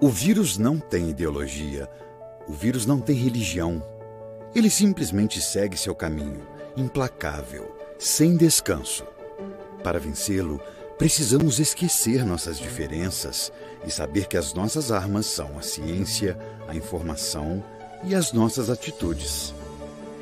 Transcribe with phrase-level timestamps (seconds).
[0.00, 1.88] O vírus não tem ideologia,
[2.48, 3.82] o vírus não tem religião.
[4.54, 9.06] Ele simplesmente segue seu caminho, implacável, sem descanso.
[9.82, 10.60] Para vencê-lo,
[10.98, 13.52] precisamos esquecer nossas diferenças
[13.86, 17.62] e saber que as nossas armas são a ciência, a informação
[18.04, 19.54] e as nossas atitudes.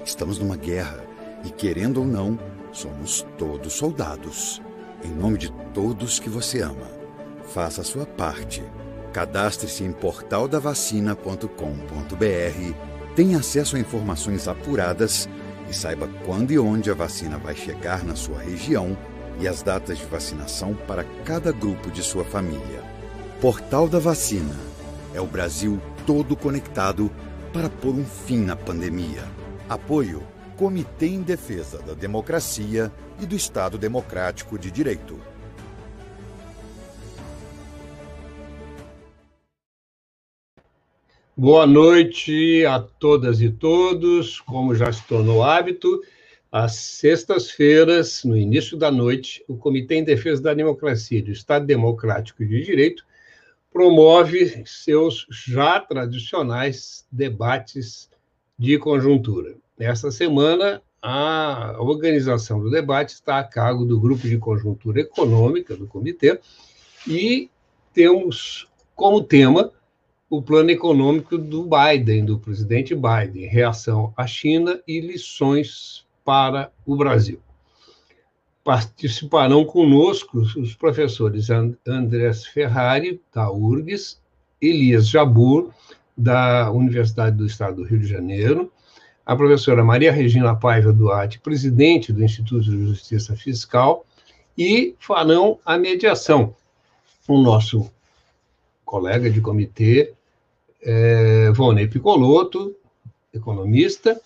[0.04, 1.04] Estamos numa guerra
[1.44, 2.38] e, querendo ou não,
[2.72, 4.60] somos todos soldados.
[5.02, 6.90] Em nome de todos que você ama,
[7.46, 8.62] faça a sua parte.
[9.12, 12.74] Cadastre-se em portaldavacina.com.br,
[13.16, 15.28] tenha acesso a informações apuradas
[15.68, 18.96] e saiba quando e onde a vacina vai chegar na sua região
[19.40, 22.84] e as datas de vacinação para cada grupo de sua família.
[23.40, 24.54] Portal da Vacina
[25.14, 27.10] é o Brasil todo conectado
[27.52, 29.24] para pôr um fim na pandemia.
[29.68, 30.22] Apoio
[30.56, 35.18] Comitê em Defesa da Democracia e do Estado Democrático de Direito.
[41.42, 44.40] Boa noite a todas e todos.
[44.40, 46.02] Como já se tornou hábito,
[46.52, 51.64] às sextas-feiras, no início da noite, o Comitê em Defesa da Democracia e do Estado
[51.64, 53.06] Democrático de Direito
[53.72, 58.10] promove seus já tradicionais debates
[58.58, 59.54] de conjuntura.
[59.78, 65.86] Nesta semana, a organização do debate está a cargo do Grupo de Conjuntura Econômica do
[65.86, 66.38] Comitê
[67.08, 67.48] e
[67.94, 69.72] temos como tema
[70.30, 76.94] o plano econômico do Biden, do presidente Biden, reação à China e lições para o
[76.94, 77.40] Brasil.
[78.62, 81.48] Participarão conosco os professores
[81.84, 84.22] Andrés Ferrari, da URGS,
[84.62, 85.72] Elias Jabur,
[86.16, 88.70] da Universidade do Estado do Rio de Janeiro,
[89.26, 94.06] a professora Maria Regina Paiva Duarte, presidente do Instituto de Justiça Fiscal,
[94.56, 96.54] e farão a mediação.
[97.26, 97.90] O nosso
[98.84, 100.14] colega de comitê,
[100.82, 102.74] é, Vonei Picoloto,
[103.32, 104.20] economista,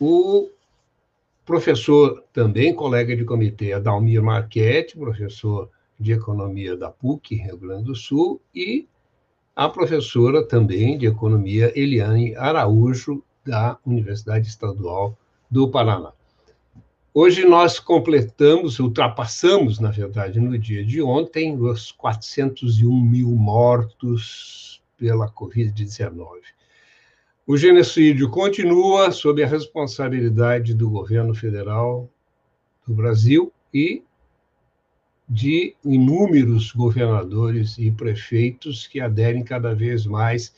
[0.00, 0.48] o
[1.44, 7.94] professor também, colega de comitê, Adalmir Marchetti, professor de economia da PUC, Rio Grande do
[7.94, 8.86] Sul, e
[9.54, 15.16] a professora também de economia, Eliane Araújo, da Universidade Estadual
[15.48, 16.12] do Paraná.
[17.14, 25.30] Hoje nós completamos, ultrapassamos, na verdade, no dia de ontem, os 401 mil mortos pela
[25.30, 26.40] Covid-19.
[27.46, 32.10] O genocídio continua sob a responsabilidade do governo federal
[32.86, 34.02] do Brasil e
[35.28, 40.54] de inúmeros governadores e prefeitos que aderem cada vez mais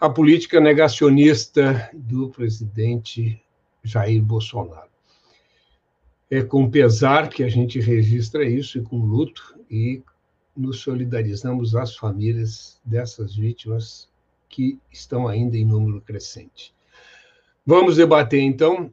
[0.00, 3.40] a política negacionista do presidente
[3.82, 4.90] Jair Bolsonaro.
[6.30, 10.02] É com pesar que a gente registra isso e com luto e
[10.56, 14.08] nos solidarizamos às famílias dessas vítimas
[14.48, 16.74] que estão ainda em número crescente.
[17.66, 18.92] Vamos debater então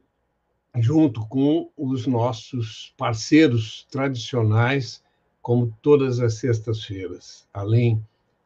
[0.75, 5.03] junto com os nossos parceiros tradicionais,
[5.41, 8.05] como todas as sextas-feiras, além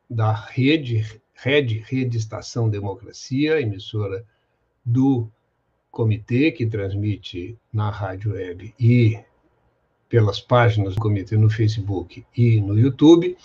[0.10, 4.26] da rede Rede, Rede Estação Democracia, emissora
[4.84, 5.30] do
[5.92, 9.20] comitê, que transmite na rádio web e
[10.10, 13.38] pelas páginas do comitê no Facebook e no YouTube.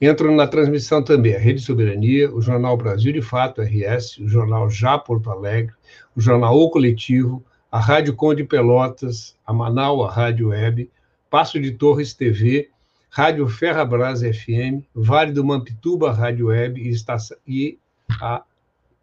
[0.00, 4.70] Entram na transmissão também a Rede Soberania, o Jornal Brasil de Fato, RS, o Jornal
[4.70, 5.74] Já Porto Alegre,
[6.16, 10.90] o Jornal O Coletivo, a Rádio Conde Pelotas, a Manaus, a Rádio Web,
[11.28, 12.70] Passo de Torres TV,
[13.10, 17.78] Rádio Ferrabras FM, Vale do Mampituba Rádio Web e, estação, e
[18.20, 18.42] a,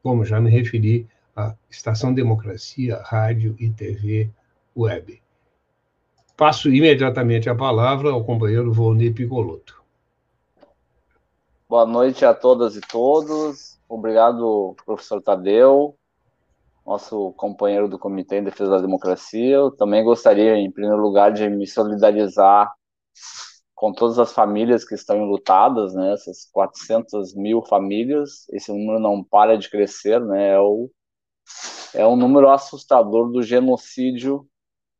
[0.02, 4.30] como já me referi, a Estação Democracia Rádio e TV
[4.76, 5.22] Web.
[6.38, 9.82] Passo imediatamente a palavra ao companheiro Volney Picoloto.
[11.68, 13.80] Boa noite a todas e todos.
[13.90, 15.98] Obrigado, professor Tadeu,
[16.86, 19.56] nosso companheiro do Comitê em Defesa da Democracia.
[19.56, 22.72] Eu também gostaria, em primeiro lugar, de me solidarizar
[23.74, 29.24] com todas as famílias que estão enlutadas, né, essas 400 mil famílias, esse número não
[29.24, 30.88] para de crescer, né, é, o,
[31.96, 34.48] é um número assustador do genocídio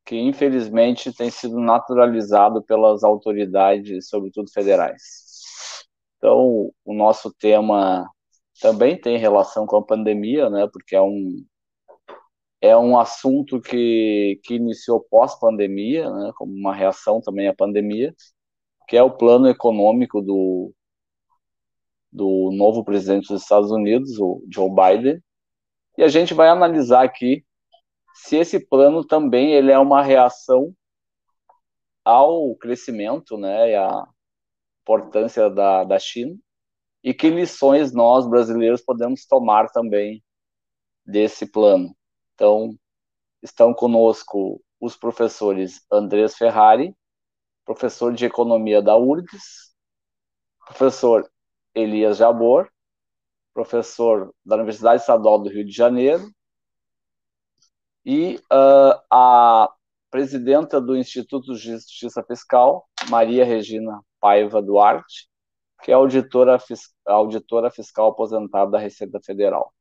[0.08, 5.02] que infelizmente tem sido naturalizado pelas autoridades, sobretudo federais.
[6.16, 8.10] Então, o nosso tema
[8.58, 11.44] também tem relação com a pandemia, né, porque é um,
[12.62, 18.14] é um assunto que, que iniciou pós-pandemia, né, como uma reação também à pandemia,
[18.88, 20.72] que é o plano econômico do,
[22.10, 25.22] do novo presidente dos Estados Unidos, o Joe Biden,
[25.98, 27.44] e a gente vai analisar aqui
[28.18, 30.74] se esse plano também ele é uma reação
[32.04, 34.06] ao crescimento, né, e à
[34.82, 36.36] importância da, da China,
[37.02, 40.22] e que lições nós, brasileiros, podemos tomar também
[41.06, 41.96] desse plano.
[42.34, 42.76] Então,
[43.42, 46.94] estão conosco os professores Andrés Ferrari,
[47.64, 49.74] professor de Economia da URGS,
[50.66, 51.30] professor
[51.74, 52.68] Elias Jabor,
[53.54, 56.28] professor da Universidade Estadual do Rio de Janeiro,
[58.04, 59.70] e uh, a
[60.10, 65.28] presidenta do Instituto de Justiça Fiscal, Maria Regina Paiva Duarte,
[65.82, 66.58] que é auditora,
[67.06, 69.72] auditora fiscal aposentada da Receita Federal.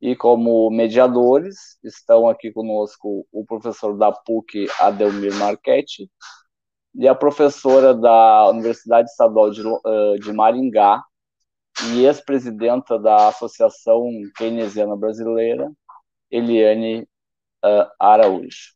[0.00, 6.10] E como mediadores estão aqui conosco o professor da PUC, Adelmir Marchetti,
[6.94, 9.62] e a professora da Universidade Estadual de,
[10.20, 11.02] de Maringá
[11.94, 15.70] e ex-presidenta da Associação Keynesiana Brasileira,
[16.30, 17.06] Eliane
[17.64, 18.72] uh, Araújo.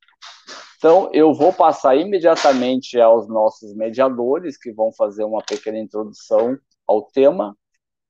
[0.79, 7.03] Então, eu vou passar imediatamente aos nossos mediadores, que vão fazer uma pequena introdução ao
[7.03, 7.57] tema,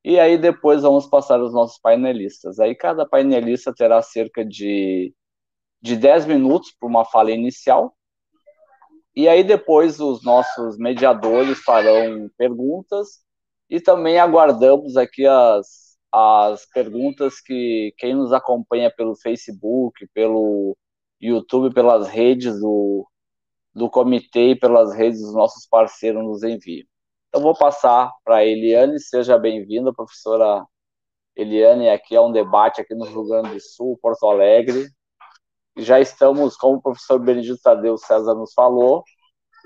[0.03, 2.59] e aí depois vamos passar aos nossos painelistas.
[2.59, 5.13] Aí cada painelista terá cerca de,
[5.81, 7.95] de 10 minutos para uma fala inicial,
[9.15, 13.19] e aí depois os nossos mediadores farão perguntas,
[13.69, 20.77] e também aguardamos aqui as, as perguntas que quem nos acompanha pelo Facebook, pelo
[21.19, 23.07] YouTube, pelas redes do,
[23.73, 26.87] do comitê e pelas redes dos nossos parceiros nos enviam.
[27.29, 30.65] Então, vou passar para a Eliane, seja bem-vinda, professora
[31.35, 34.87] Eliane, aqui é um debate aqui no Rio Grande do Sul, Porto Alegre.
[35.77, 39.03] Já estamos, como o professor Benedito Tadeu César nos falou,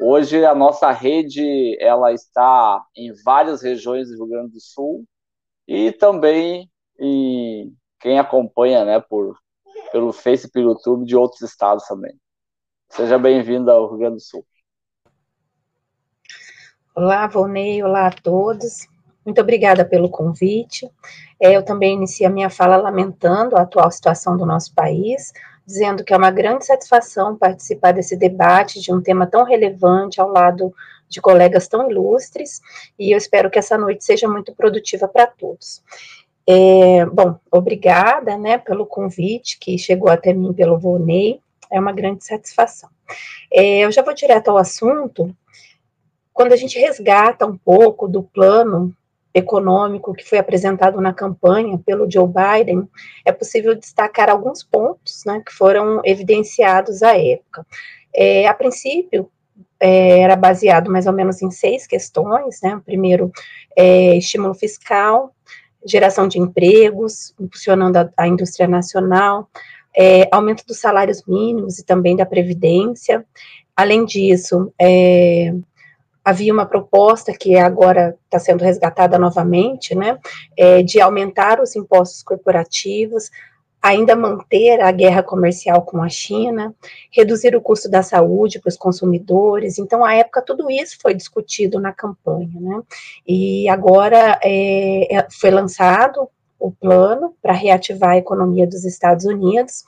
[0.01, 5.05] hoje a nossa rede ela está em várias regiões do Rio Grande do Sul
[5.71, 6.69] e também
[7.00, 9.38] em quem acompanha né, por
[9.89, 12.13] pelo Face e pelo YouTube de outros estados também.
[12.89, 14.45] Seja bem-vindo ao Rio Grande do Sul.
[16.94, 18.85] Olá, Volney, olá a todos.
[19.25, 20.91] Muito obrigada pelo convite.
[21.41, 25.31] É, eu também inicio a minha fala lamentando a atual situação do nosso país,
[25.65, 30.29] dizendo que é uma grande satisfação participar desse debate de um tema tão relevante ao
[30.29, 30.74] lado
[31.12, 32.62] de colegas tão ilustres,
[32.98, 35.84] e eu espero que essa noite seja muito produtiva para todos.
[36.48, 42.25] É, bom, obrigada, né, pelo convite que chegou até mim pelo Vonei, é uma grande
[42.25, 42.90] satisfação.
[43.54, 45.36] É, eu já vou direto ao assunto.
[46.34, 48.96] Quando a gente resgata um pouco do plano
[49.34, 52.90] econômico que foi apresentado na campanha pelo Joe Biden,
[53.25, 57.66] é possível destacar alguns pontos, né, que foram evidenciados à época.
[58.13, 59.30] É, a princípio,
[59.81, 63.31] é, era baseado mais ou menos em seis questões, né, o primeiro,
[63.75, 65.33] é, estímulo fiscal,
[65.86, 69.50] geração de empregos, impulsionando a, a indústria nacional,
[69.98, 73.25] é, aumento dos salários mínimos e também da previdência.
[73.75, 75.54] Além disso, é,
[76.24, 80.19] havia uma proposta que agora está sendo resgatada novamente, né,
[80.56, 83.31] é, de aumentar os impostos corporativos,
[83.81, 86.74] ainda manter a guerra comercial com a China,
[87.12, 89.80] reduzir o custo da saúde para os consumidores.
[89.80, 92.81] Então, à época, tudo isso foi discutido na campanha, né?
[93.28, 96.30] E agora é, é foi lançado
[96.60, 99.84] o plano para reativar a economia dos Estados Unidos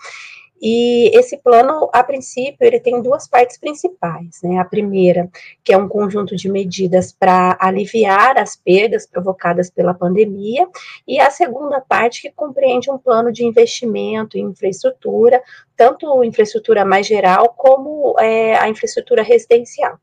[0.66, 4.60] e esse plano, a princípio, ele tem duas partes principais, né?
[4.60, 5.30] A primeira,
[5.62, 10.66] que é um conjunto de medidas para aliviar as perdas provocadas pela pandemia,
[11.06, 15.44] e a segunda parte que compreende um plano de investimento em infraestrutura,
[15.76, 20.00] tanto infraestrutura mais geral como é, a infraestrutura residencial.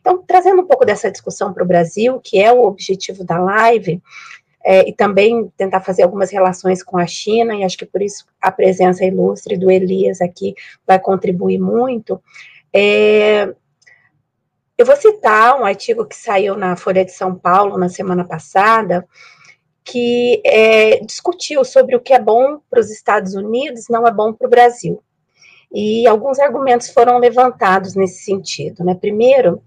[0.00, 4.00] Então, trazendo um pouco dessa discussão para o Brasil, que é o objetivo da live,
[4.64, 8.24] é, e também tentar fazer algumas relações com a China, e acho que por isso
[8.40, 10.54] a presença ilustre do Elias aqui
[10.86, 12.20] vai contribuir muito.
[12.72, 13.54] É,
[14.76, 19.06] eu vou citar um artigo que saiu na Folha de São Paulo na semana passada,
[19.84, 24.32] que é, discutiu sobre o que é bom para os Estados Unidos não é bom
[24.32, 25.02] para o Brasil.
[25.70, 28.82] E alguns argumentos foram levantados nesse sentido.
[28.82, 28.94] Né?
[28.94, 29.62] Primeiro,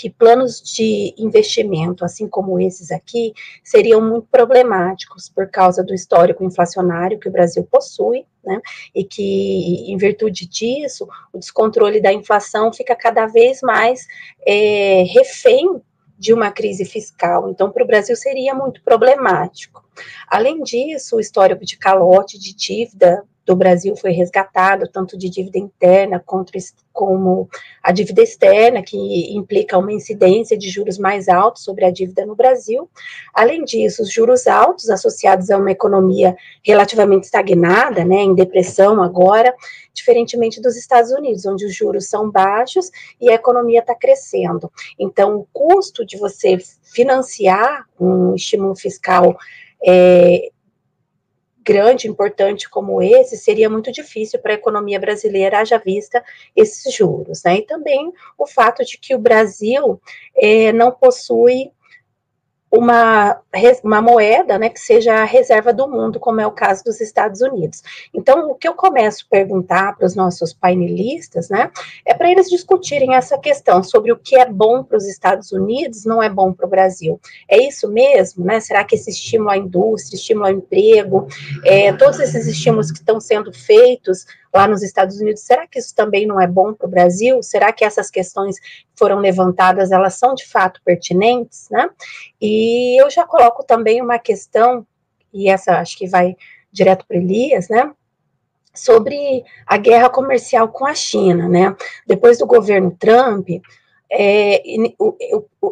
[0.00, 6.42] que planos de investimento, assim como esses aqui, seriam muito problemáticos por causa do histórico
[6.42, 8.58] inflacionário que o Brasil possui, né,
[8.94, 14.06] e que, em virtude disso, o descontrole da inflação fica cada vez mais
[14.46, 15.82] é, refém
[16.18, 17.50] de uma crise fiscal.
[17.50, 19.84] Então, para o Brasil seria muito problemático.
[20.26, 25.58] Além disso, o histórico de calote de dívida do Brasil foi resgatado, tanto de dívida
[25.58, 26.22] interna
[26.92, 27.48] como
[27.82, 28.96] a dívida externa, que
[29.34, 32.88] implica uma incidência de juros mais altos sobre a dívida no Brasil.
[33.34, 39.52] Além disso, os juros altos associados a uma economia relativamente estagnada, né, em depressão agora,
[39.92, 42.88] diferentemente dos Estados Unidos, onde os juros são baixos
[43.20, 44.70] e a economia está crescendo.
[44.96, 49.36] Então, o custo de você financiar um estímulo fiscal
[49.84, 50.50] é,
[51.70, 56.20] grande, importante como esse, seria muito difícil para a economia brasileira, haja vista
[56.56, 57.44] esses juros.
[57.44, 57.58] Né?
[57.58, 60.00] E também o fato de que o Brasil
[60.36, 61.70] é, não possui
[62.70, 63.40] uma,
[63.82, 67.40] uma moeda né, que seja a reserva do mundo, como é o caso dos Estados
[67.40, 67.82] Unidos.
[68.14, 71.70] Então, o que eu começo a perguntar para os nossos painelistas, né,
[72.06, 76.04] é para eles discutirem essa questão sobre o que é bom para os Estados Unidos,
[76.04, 77.20] não é bom para o Brasil.
[77.48, 78.60] É isso mesmo, né?
[78.60, 81.26] Será que esse estímulo à indústria, estímulo ao emprego,
[81.64, 85.94] é, todos esses estímulos que estão sendo feitos lá nos Estados Unidos, será que isso
[85.94, 87.42] também não é bom para o Brasil?
[87.42, 91.88] Será que essas questões que foram levantadas, elas são de fato pertinentes, né?
[92.40, 94.86] E eu já coloco também uma questão,
[95.32, 96.36] e essa acho que vai
[96.72, 97.92] direto para Elias, né?
[98.74, 101.76] Sobre a guerra comercial com a China, né?
[102.06, 103.48] Depois do governo Trump,
[104.12, 104.62] é,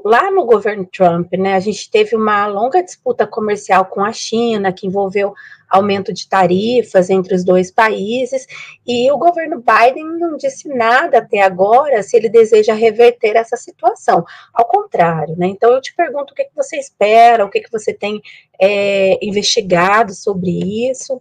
[0.04, 4.72] lá no governo Trump, né, a gente teve uma longa disputa comercial com a China,
[4.72, 5.34] que envolveu
[5.68, 8.46] aumento de tarifas entre os dois países,
[8.86, 14.24] e o governo Biden não disse nada até agora se ele deseja reverter essa situação.
[14.54, 15.48] Ao contrário, né?
[15.48, 18.22] Então eu te pergunto o que, que você espera, o que, que você tem
[18.58, 21.20] é, investigado sobre isso.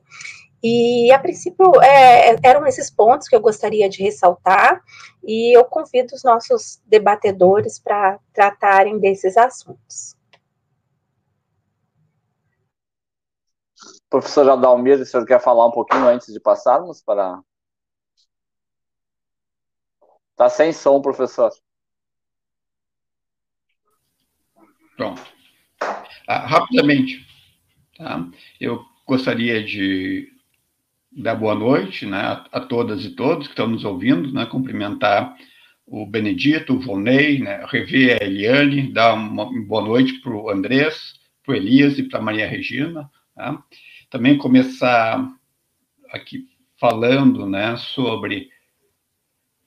[0.63, 4.81] E, a princípio, é, eram esses pontos que eu gostaria de ressaltar,
[5.23, 10.15] e eu convido os nossos debatedores para tratarem desses assuntos.
[14.09, 17.41] Professor Jadalmir, o senhor quer falar um pouquinho antes de passarmos para.
[20.31, 21.51] Está sem som, professor.
[24.95, 25.21] Pronto.
[26.27, 27.25] Ah, rapidamente,
[27.97, 28.19] tá?
[28.59, 30.36] eu gostaria de
[31.17, 35.35] dar boa noite né, a, a, todas e todos que estão nos ouvindo, né, cumprimentar
[35.85, 41.15] o Benedito, o Volney, né, rever a Eliane, dar uma, boa noite para o Andrés,
[41.43, 43.09] para o Elias e para a Maria Regina.
[43.35, 43.63] Tá?
[44.11, 45.27] Também começar
[46.11, 46.45] aqui
[46.79, 48.49] falando né, sobre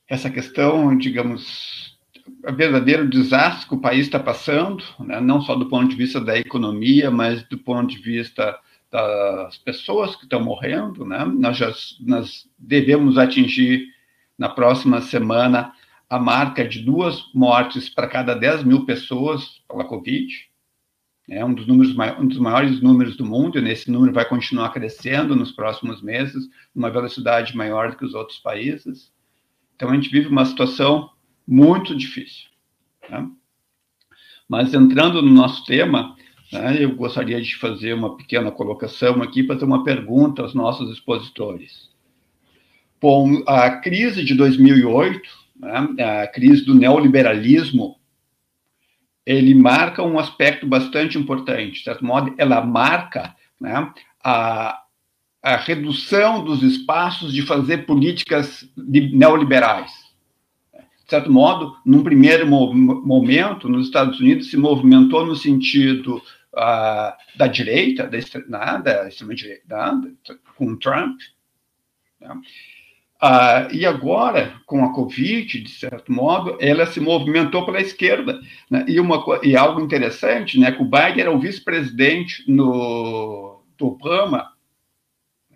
[0.07, 1.99] essa questão, digamos,
[2.47, 6.21] o verdadeiro desastre que o país está passando, né, não só do ponto de vista
[6.21, 8.57] da economia, mas do ponto de vista
[8.91, 11.25] das pessoas que estão morrendo, né?
[11.25, 13.87] Nós, já, nós devemos atingir
[14.37, 15.73] na próxima semana
[16.09, 20.51] a marca de duas mortes para cada 10 mil pessoas pela Covid.
[21.29, 24.71] É um dos, números, um dos maiores números do mundo, e nesse número vai continuar
[24.71, 29.13] crescendo nos próximos meses, numa velocidade maior do que os outros países.
[29.77, 31.11] Então, a gente vive uma situação
[31.47, 32.49] muito difícil.
[33.09, 33.31] Né?
[34.49, 36.17] Mas, entrando no nosso tema?
[36.53, 41.89] Eu gostaria de fazer uma pequena colocação aqui para ter uma pergunta aos nossos expositores.
[43.01, 45.21] Bom, a crise de 2008,
[45.57, 47.97] né, a crise do neoliberalismo,
[49.25, 51.79] ele marca um aspecto bastante importante.
[51.79, 53.93] De certo modo, ela marca né,
[54.23, 54.83] a,
[55.43, 60.11] a redução dos espaços de fazer políticas neoliberais
[61.11, 66.23] de certo modo, num primeiro momento, nos Estados Unidos se movimentou no sentido
[66.55, 68.09] uh, da direita,
[68.49, 70.01] da, da extrema-direita,
[70.57, 71.19] com Trump.
[72.21, 72.41] Né?
[73.23, 78.41] Uh, e agora, com a Covid, de certo modo, ela se movimentou pela esquerda.
[78.71, 78.85] Né?
[78.89, 84.53] E, uma, e algo interessante, né, que o Biden era o vice-presidente do Obama,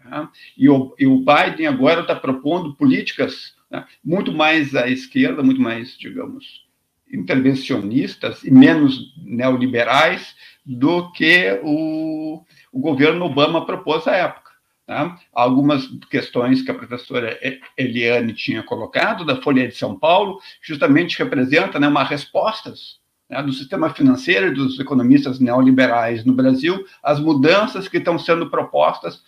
[0.04, 0.28] né?
[0.58, 5.60] e, o, e o Biden agora está propondo políticas né, muito mais à esquerda, muito
[5.60, 6.64] mais, digamos,
[7.10, 10.34] intervencionistas e menos neoliberais,
[10.64, 12.42] do que o,
[12.72, 14.52] o governo Obama propôs à época.
[14.88, 15.16] Né?
[15.32, 17.38] Algumas questões que a professora
[17.76, 23.52] Eliane tinha colocado, da Folha de São Paulo, justamente representa né, uma respostas né, do
[23.52, 29.22] sistema financeiro e dos economistas neoliberais no Brasil às mudanças que estão sendo propostas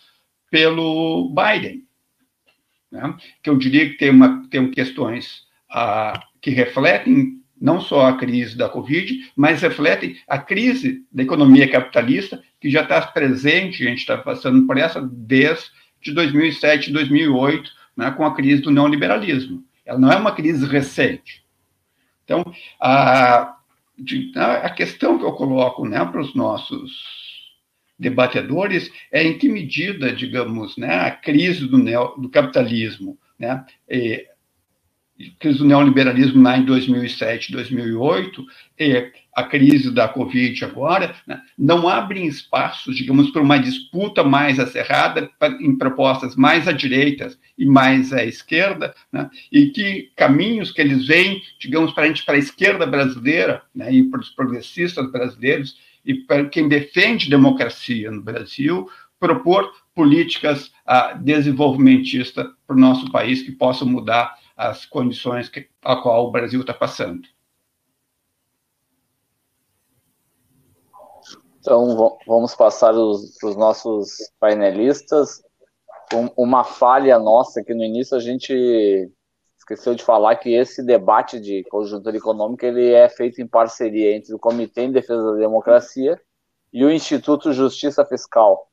[0.50, 1.84] pelo Biden.
[2.90, 3.14] Né?
[3.42, 8.56] Que eu diria que tem, uma, tem questões ah, que refletem não só a crise
[8.56, 14.00] da Covid, mas refletem a crise da economia capitalista, que já está presente, a gente
[14.00, 15.70] está passando por essa desde
[16.12, 19.64] 2007, 2008, né, com a crise do neoliberalismo.
[19.84, 21.44] Ela não é uma crise recente.
[22.24, 22.44] Então,
[22.80, 23.56] a,
[24.34, 27.16] a questão que eu coloco né, para os nossos
[27.98, 33.64] debatedores é em que medida, digamos, né, a crise do, neo, do capitalismo, né,
[35.38, 38.44] crise do neoliberalismo lá em 2007, 2008,
[38.78, 44.58] e a crise da Covid agora, né, não abrem espaços, digamos, para uma disputa mais
[44.58, 45.30] acerrada
[45.60, 51.06] em propostas mais à direita e mais à esquerda, né, e que caminhos que eles
[51.06, 55.76] veem, digamos, para a gente, para a esquerda brasileira né, e para os progressistas brasileiros,
[56.04, 63.42] e para quem defende democracia no Brasil, propor políticas uh, desenvolvimentistas para o nosso país
[63.42, 67.28] que possam mudar as condições que, a qual o Brasil está passando.
[71.58, 75.42] Então, vamos passar para os nossos painelistas.
[76.14, 79.10] Um, uma falha nossa que no início a gente
[79.58, 84.32] esqueceu de falar que esse debate de conjuntura econômica ele é feito em parceria entre
[84.32, 86.20] o Comitê em Defesa da Democracia
[86.72, 88.70] e o Instituto Justiça Fiscal.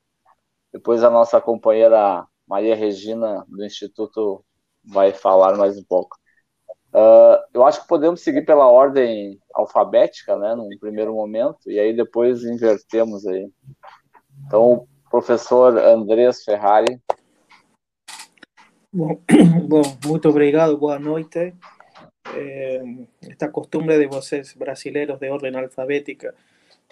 [0.71, 4.45] Depois a nossa companheira Maria Regina do Instituto
[4.83, 6.17] vai falar mais um pouco.
[6.93, 11.95] Uh, eu acho que podemos seguir pela ordem alfabética, né, num primeiro momento, e aí
[11.95, 13.49] depois invertemos aí.
[14.45, 17.01] Então, professor Andrés Ferrari,
[18.95, 19.19] Bom,
[19.67, 21.51] bom, muito obrigado, boa noite.
[22.35, 22.83] Eh,
[23.27, 26.35] esta costumbre de vocês brasileiros de ordem alfabética,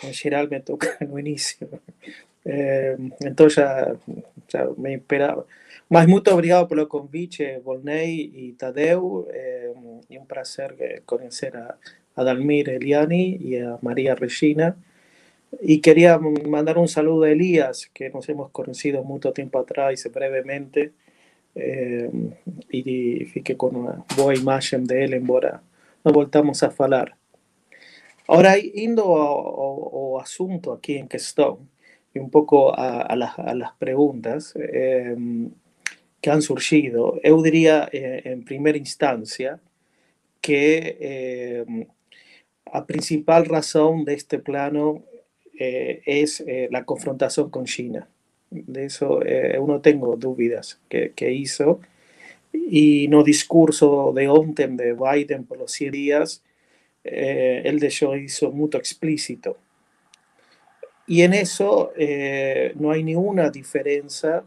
[0.03, 1.69] em geral me toca no início.
[3.23, 3.95] Então já,
[4.47, 5.45] já me esperava.
[5.93, 9.27] Mas muito obrigado pelo convite, Volney e Tadeu.
[9.29, 9.69] É
[10.17, 11.75] um prazer conhecer a,
[12.15, 14.77] a Dalmir Eliani e a Maria Regina.
[15.61, 20.93] Y quería mandar un saludo a Elías, que nos hemos conocido mucho tiempo atrás, brevemente.
[21.55, 22.09] eh,
[22.71, 25.61] e fiquei com uma boa imagem dele, embora
[26.05, 27.17] não voltamos a falar.
[28.27, 31.59] Agora, indo ao, ao, assunto aqui em questão,
[32.15, 35.15] e um pouco a, a, las, a las perguntas eh,
[36.21, 39.59] que han surgido, eu diria, eh, em primeira instância,
[40.41, 41.65] que eh,
[42.87, 45.03] principal razão deste plano
[45.59, 48.07] é eh, a confrontação com China.
[48.49, 51.79] De eso eh, no tengo dudas que, que, hizo.
[52.53, 56.43] Y no discurso de ontem de Biden por los 100 días,
[57.03, 59.57] eh, él de hecho hizo muy explícito.
[61.07, 64.43] Y en eso eh, no hay ninguna diferencia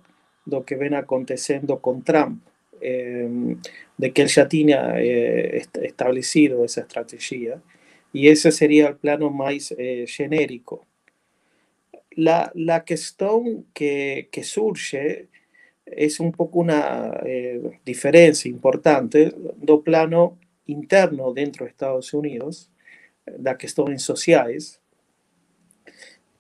[0.46, 2.42] lo que ven aconteciendo con Trump,
[2.80, 3.56] eh,
[3.96, 7.60] de que él ya tiene eh, establecido esa estrategia.
[8.12, 10.86] Y ese sería el plano más eh, genérico
[12.16, 15.28] la, la cuestión que, que, surge
[15.84, 22.70] es un poco una eh, diferencia importante do plano interno dentro de Estados Unidos,
[23.26, 24.80] da cuestiones sociales,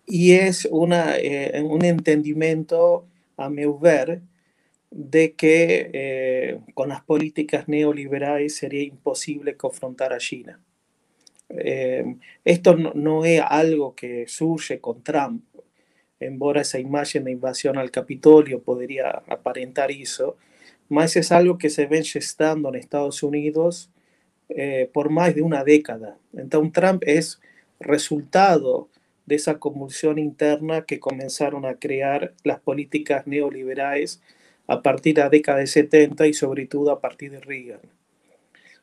[0.06, 4.22] y es una, eh, un entendimiento, a mi ver,
[4.90, 10.60] de que eh, con las políticas neoliberales sería imposible confrontar a China.
[11.48, 15.42] Eh, esto no, es algo que surge con Trump,
[16.20, 20.36] embora esa imagen de invasión al Capitolio podría aparentar eso,
[20.88, 23.90] más es algo que se ven gestando en Estados Unidos
[24.48, 26.18] eh, por más de una década.
[26.36, 27.40] Entonces Trump es
[27.80, 28.88] resultado
[29.26, 34.20] de esa convulsión interna que comenzaron a crear las políticas neoliberales
[34.66, 37.80] a partir de la década de 70 y sobre todo a partir de Reagan.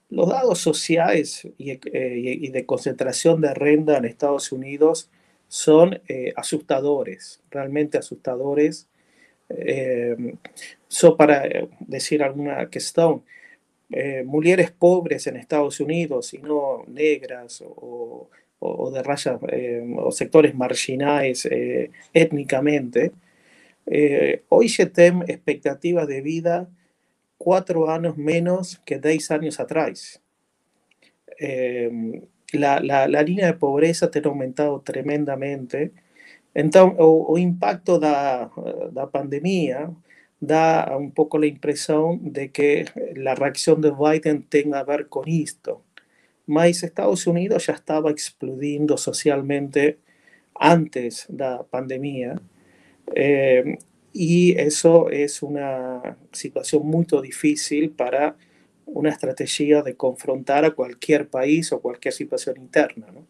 [0.09, 5.09] Los datos sociales y, eh, de concentración de renta en Estados Unidos
[5.51, 8.87] son eh, asustadores, realmente asustadores.
[9.49, 10.15] Eh,
[11.17, 13.23] para eh, decir alguna cuestión,
[14.23, 18.29] mujeres pobres en Estados Unidos y no negras o,
[18.63, 19.39] o de rayas
[19.97, 21.47] o sectores marginales
[22.13, 23.11] étnicamente,
[24.49, 26.69] hoy se tienen expectativas de vida
[27.37, 30.21] cuatro años menos que diez años atrás
[32.53, 35.91] la, la, la línea de pobreza ha aumentado tremendamente.
[36.53, 38.51] Entonces, o, o impacto da,
[38.91, 39.89] da pandemia
[40.39, 45.27] da un poco la impresión de que la reacción de Biden tenga a ver con
[45.27, 45.83] esto.
[46.45, 49.99] Mas Estados Unidos ya estaba explodiendo socialmente
[50.55, 52.41] antes de la pandemia.
[53.15, 53.77] Eh,
[54.13, 58.35] y eso es una situación muy difícil para
[58.85, 63.07] una estrategia de confrontar a cualquier país o cualquier situación interna.
[63.11, 63.25] ¿no?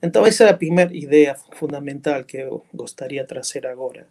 [0.00, 4.06] Entonces, esa es la primera idea fundamental que gustaría traer ahora.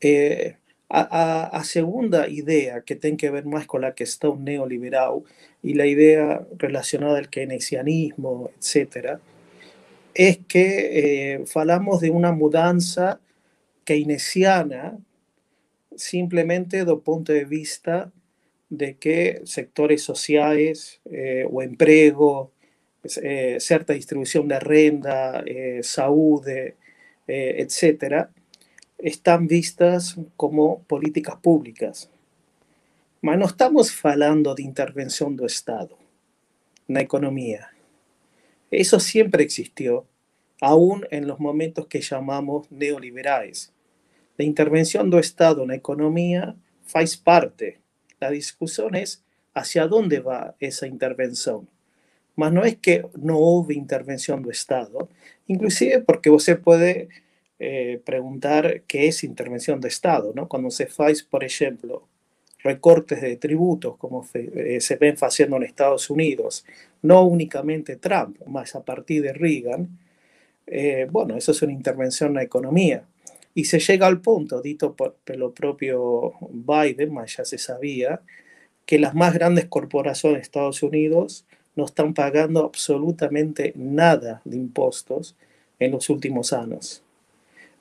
[0.00, 0.56] Eh,
[0.88, 5.22] a, a, a, segunda idea que tiene que ver más con la cuestión neoliberal
[5.62, 9.18] y la idea relacionada al keynesianismo, etc.,
[10.14, 13.20] es que eh, falamos de una mudanza
[13.84, 14.98] keynesiana
[15.96, 18.12] simplemente do punto de vista
[18.70, 22.50] de que sectores sociales eh, o empleo,
[23.22, 26.74] eh, cierta distribución de renda, eh, salud, eh,
[27.26, 28.30] etcétera,
[28.98, 32.10] están vistas como políticas públicas.
[33.20, 35.98] Mas no estamos falando de intervención do Estado
[36.88, 37.72] na economía.
[38.70, 40.06] Eso siempre existió,
[40.60, 43.72] aún en los momentos que llamamos neoliberales.
[44.36, 47.80] La intervención do Estado na economía faz parte.
[48.20, 51.68] La discusión es hacia dónde va esa intervención.
[52.36, 55.08] Mas no es que no hubo intervención do Estado,
[55.46, 57.08] inclusive porque você puede
[57.58, 60.46] eh, preguntar qué es intervención do Estado, ¿no?
[60.48, 62.06] Cuando se faz, por ejemplo,
[62.62, 66.66] recortes de tributos, como eh, se ven haciendo en Estados Unidos,
[67.02, 69.88] no únicamente Trump, más a partir de Reagan,
[70.66, 73.04] eh, bueno, eso es una intervención en la economía.
[73.54, 78.20] Y se llega al punto, dito por, el propio Biden, más ya se sabía,
[78.84, 85.36] que las más grandes corporaciones de Estados Unidos no están pagando absolutamente nada de impuestos
[85.78, 87.05] en los últimos años.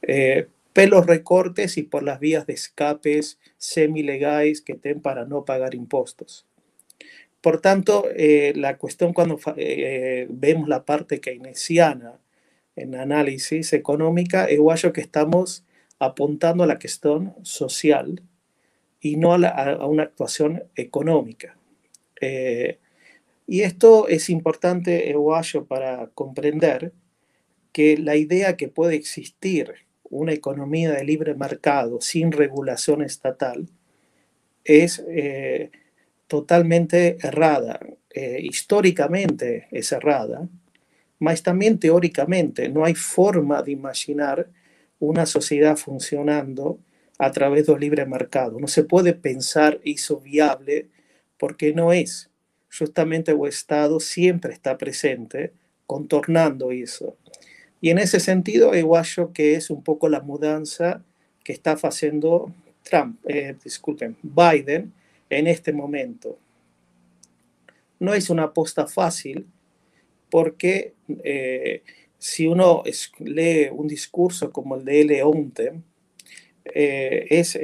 [0.08, 5.74] Eh, pelos recortes y por las vías de escapes semilegales que tienen para no pagar
[5.74, 6.46] impuestos.
[7.42, 12.20] Por tanto, eh, la cuestión cuando eh, vemos la parte keynesiana
[12.76, 14.60] en análisis económica, es
[14.94, 15.64] que estamos
[15.98, 18.22] apuntando a la cuestión social
[19.00, 21.58] y no a, una actuación económica.
[23.48, 26.92] y esto es importante, Eguayo, para comprender
[27.72, 33.68] que la idea que puede existir una economía de libre mercado sin regulación estatal
[34.64, 35.72] es eh,
[36.28, 37.80] totalmente errada.
[38.10, 40.48] Eh, históricamente es errada,
[41.20, 44.48] mas también teóricamente no hay forma de imaginar
[45.00, 46.80] una sociedad funcionando
[47.18, 48.60] a través del libre mercado.
[48.60, 50.88] No se puede pensar eso viable
[51.38, 52.30] porque no es.
[52.78, 55.54] Justamente el Estado siempre está presente
[55.86, 57.18] contornando eso.
[57.86, 61.04] Y en ese sentido, yo que es un poco la mudanza
[61.44, 63.56] que está haciendo Trump, eh,
[64.24, 64.92] Biden
[65.30, 66.40] en este momento.
[68.00, 69.46] No es una aposta fácil
[70.32, 71.84] porque eh,
[72.18, 72.82] si uno
[73.20, 75.74] lee un discurso como el de Leonte,
[76.66, 77.56] eh, es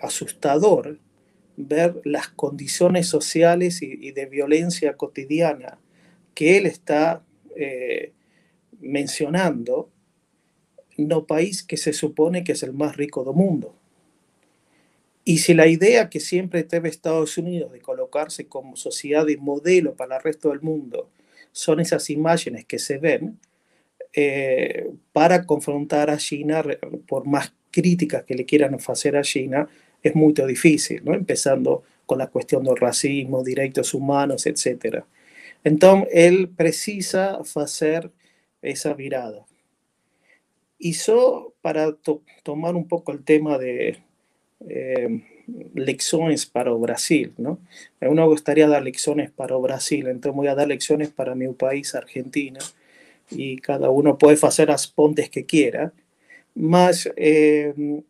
[0.00, 0.98] asustador
[1.58, 5.78] ver las condiciones sociales y, de violencia cotidiana
[6.32, 7.22] que él está
[8.80, 9.90] mencionando
[10.96, 13.74] no país que se supone que es el más rico del mundo.
[15.24, 19.94] Y si la idea que siempre tiene Estados Unidos de colocarse como sociedad y modelo
[19.94, 21.10] para el resto del mundo
[21.52, 23.38] son esas imágenes que se ven,
[24.12, 26.64] eh, para confrontar a China,
[27.06, 29.68] por más críticas que le quieran hacer a China,
[30.02, 31.14] es muy difícil, ¿no?
[31.14, 35.04] empezando con la cuestión del racismo, derechos humanos, etc.
[35.62, 38.10] Entonces, él precisa hacer
[38.62, 39.46] esa virada.
[40.78, 41.94] Y so, para
[42.42, 43.98] tomar un poco el tema de
[44.68, 45.22] eh,
[45.74, 47.58] lecciones para Brasil, ¿no?
[48.00, 51.94] A uno gustaría dar lecciones para Brasil, entonces voy a dar lecciones para mi país,
[51.94, 52.60] Argentina,
[53.30, 55.92] y cada uno puede hacer las pontes que quiera,
[56.54, 58.02] más eh,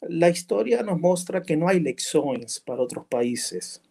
[0.00, 3.82] la historia nos muestra que no hay lecciones para otros países,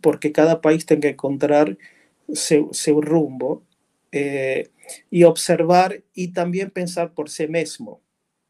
[0.00, 1.76] porque cada país tiene que encontrar
[2.32, 3.62] su, rumbo
[4.18, 4.70] eh,
[5.10, 8.00] y observar y también pensar por sí mismo.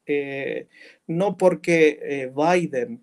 [0.06, 0.68] Eh,
[1.08, 3.02] no porque eh, Biden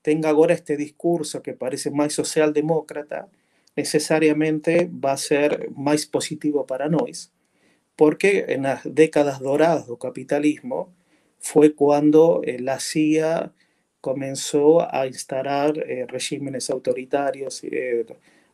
[0.00, 3.28] tenga ahora este discurso que parece más socialdemócrata,
[3.74, 7.32] necesariamente va a ser más positivo para nosotros,
[7.96, 10.94] porque en las décadas doradas del capitalismo
[11.40, 13.52] fue cuando la CIA
[14.00, 15.74] comenzó a instalar
[16.08, 17.62] regímenes autoritarios,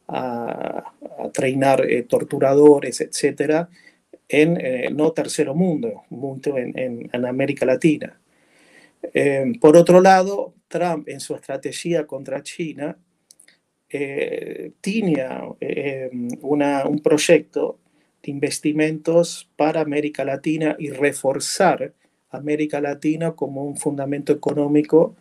[0.08, 3.68] a, a, treinar torturadores, etcétera,
[4.28, 6.76] en eh, no tercero mundo, mucho en,
[7.12, 8.18] en, América Latina.
[9.14, 12.98] Eh, por otro lado, Trump en su estrategia contra China
[13.88, 15.44] eh, tenía
[16.40, 17.78] una, un proyecto
[18.22, 21.92] de investimentos para América Latina y reforzar
[22.30, 25.14] América Latina como un fundamento económico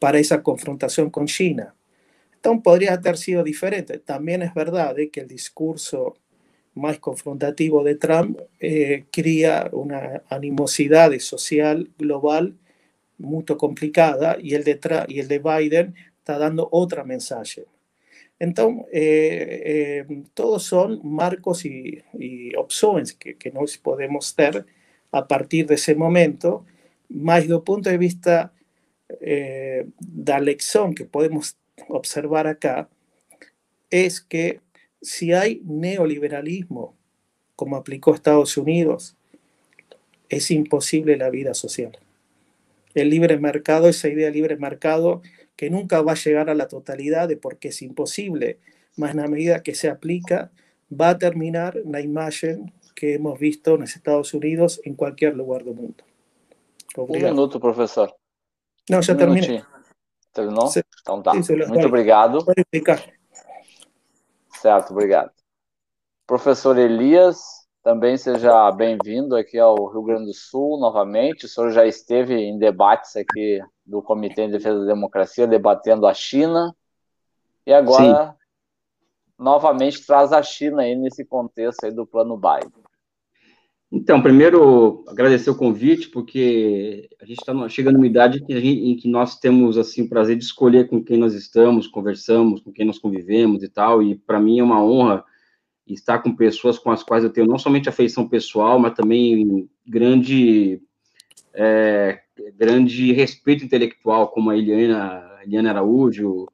[0.00, 1.74] para esa confrontación con China.
[2.44, 3.98] Entonces podría haber sido diferente.
[3.98, 6.14] También es verdad que el discurso
[6.74, 12.54] más confrontativo de Trump eh, crea una animosidad social global
[13.16, 14.78] muy complicada y el, de
[15.08, 17.64] y el de Biden está dando otra mensaje.
[18.38, 24.66] Então, eh, eh, todos são marcos e opções que, nós podemos ter
[25.10, 26.66] a partir desse momento,
[27.08, 28.50] mas do ponto de vista
[29.22, 31.56] eh, da lição que podemos
[31.88, 32.88] observar acá,
[33.90, 34.60] é que
[35.02, 36.94] se há neoliberalismo,
[37.56, 39.16] como aplicou Estados Unidos,
[40.28, 41.92] é impossível a vida social.
[42.94, 45.20] El libre mercado, esa idea de libre mercado,
[45.56, 48.58] que nunca va a llegar a la totalidad de porque es imposible,
[48.96, 50.50] mas en la medida que se aplica,
[50.90, 55.64] va a terminar la imagen que hemos visto en los Estados Unidos en cualquier lugar
[55.64, 56.04] del mundo.
[56.96, 57.32] Obrigado.
[57.32, 58.14] Um minuto, professor.
[58.88, 59.62] Não, já um terminei.
[60.34, 60.66] Terminou?
[60.66, 60.82] Sim.
[61.00, 61.40] Então tá.
[61.42, 62.44] Sim, Muito obrigado.
[64.60, 65.30] Certo, obrigado.
[66.26, 67.38] Professor Elias,
[67.82, 71.44] também seja bem-vindo aqui ao Rio Grande do Sul novamente.
[71.44, 76.14] O senhor já esteve em debates aqui do Comitê de Defesa da Democracia, debatendo a
[76.14, 76.74] China.
[77.66, 78.34] E agora, Sim.
[79.38, 82.83] novamente, traz a China aí nesse contexto aí do plano Biden.
[83.96, 88.96] Então, primeiro, agradecer o convite, porque a gente está chegando numa idade que gente, em
[88.96, 92.84] que nós temos assim o prazer de escolher com quem nós estamos, conversamos, com quem
[92.84, 95.24] nós convivemos e tal, e para mim é uma honra
[95.86, 100.82] estar com pessoas com as quais eu tenho não somente afeição pessoal, mas também grande,
[101.52, 102.18] é,
[102.58, 106.48] grande respeito intelectual, como a Eliana, a Eliana Araújo,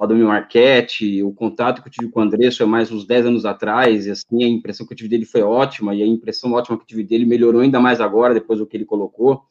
[0.00, 3.26] o Adamir Marchetti, o contato que eu tive com o André foi mais uns 10
[3.26, 6.54] anos atrás, e assim, a impressão que eu tive dele foi ótima, e a impressão
[6.54, 9.42] ótima que eu tive dele melhorou ainda mais agora, depois do que ele colocou,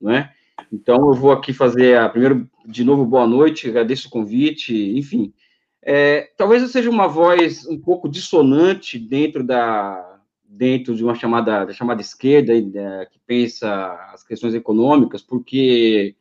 [0.00, 0.32] não é?
[0.72, 5.34] Então, eu vou aqui fazer, a, primeiro, de novo, boa noite, agradeço o convite, enfim,
[5.82, 10.06] é, talvez eu seja uma voz um pouco dissonante dentro da
[10.52, 16.14] dentro de uma chamada da chamada esquerda né, que pensa as questões econômicas, porque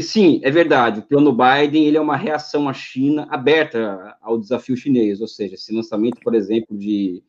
[0.00, 4.76] sim, é verdade, o plano Biden ele é uma reação à China aberta ao desafio
[4.76, 7.22] chinês, ou seja, esse lançamento, por exemplo, de,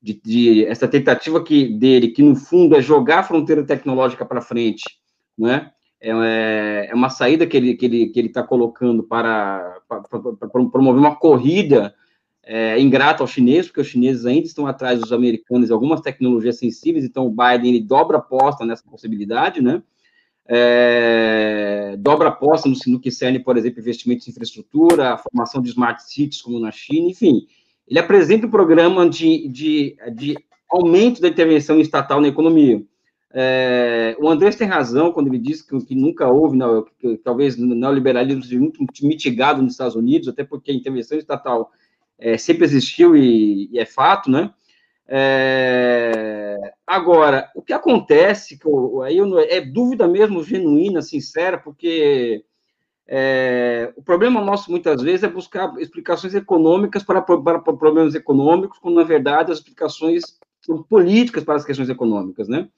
[0.00, 4.40] de, de essa tentativa que dele, que no fundo é jogar a fronteira tecnológica para
[4.40, 4.84] frente,
[5.36, 5.72] né?
[6.00, 10.48] É, é uma saída que ele que ele que ele está colocando para, para, para,
[10.48, 11.94] promover uma corrida
[12.42, 16.56] é, ingrata aos chineses, porque os chineses ainda estão atrás dos americanos em algumas tecnologias
[16.56, 19.82] sensíveis, então o Biden ele dobra a aposta nessa possibilidade, né?
[20.52, 25.68] É, dobra a no, no que cerne, por exemplo, investimentos em infraestrutura, a formação de
[25.68, 27.46] smart cities, como na China, enfim.
[27.86, 30.36] Ele apresenta um programa de, de, de
[30.68, 32.82] aumento da intervenção estatal na economia.
[33.32, 37.16] É, o Andrés tem razão quando ele diz que, que nunca houve, não, que, que,
[37.18, 41.70] talvez o neoliberalismo seja muito mitigado nos Estados Unidos, até porque a intervenção estatal
[42.18, 44.52] é, sempre existiu e, e, é fato, né?
[45.12, 52.44] É, agora, o que acontece, que eu, aí eu, é dúvida mesmo genuína, sincera, porque
[53.08, 58.78] é, o problema nosso muitas vezes é buscar explicações econômicas para, para, para problemas econômicos,
[58.78, 60.22] quando na verdade as explicações
[60.60, 62.68] são políticas para as questões econômicas, né?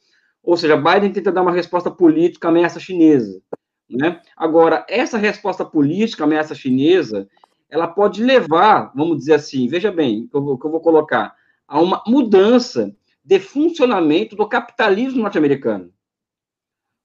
[0.42, 3.42] Ou seja, Biden tenta dar uma resposta política à ameaça chinesa.
[3.88, 4.20] Né?
[4.34, 7.28] Agora, essa resposta política à ameaça chinesa,
[7.68, 11.34] ela pode levar, vamos dizer assim, veja bem, eu, que eu vou colocar,
[11.72, 15.90] a uma mudança de funcionamento do capitalismo norte-americano.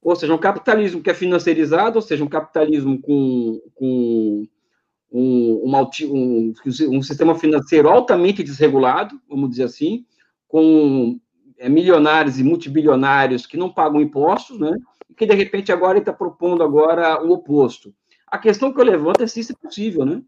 [0.01, 4.45] Ou seja, um capitalismo que é financiarizado, ou seja, um capitalismo com, com
[5.09, 6.53] um, um,
[6.89, 10.05] um sistema financeiro altamente desregulado, vamos dizer assim,
[10.49, 11.17] com
[11.57, 14.73] é, milionários e multibilionários que não pagam impostos, né?
[15.09, 17.95] E que de repente agora está propondo agora o oposto.
[18.27, 20.21] A questão que eu levanto é se isso é possível, né?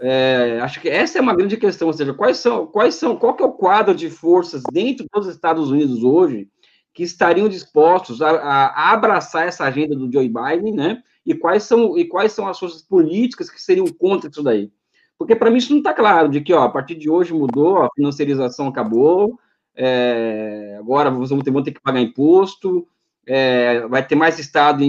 [0.00, 3.34] É, acho que essa é uma grande questão, ou seja, quais são, quais são, qual
[3.34, 6.48] que é o quadro de forças dentro dos Estados Unidos hoje
[6.92, 11.02] que estariam dispostos a, a, abraçar essa agenda do Joe Biden, né?
[11.24, 14.70] E quais são e quais são as forças políticas que seriam contra isso daí?
[15.18, 17.82] Porque para mim isso não está claro de que, ó, a partir de hoje mudou,
[17.82, 19.38] a financiarização acabou,
[19.74, 22.86] é, agora vamos ter, ter que pagar imposto,
[23.26, 24.84] é, vai ter mais Estado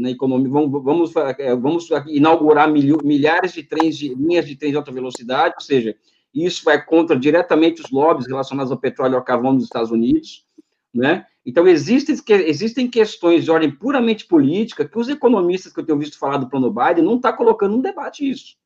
[0.00, 4.76] na economia, vamos, vamos, é, vamos inaugurar milhares de trens, de, linhas de trens de
[4.78, 5.94] alta velocidade, ou seja,
[6.34, 10.46] isso vai contra diretamente os lobbies relacionados ao petróleo e ao carvão dos Estados Unidos,
[10.92, 11.26] né?
[11.44, 12.14] Então, existem,
[12.46, 16.48] existem questões de ordem puramente política que os economistas que eu tenho visto falar do
[16.48, 18.56] plano Biden não estão tá colocando no debate isso.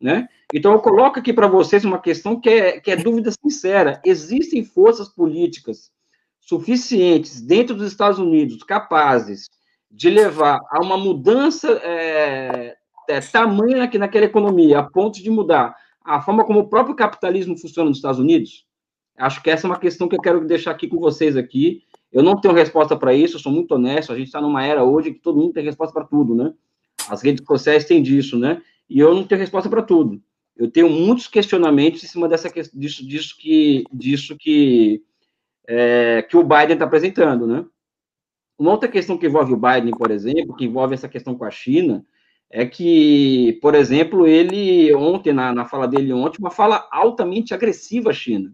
[0.00, 0.26] Né?
[0.52, 4.00] Então, eu coloco aqui para vocês uma questão que é, que é dúvida sincera.
[4.04, 5.92] Existem forças políticas
[6.40, 9.48] suficientes dentro dos Estados Unidos capazes
[9.90, 12.76] de levar a uma mudança é,
[13.08, 15.74] é, tamanha aqui naquela economia, a ponto de mudar
[16.04, 18.66] a forma como o próprio capitalismo funciona nos Estados Unidos?
[19.18, 21.82] Acho que essa é uma questão que eu quero deixar aqui com vocês aqui.
[22.10, 24.12] Eu não tenho resposta para isso, eu sou muito honesto.
[24.12, 26.52] A gente está numa era hoje que todo mundo tem resposta para tudo, né?
[27.08, 28.62] As redes sociais têm disso, né?
[28.90, 30.20] e eu não tenho resposta para tudo.
[30.56, 35.00] Eu tenho muitos questionamentos em cima dessa, disso, disso que, disso que,
[35.72, 37.64] é, que o Biden está apresentando, né?
[38.58, 41.50] Uma outra questão que envolve o Biden, por exemplo, que envolve essa questão com a
[41.50, 42.04] China,
[42.50, 48.10] é que, por exemplo, ele ontem, na, na fala dele ontem, uma fala altamente agressiva
[48.10, 48.52] à China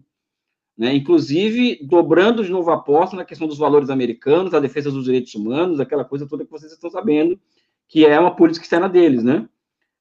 [0.77, 0.93] né?
[0.93, 5.33] inclusive dobrando de novo a aposta na questão dos valores americanos, a defesa dos direitos
[5.33, 7.39] humanos, aquela coisa toda que vocês estão sabendo,
[7.87, 9.49] que é uma política externa deles, né?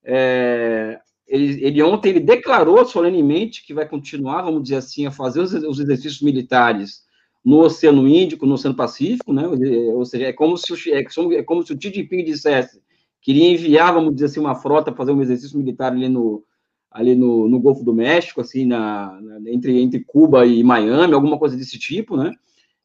[0.04, 5.40] É, ele, ele, ontem ele declarou solenemente que vai continuar, vamos dizer assim, a fazer
[5.40, 7.04] os, os exercícios militares
[7.46, 9.46] no Oceano Índico, no Oceano Pacífico, né?
[9.94, 11.06] Ou seja, é como se o, é,
[11.36, 12.82] é como se o Xi dissesse
[13.22, 16.44] que iria enviar, vamos dizer assim, uma frota fazer um exercício militar ali no,
[16.90, 21.38] ali no, no Golfo do México, assim, na, na, entre, entre Cuba e Miami, alguma
[21.38, 22.32] coisa desse tipo, né?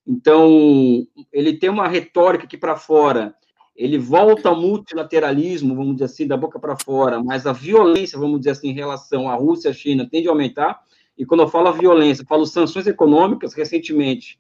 [0.06, 3.34] Então, ele tem uma retórica que para fora,
[3.76, 8.42] ele volta ao multilateralismo, vamos dizer assim, da boca para fora, mas a violência, vamos
[8.42, 10.82] dizer assim, em relação à Rússia e à China tende a aumentar.
[11.18, 13.54] E quando eu falo violência, eu falo sanções econômicas.
[13.54, 14.40] Recentemente,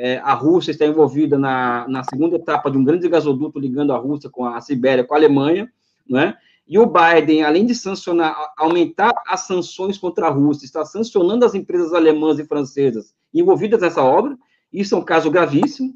[0.00, 3.96] é, a Rússia está envolvida na, na segunda etapa de um grande gasoduto ligando a
[3.96, 5.68] Rússia com a Sibéria, com a Alemanha,
[6.08, 6.36] né?
[6.68, 11.54] E o Biden, além de sancionar, aumentar as sanções contra a Rússia, está sancionando as
[11.54, 14.38] empresas alemãs e francesas envolvidas nessa obra.
[14.72, 15.92] Isso é um caso gravíssimo,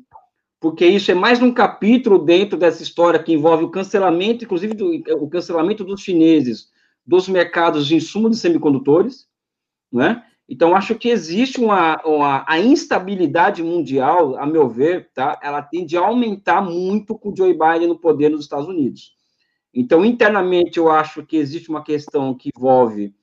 [0.58, 4.90] porque isso é mais um capítulo dentro dessa história que envolve o cancelamento, inclusive do,
[5.22, 6.72] o cancelamento dos chineses
[7.06, 9.28] dos mercados de insumos de semicondutores,
[9.92, 10.24] né?
[10.52, 15.40] Então, acho que existe uma, uma, a instabilidade mundial, a meu ver, tá?
[15.42, 19.16] Ela tende a aumentar muito com o Joe Biden no poder nos Estados Unidos.
[19.72, 23.14] Então, internamente, eu acho que existe uma questão que envolve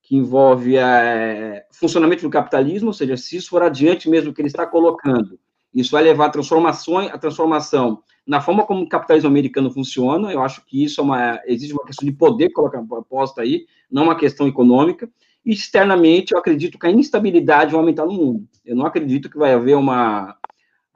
[0.00, 4.46] que envolve é, funcionamento do capitalismo, ou seja, se isso for adiante mesmo que ele
[4.46, 5.36] está colocando,
[5.74, 10.32] isso vai levar a transformação, a transformação na forma como o capitalismo americano funciona.
[10.32, 14.04] Eu acho que isso é uma existe uma questão de poder colocar proposta aí, não
[14.04, 15.10] uma questão econômica.
[15.46, 18.48] Externamente, eu acredito que a instabilidade vai aumentar no mundo.
[18.64, 20.36] Eu não acredito que vai haver uma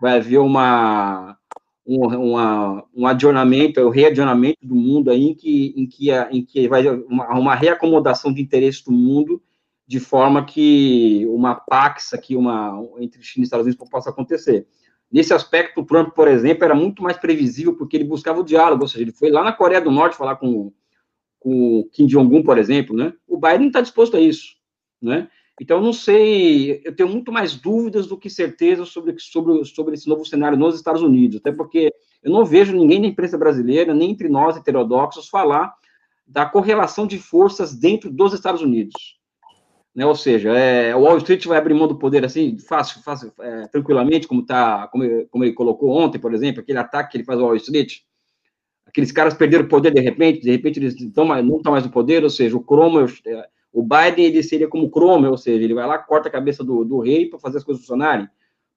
[0.00, 1.38] vai haver uma
[1.86, 6.44] um, uma, um adornamento, o um readionamento do mundo aí, em que, em que, em
[6.44, 9.40] que vai uma, uma reacomodação de interesse do mundo,
[9.86, 14.66] de forma que uma pax aqui, uma, entre China e Estados Unidos possa acontecer.
[15.10, 18.82] Nesse aspecto, o Trump, por exemplo, era muito mais previsível, porque ele buscava o diálogo,
[18.82, 20.72] ou seja, ele foi lá na Coreia do Norte falar com,
[21.40, 23.12] com Kim Jong-un, por exemplo, né?
[23.26, 24.54] O Biden está disposto a isso,
[25.02, 25.28] né?
[25.60, 30.08] Então, não sei, eu tenho muito mais dúvidas do que certeza sobre, sobre, sobre esse
[30.08, 34.10] novo cenário nos Estados Unidos, até porque eu não vejo ninguém na imprensa brasileira, nem
[34.10, 35.74] entre nós heterodoxos, falar
[36.26, 39.18] da correlação de forças dentro dos Estados Unidos.
[39.94, 40.06] Né?
[40.06, 43.66] Ou seja, é, o Wall Street vai abrir mão do poder assim, fácil, fácil é,
[43.66, 47.38] tranquilamente, como, tá, como, como ele colocou ontem, por exemplo, aquele ataque que ele faz
[47.38, 47.98] ao Wall Street.
[48.90, 51.90] Aqueles caras perderam o poder de repente, de repente eles estão, não estão mais no
[51.90, 55.74] poder, ou seja, o Cromwell é, o Biden ele seria como Cromwell, ou seja, ele
[55.74, 58.28] vai lá, corta a cabeça do, do rei para fazer as coisas funcionarem.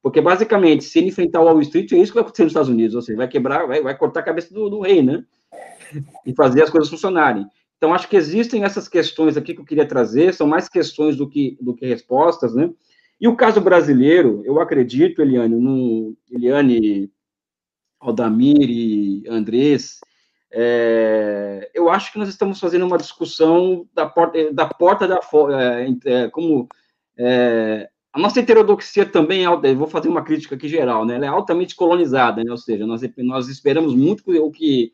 [0.04, 2.70] Porque, basicamente, se ele enfrentar o Wall Street, é isso que vai acontecer nos Estados
[2.70, 5.24] Unidos, ou seja, vai quebrar, vai, vai cortar a cabeça do, do rei, né?
[6.26, 7.48] E fazer as coisas funcionarem.
[7.78, 11.28] Então, acho que existem essas questões aqui que eu queria trazer, são mais questões do
[11.28, 12.70] que, do que respostas, né?
[13.20, 17.10] E o caso brasileiro, eu acredito, Eliane, no, Eliane,
[18.04, 20.00] Aldamir e Andrés,
[20.52, 25.20] é, eu acho que nós estamos fazendo uma discussão da porta da porta da
[25.52, 26.68] é, é, como
[27.18, 31.16] é, a nossa heterodoxia também é vou fazer uma crítica aqui geral, né?
[31.16, 32.52] Ela é altamente colonizada, né?
[32.52, 34.94] Ou seja, nós, nós esperamos muito o que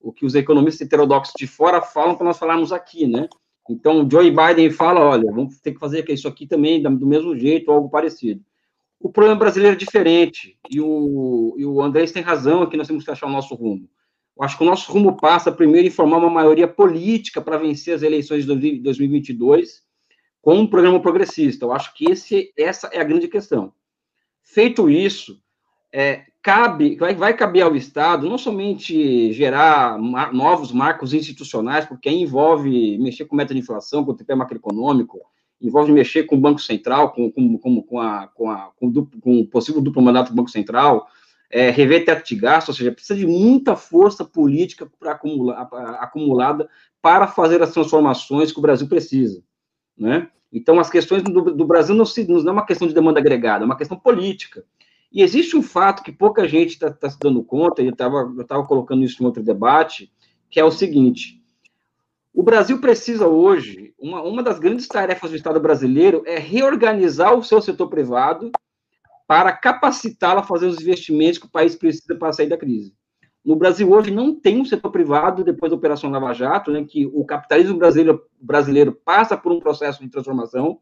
[0.00, 3.28] o que os economistas heterodoxos de fora falam para nós falarmos aqui, né?
[3.68, 7.70] Então, Joe Biden fala, olha, vamos ter que fazer isso aqui também do mesmo jeito,
[7.70, 8.40] algo parecido.
[8.98, 13.04] O problema brasileiro é diferente, e o, e o Andrés tem razão aqui, nós temos
[13.04, 13.88] que achar o nosso rumo.
[14.36, 17.94] Eu acho que o nosso rumo passa primeiro em formar uma maioria política para vencer
[17.94, 19.82] as eleições de 2022
[20.42, 21.64] com um programa progressista.
[21.64, 23.72] Eu acho que esse, essa é a grande questão.
[24.42, 25.40] Feito isso,
[25.92, 32.08] é, cabe, vai, vai caber ao Estado não somente gerar mar, novos marcos institucionais, porque
[32.08, 35.18] aí envolve mexer com meta de inflação, com o TP macroeconômico,
[35.60, 39.20] envolve mexer com o Banco Central, com, com, com, com, a, com, a, com, duplo,
[39.20, 41.08] com o possível duplo mandato do Banco Central,
[41.50, 45.68] é, rever teto de gasto, ou seja, precisa de muita força política acumular,
[46.00, 46.68] acumulada
[47.00, 49.42] para fazer as transformações que o Brasil precisa,
[49.96, 50.28] né?
[50.52, 53.64] Então, as questões do, do Brasil não, se, não é uma questão de demanda agregada,
[53.64, 54.64] é uma questão política.
[55.12, 58.32] E existe um fato que pouca gente está tá se dando conta, e eu estava
[58.38, 60.12] eu colocando isso em outro debate,
[60.50, 61.35] que é o seguinte:
[62.36, 67.42] o Brasil precisa hoje, uma, uma das grandes tarefas do Estado brasileiro é reorganizar o
[67.42, 68.52] seu setor privado
[69.26, 72.92] para capacitá-la a fazer os investimentos que o país precisa para sair da crise.
[73.42, 77.06] no Brasil hoje não tem um setor privado depois da Operação Lava Jato, né, que
[77.06, 80.78] o capitalismo brasileiro, brasileiro passa por um processo de transformação,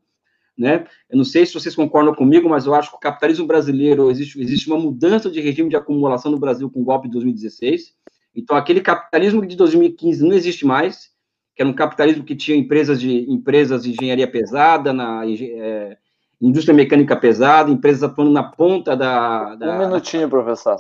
[0.59, 0.89] né?
[1.09, 4.41] Eu não sei se vocês concordam comigo, mas eu acho que o capitalismo brasileiro existe,
[4.41, 7.95] existe uma mudança de regime de acumulação no Brasil com o golpe de 2016.
[8.35, 11.14] Então aquele capitalismo de 2015 não existe mais,
[11.55, 15.97] que era um capitalismo que tinha empresas de empresas de engenharia pesada, na é,
[16.41, 20.79] indústria mecânica pesada, empresas atuando na ponta da, da um minutinho, professor.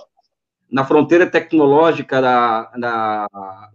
[0.70, 3.26] na fronteira tecnológica da, da,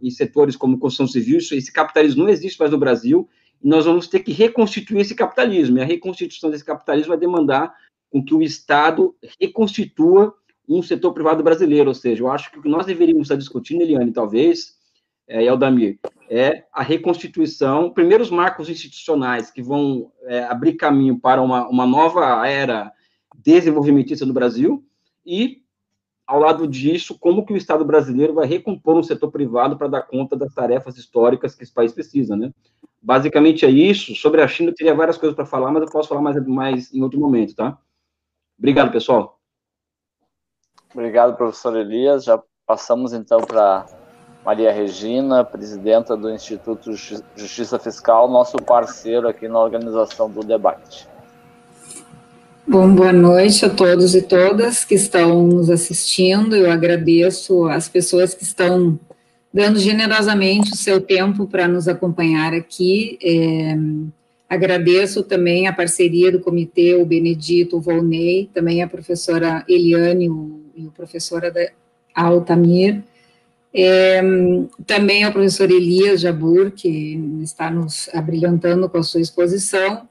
[0.02, 3.30] em setores como construção civil, esse capitalismo não existe mais no Brasil,
[3.64, 7.74] e nós vamos ter que reconstituir esse capitalismo, e a reconstituição desse capitalismo vai demandar
[8.12, 10.34] com que o Estado reconstitua
[10.68, 13.82] um setor privado brasileiro, ou seja, eu acho que o que nós deveríamos estar discutindo,
[13.82, 14.79] Eliane, talvez,
[15.30, 21.42] é, Eldamir, é a reconstituição, primeiro os marcos institucionais que vão é, abrir caminho para
[21.42, 22.92] uma, uma nova era
[23.38, 24.84] desenvolvimentista no Brasil,
[25.26, 25.62] e
[26.26, 30.02] ao lado disso, como que o Estado brasileiro vai recompor um setor privado para dar
[30.02, 32.52] conta das tarefas históricas que esse país precisa, né?
[33.02, 34.14] Basicamente é isso.
[34.14, 36.94] Sobre a China, eu teria várias coisas para falar, mas eu posso falar mais, mais
[36.94, 37.80] em outro momento, tá?
[38.60, 39.40] Obrigado, pessoal.
[40.94, 42.26] Obrigado, professor Elias.
[42.26, 43.88] Já passamos, então, para
[44.46, 46.94] Maria Regina, presidenta do Instituto
[47.36, 51.08] Justiça Fiscal, nosso parceiro aqui na organização do debate.
[52.68, 56.56] Bom, boa noite a todos e todas que estão nos assistindo.
[56.56, 59.00] Eu agradeço as pessoas que estão
[59.52, 63.18] dando generosamente o seu tempo para nos acompanhar aqui.
[63.24, 63.76] É,
[64.48, 70.62] agradeço também a parceria do comitê, o Benedito, o Volney, também a professora Eliane o,
[70.76, 71.52] e o professora
[72.14, 73.04] Altamir.
[73.74, 74.22] É,
[74.88, 80.08] também ao professor Elias Jabur, que está nos abrilhantando com a sua exposição,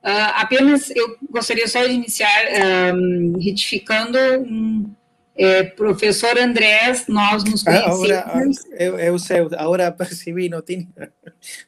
[0.00, 2.30] Uh, apenas eu gostaria só de iniciar
[2.94, 4.88] um, retificando um,
[5.36, 8.10] é, professor Andrés, nós nos ah, conhecemos.
[8.18, 10.86] Agora, eu, eu sei, agora percebi, não tinha.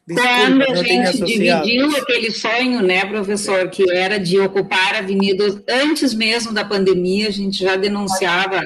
[0.07, 0.31] Desculpa,
[0.67, 6.53] quando a gente dividiu aquele sonho, né, professor, que era de ocupar avenidas antes mesmo
[6.53, 8.63] da pandemia, a gente já denunciava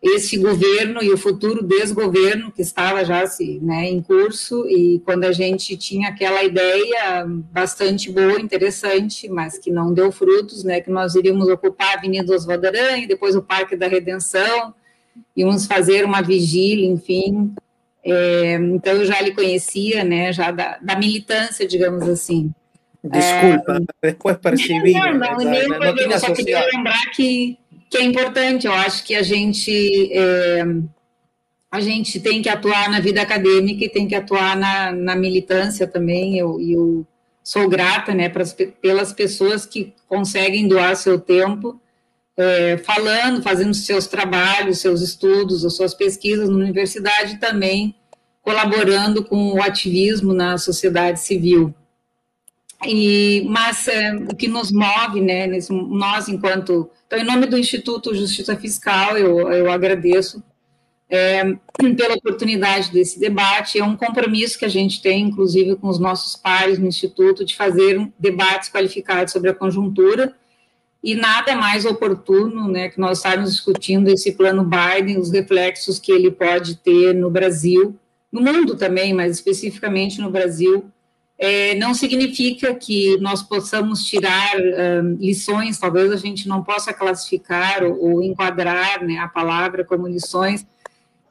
[0.00, 5.24] esse governo e o futuro desgoverno que estava já se, né, em curso, e quando
[5.24, 10.90] a gente tinha aquela ideia bastante boa, interessante, mas que não deu frutos, né, que
[10.90, 14.72] nós iríamos ocupar a Avenida Oswaldo Aranha, depois o Parque da Redenção,
[15.36, 17.52] íamos fazer uma vigília, enfim,
[18.04, 22.52] é, então eu já lhe conhecia, né, já da, da militância, digamos assim.
[23.02, 24.92] Desculpa, é, depois percebi.
[24.98, 27.56] Não, não, não, nem não, não eu só queria lembrar que
[27.90, 28.66] que é importante.
[28.66, 30.64] Eu acho que a gente é,
[31.70, 35.86] a gente tem que atuar na vida acadêmica e tem que atuar na, na militância
[35.86, 36.38] também.
[36.38, 37.06] Eu, eu
[37.42, 41.80] sou grata, né, pras, pelas pessoas que conseguem doar seu tempo.
[42.36, 47.96] É, falando, fazendo seus trabalhos, seus estudos, as suas pesquisas na universidade também
[48.48, 51.74] colaborando com o ativismo na sociedade civil.
[52.86, 58.14] E, mas é, o que nos move, né, nós enquanto então, em nome do Instituto
[58.14, 60.42] Justiça Fiscal, eu, eu agradeço
[61.08, 61.42] é,
[61.96, 63.78] pela oportunidade desse debate.
[63.78, 67.56] É um compromisso que a gente tem, inclusive, com os nossos pares no Instituto, de
[67.56, 70.34] fazer debates qualificados sobre a conjuntura.
[71.02, 76.12] E nada mais oportuno né, que nós estarmos discutindo esse plano Biden, os reflexos que
[76.12, 77.98] ele pode ter no Brasil,
[78.30, 80.90] no mundo também, mas especificamente no Brasil,
[81.38, 87.84] é, não significa que nós possamos tirar um, lições, talvez a gente não possa classificar
[87.84, 90.66] ou, ou enquadrar né, a palavra como lições,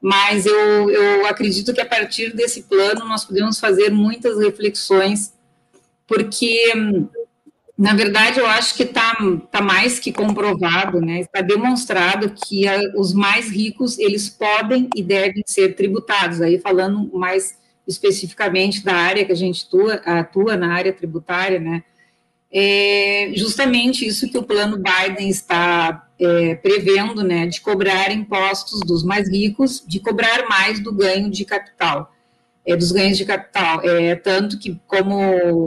[0.01, 5.33] mas eu, eu acredito que a partir desse plano nós podemos fazer muitas reflexões,
[6.07, 6.71] porque,
[7.77, 9.13] na verdade, eu acho que está
[9.51, 15.03] tá mais que comprovado, né, está demonstrado que a, os mais ricos, eles podem e
[15.03, 20.73] devem ser tributados, aí falando mais especificamente da área que a gente atua, atua na
[20.73, 21.83] área tributária, né?
[22.51, 29.03] É justamente isso que o plano Biden está é, prevendo, né, de cobrar impostos dos
[29.03, 32.11] mais ricos, de cobrar mais do ganho de capital,
[32.65, 33.81] é, dos ganhos de capital.
[33.83, 35.17] É, tanto que, como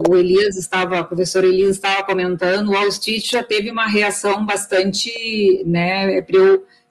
[0.08, 4.44] o Elias estava, o professor Elias estava comentando, o Wall Street já teve uma reação
[4.44, 6.22] bastante, né,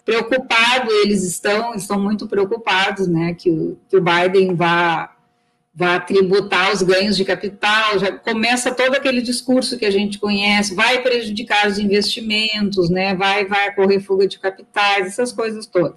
[0.05, 5.15] preocupado, eles estão, estão muito preocupados, né, que, que o Biden vá
[5.79, 10.75] vai tributar os ganhos de capital, já começa todo aquele discurso que a gente conhece,
[10.75, 15.95] vai prejudicar os investimentos, né, vai, vai ocorrer fuga de capitais, essas coisas todas.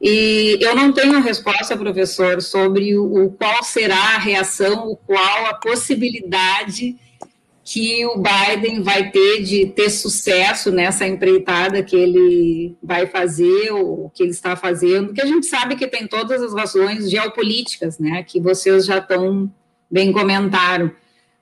[0.00, 5.46] E eu não tenho resposta, professor, sobre o, o qual será a reação, o qual
[5.46, 6.96] a possibilidade
[7.72, 14.10] que o Biden vai ter de ter sucesso nessa empreitada que ele vai fazer, ou
[14.10, 18.22] que ele está fazendo, que a gente sabe que tem todas as razões geopolíticas, né,
[18.24, 19.50] que vocês já estão
[19.90, 20.92] bem comentaram.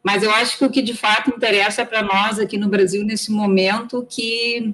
[0.04, 3.32] Mas eu acho que o que de fato interessa para nós aqui no Brasil nesse
[3.32, 4.72] momento que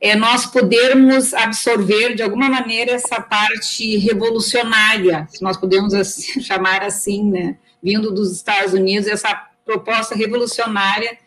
[0.00, 6.82] é nós podermos absorver de alguma maneira essa parte revolucionária, se nós podemos assim, chamar
[6.82, 11.18] assim, né, vindo dos Estados Unidos, essa proposta revolucionária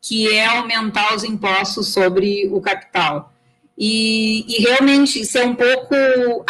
[0.00, 3.32] que é aumentar os impostos sobre o capital.
[3.78, 5.94] E, e realmente isso é um pouco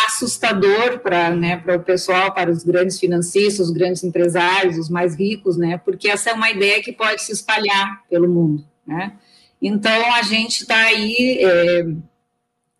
[0.06, 5.56] assustador para né, o pessoal, para os grandes financistas, os grandes empresários, os mais ricos,
[5.56, 8.64] né, porque essa é uma ideia que pode se espalhar pelo mundo.
[8.86, 9.12] Né?
[9.60, 11.86] Então, a gente está aí é,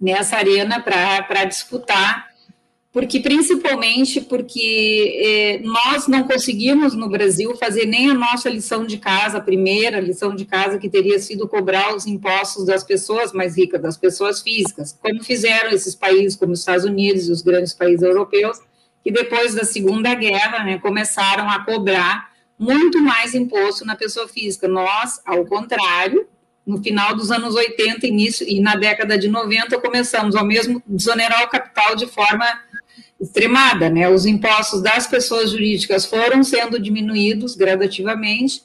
[0.01, 2.32] nessa arena para disputar
[2.93, 8.99] porque principalmente porque eh, nós não conseguimos no Brasil fazer nem a nossa lição de
[8.99, 13.57] casa, a primeira lição de casa que teria sido cobrar os impostos das pessoas mais
[13.57, 17.73] ricas, das pessoas físicas, como fizeram esses países como os Estados Unidos e os grandes
[17.73, 18.59] países europeus,
[19.03, 24.69] que depois da Segunda Guerra né, começaram a cobrar muito mais imposto na pessoa física.
[24.69, 26.27] Nós, ao contrário,
[26.67, 31.43] no final dos anos 80, início e na década de 90 começamos ao mesmo desonerar
[31.43, 32.47] o capital de forma
[33.23, 34.09] extremada, né?
[34.09, 38.63] Os impostos das pessoas jurídicas foram sendo diminuídos gradativamente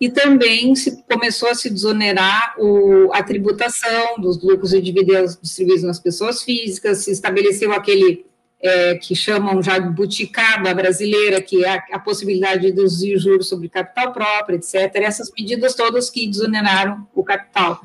[0.00, 5.82] e também se começou a se desonerar o, a tributação dos lucros e dividendos distribuídos
[5.82, 8.24] nas pessoas físicas, se estabeleceu aquele
[8.60, 13.48] é, que chamam já de buticaba brasileira, que é a, a possibilidade de deduzir juros
[13.48, 14.74] sobre capital próprio, etc.
[14.96, 17.80] Essas medidas todas que desoneraram o capital.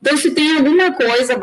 [0.00, 1.38] Então, se tem alguma coisa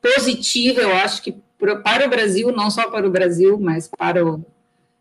[0.00, 4.44] positiva, eu acho que para o Brasil, não só para o Brasil, mas para o,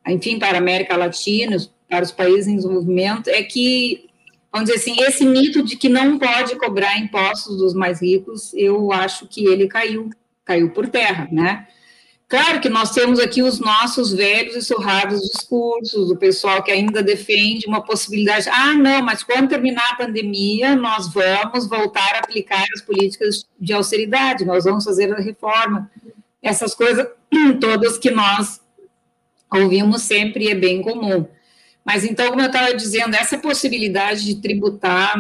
[0.08, 1.58] enfim, para a América Latina,
[1.90, 4.10] para os países em desenvolvimento, é que,
[4.52, 8.92] vamos dizer assim, esse mito de que não pode cobrar impostos dos mais ricos, eu
[8.92, 10.10] acho que ele caiu,
[10.44, 11.68] caiu por terra, né?
[12.28, 17.04] Claro que nós temos aqui os nossos velhos e surrados discursos, o pessoal que ainda
[17.04, 22.66] defende uma possibilidade, ah, não, mas quando terminar a pandemia, nós vamos voltar a aplicar
[22.74, 25.90] as políticas de austeridade, nós vamos fazer a reforma
[26.46, 27.08] essas coisas
[27.60, 28.62] todas que nós
[29.52, 31.26] ouvimos sempre é bem comum.
[31.84, 35.16] Mas então, como eu estava dizendo, essa possibilidade de tributar,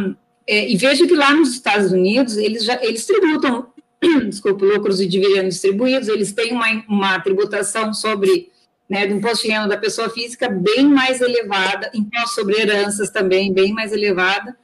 [0.47, 3.67] é, e vejo que lá nos Estados Unidos eles já eles tributam,
[4.29, 8.51] desculpa, lucros e dividendos distribuídos, eles têm uma, uma tributação sobre
[8.87, 13.51] né, do imposto de renda da pessoa física bem mais elevada, imposto sobre heranças também
[13.51, 14.55] bem mais elevada,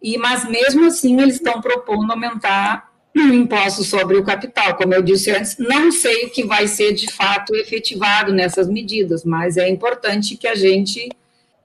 [0.00, 4.76] e mas mesmo assim eles estão propondo aumentar o imposto sobre o capital.
[4.76, 9.24] Como eu disse antes, não sei o que vai ser de fato efetivado nessas medidas,
[9.24, 11.08] mas é importante que a gente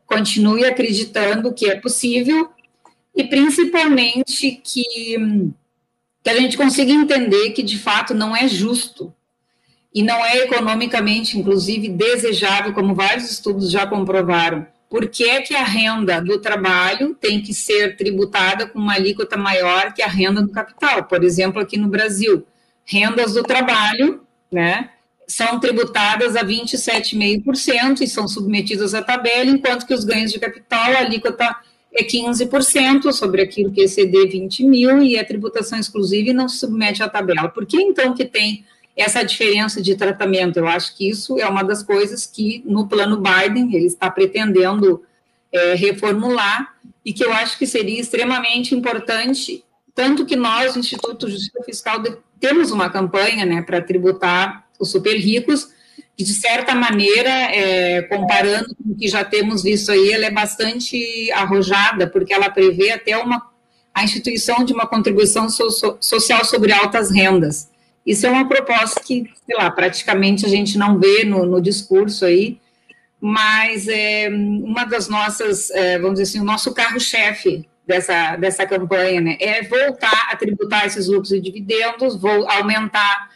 [0.05, 2.49] continue acreditando que é possível
[3.15, 4.83] e principalmente que,
[6.23, 9.13] que a gente consiga entender que de fato não é justo
[9.93, 15.55] e não é economicamente, inclusive, desejável, como vários estudos já comprovaram, por que, é que
[15.55, 20.41] a renda do trabalho tem que ser tributada com uma alíquota maior que a renda
[20.41, 21.05] do capital?
[21.05, 22.45] Por exemplo, aqui no Brasil,
[22.83, 24.21] rendas do trabalho,
[24.51, 24.89] né,
[25.25, 30.91] são tributadas a 27,5% e são submetidas à tabela, enquanto que os ganhos de capital,
[30.91, 31.55] a alíquota
[31.93, 36.57] é 15% sobre aquilo que exceder 20 mil e é tributação exclusiva e não se
[36.57, 37.47] submete à tabela.
[37.47, 38.65] Por que então que tem
[38.95, 40.57] essa diferença de tratamento.
[40.57, 45.03] Eu acho que isso é uma das coisas que no plano Biden ele está pretendendo
[45.51, 49.63] é, reformular e que eu acho que seria extremamente importante,
[49.95, 52.01] tanto que nós, Instituto de Justiça Fiscal,
[52.39, 55.69] temos uma campanha né, para tributar os super ricos,
[56.17, 60.31] que de certa maneira, é, comparando com o que já temos visto aí, ela é
[60.31, 63.49] bastante arrojada, porque ela prevê até uma
[63.93, 67.69] a instituição de uma contribuição so, social sobre altas rendas.
[68.05, 72.25] Isso é uma proposta que, sei lá, praticamente a gente não vê no, no discurso
[72.25, 72.59] aí,
[73.19, 79.21] mas é uma das nossas, é, vamos dizer assim, o nosso carro-chefe dessa, dessa campanha,
[79.21, 83.29] né, é voltar a tributar esses lucros e dividendos, vou aumentar,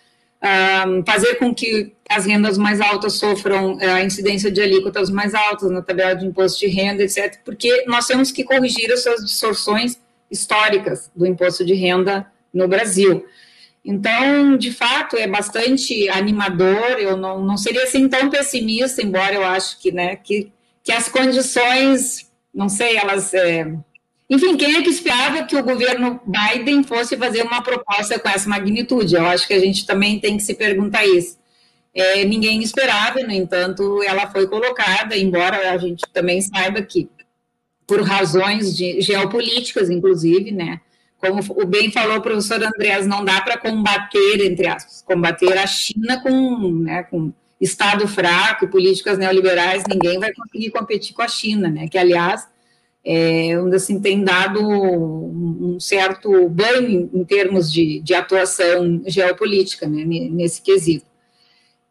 [0.88, 5.36] um, fazer com que as rendas mais altas sofram é, a incidência de alíquotas mais
[5.36, 9.24] altas na tabela de imposto de renda, etc., porque nós temos que corrigir as suas
[9.24, 10.00] distorções
[10.30, 13.26] históricas do imposto de renda no Brasil.
[13.86, 16.98] Então, de fato, é bastante animador.
[16.98, 20.52] Eu não, não seria assim tão pessimista, embora eu acho que, né, que,
[20.84, 23.32] que as condições, não sei, elas.
[23.36, 23.72] É...
[24.28, 28.50] Enfim, quem é que esperava que o governo Biden fosse fazer uma proposta com essa
[28.50, 29.14] magnitude?
[29.14, 31.38] Eu acho que a gente também tem que se perguntar isso.
[31.94, 37.08] É, ninguém esperava, no entanto, ela foi colocada, embora a gente também saiba que
[37.86, 40.82] por razões de geopolíticas, inclusive, né?
[41.30, 45.68] Como o bem falou o professor Andrés, não dá para combater, entre aspas, combater a
[45.68, 51.28] China com, né, com Estado fraco e políticas neoliberais, ninguém vai conseguir competir com a
[51.28, 51.88] China, né?
[51.88, 52.48] Que, aliás,
[53.04, 60.62] é, assim, tem dado um certo banho em termos de, de atuação geopolítica, né, nesse
[60.62, 61.06] quesito.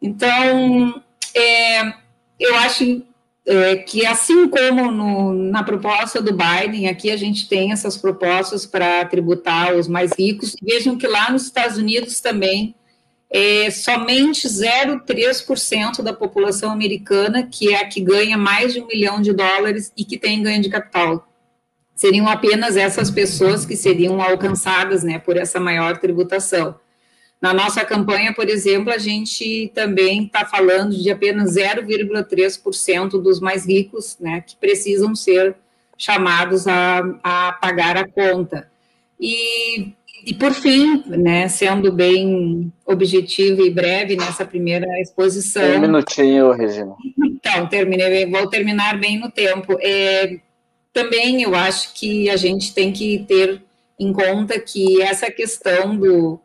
[0.02, 1.02] Então,
[1.34, 1.94] é,
[2.38, 3.02] eu acho
[3.46, 8.64] é, que assim como no, na proposta do Biden, aqui a gente tem essas propostas
[8.64, 10.56] para tributar os mais ricos.
[10.62, 12.74] Vejam que lá nos Estados Unidos também
[13.30, 19.20] é somente 0,3% da população americana que é a que ganha mais de um milhão
[19.20, 21.28] de dólares e que tem ganho de capital.
[21.94, 26.76] Seriam apenas essas pessoas que seriam alcançadas né, por essa maior tributação.
[27.44, 33.66] Na nossa campanha, por exemplo, a gente também está falando de apenas 0,3% dos mais
[33.68, 35.54] ricos, né, que precisam ser
[35.98, 38.66] chamados a, a pagar a conta.
[39.20, 39.92] E,
[40.24, 45.76] e, por fim, né, sendo bem objetivo e breve nessa primeira exposição.
[45.76, 46.94] Um minutinho, Regina.
[47.22, 49.76] Então, terminei, vou terminar bem no tempo.
[49.82, 50.38] É,
[50.94, 53.60] também eu acho que a gente tem que ter
[54.00, 56.40] em conta que essa questão do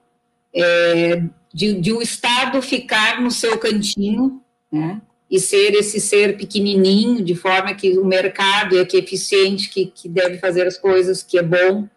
[0.53, 1.21] é,
[1.53, 4.41] de, de o Estado ficar no seu cantinho,
[4.71, 9.69] né, e ser esse ser pequenininho, de forma que o mercado é que é eficiente,
[9.69, 11.87] que, que deve fazer as coisas, que é bom.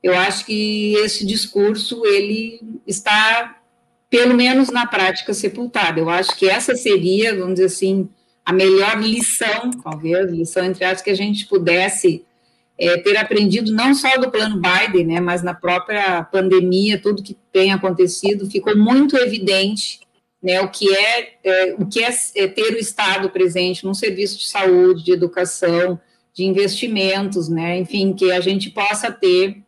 [0.00, 3.60] Eu acho que esse discurso, ele está,
[4.08, 5.98] pelo menos na prática, sepultado.
[5.98, 8.08] Eu acho que essa seria, vamos dizer assim,
[8.44, 12.24] a melhor lição, talvez, lição entre aspas, que a gente pudesse
[12.78, 17.36] é, ter aprendido não só do plano Biden, né, mas na própria pandemia, tudo que
[17.52, 20.00] tem acontecido, ficou muito evidente
[20.40, 24.38] né, o que é, é o que é, é, ter o Estado presente num serviço
[24.38, 26.00] de saúde, de educação,
[26.32, 29.58] de investimentos, né, enfim, que a gente possa ter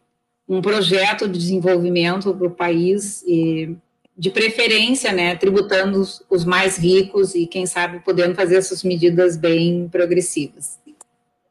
[0.49, 3.75] um projeto de desenvolvimento para o país e,
[4.17, 9.37] de preferência, né, tributando os, os mais ricos e quem sabe podendo fazer essas medidas
[9.37, 10.79] bem progressivas.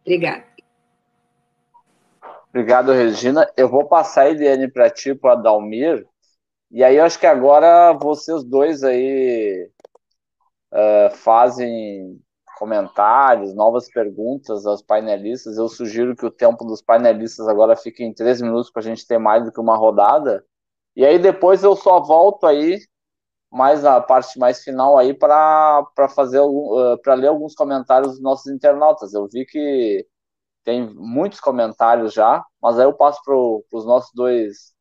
[0.05, 0.48] Obrigada.
[2.49, 3.49] Obrigado, Regina.
[3.55, 6.05] Eu vou passar a Eliane para ti, para Dalmir.
[6.71, 9.69] E aí, eu acho que agora vocês dois aí
[10.73, 12.19] uh, fazem
[12.57, 15.57] comentários, novas perguntas aos painelistas.
[15.57, 19.07] Eu sugiro que o tempo dos painelistas agora fique em três minutos para a gente
[19.07, 20.43] ter mais do que uma rodada.
[20.95, 22.79] E aí depois eu só volto aí
[23.51, 25.85] mais a parte mais final aí para
[26.15, 29.13] fazer uh, para ler alguns comentários dos nossos internautas.
[29.13, 30.05] Eu vi que
[30.63, 34.73] tem muitos comentários já, mas aí eu passo para os nossos dois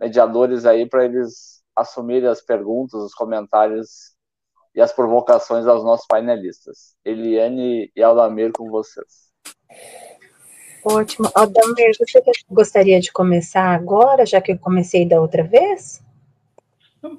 [0.00, 4.14] mediadores aí para eles assumirem as perguntas, os comentários
[4.74, 6.96] e as provocações aos nossos painelistas.
[7.04, 9.32] Eliane e Aldamir com vocês.
[10.84, 11.30] Ótimo.
[11.34, 16.02] Aldamir, você gostaria de começar agora, já que eu comecei da outra vez?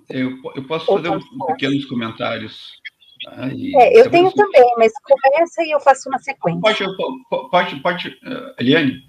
[0.09, 2.79] Eu, eu posso fazer um, pequenos comentários
[3.27, 6.61] é, eu tenho também, mas começa e eu faço uma sequência.
[6.61, 9.01] Pode, pode, pode uh, Eliane?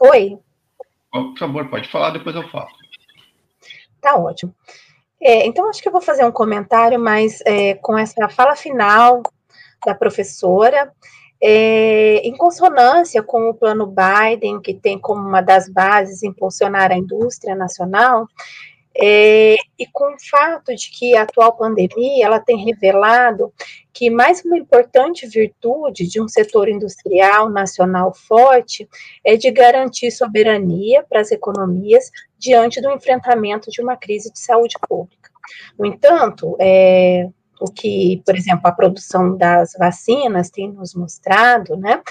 [0.00, 0.38] Oi.
[1.10, 2.68] Por favor, pode falar, depois eu falo.
[4.00, 4.54] Tá ótimo.
[5.20, 9.22] É, então, acho que eu vou fazer um comentário, mas é, com essa fala final
[9.86, 10.92] da professora,
[11.42, 16.96] é, em consonância com o plano Biden, que tem como uma das bases impulsionar a
[16.96, 18.26] indústria nacional,
[18.96, 23.52] é, e com o fato de que a atual pandemia ela tem revelado
[23.92, 28.88] que mais uma importante virtude de um setor industrial nacional forte
[29.24, 34.76] é de garantir soberania para as economias diante do enfrentamento de uma crise de saúde
[34.88, 35.30] pública.
[35.78, 37.28] No entanto, é,
[37.60, 42.02] o que, por exemplo, a produção das vacinas tem nos mostrado, né,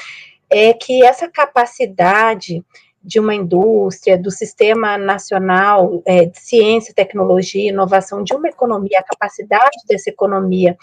[0.49, 2.63] é que essa capacidade
[3.03, 9.03] de uma indústria, do sistema nacional é, de ciência, tecnologia, inovação, de uma economia, a
[9.03, 10.77] capacidade dessa economia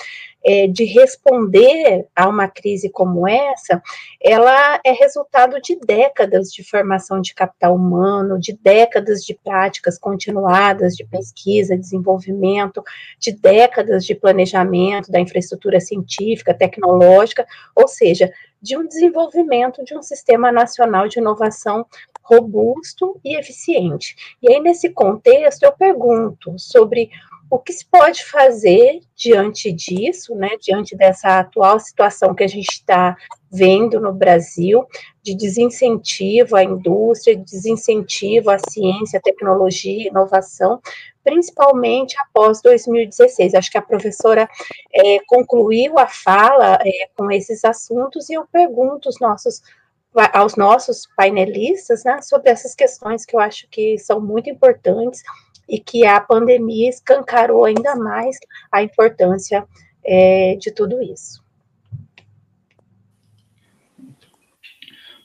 [0.44, 3.82] é, de responder a uma crise como essa,
[4.22, 10.94] ela é resultado de décadas de formação de capital humano, de décadas de práticas continuadas
[10.94, 12.82] de pesquisa, desenvolvimento,
[13.18, 18.30] de décadas de planejamento da infraestrutura científica, tecnológica, ou seja,
[18.60, 21.86] de um desenvolvimento de um sistema nacional de inovação
[22.22, 24.36] robusto e eficiente.
[24.42, 27.10] E aí, nesse contexto, eu pergunto sobre
[27.50, 32.68] o que se pode fazer diante disso, né, diante dessa atual situação que a gente
[32.68, 33.16] está
[33.50, 34.86] vendo no Brasil,
[35.20, 40.80] de desincentivo à indústria, de desincentivo à ciência, tecnologia, inovação,
[41.24, 43.54] principalmente após 2016.
[43.54, 44.48] Acho que a professora
[44.94, 49.60] é, concluiu a fala é, com esses assuntos e eu pergunto os nossos
[50.32, 55.22] aos nossos painelistas né, sobre essas questões que eu acho que são muito importantes
[55.70, 58.36] e que a pandemia escancarou ainda mais
[58.72, 59.64] a importância
[60.04, 61.42] é, de tudo isso.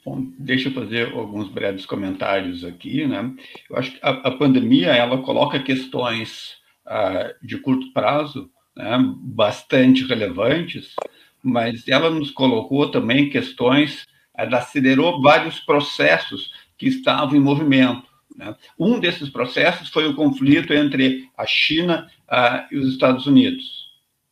[0.05, 3.33] Bom, deixa eu fazer alguns breves comentários aqui, né?
[3.67, 10.05] Eu acho que a, a pandemia ela coloca questões uh, de curto prazo, né, bastante
[10.05, 10.93] relevantes,
[11.41, 14.05] mas ela nos colocou também questões,
[14.37, 18.14] ela acelerou vários processos que estavam em movimento.
[18.35, 18.55] Né?
[18.77, 23.85] Um desses processos foi o conflito entre a China uh, e os Estados Unidos.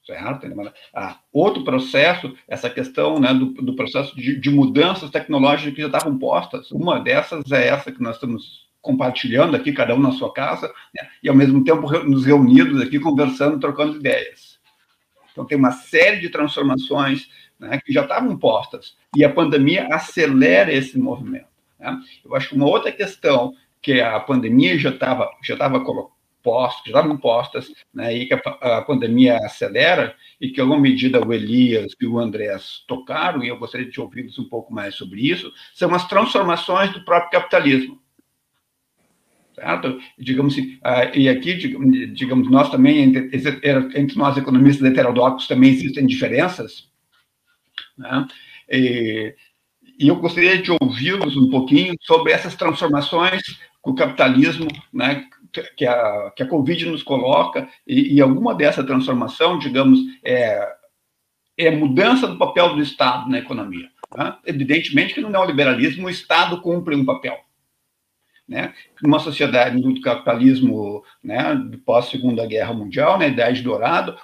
[0.06, 0.46] Certo?
[0.94, 5.88] Ah, outro processo, essa questão né, do, do processo de, de, mudanças tecnológicas que já
[5.88, 6.70] estavam postas.
[6.72, 11.08] Uma dessas é essa que nós estamos compartilhando aqui, cada um na sua casa, né,
[11.24, 14.60] e ao mesmo tempo nos reunidos aqui, conversando, trocando ideias.
[15.32, 20.72] Então, tem uma série de transformações né, que já estavam postas, e a pandemia acelera
[20.72, 21.48] esse movimento.
[21.80, 21.98] Né?
[22.26, 23.54] Eu acho que uma outra questão
[23.84, 25.80] que a pandemia já estava já estava
[26.44, 28.40] postas, já estavam postas, né, e que a,
[28.78, 33.48] a, pandemia acelera, e que, em alguma medida, o Elias e o Andrés tocaram, e
[33.48, 38.02] eu gostaria de ouvi-los um pouco mais sobre isso, são as transformações do próprio capitalismo.
[39.56, 40.00] Certo?
[40.18, 43.30] Digamos assim, uh, e aqui, digamos, nós também, entre,
[43.96, 46.90] entre nós economistas heterodoxos, também existem diferenças,
[47.98, 48.28] né?
[48.70, 49.36] E,
[50.00, 55.26] e eu gostaria de ouvi-los um pouquinho sobre essas transformações que o capitalismo, né,
[55.78, 60.76] que a, que a Covid nos coloca, e, e alguma dessa transformação, digamos, é,
[61.58, 63.90] é mudança do papel do Estado na economia.
[64.16, 64.36] Né?
[64.46, 67.40] Evidentemente que no neoliberalismo o Estado cumpre um papel.
[68.48, 68.74] Né?
[69.02, 74.18] Numa sociedade do capitalismo né, pós-segunda guerra mundial, na né, idade dourada,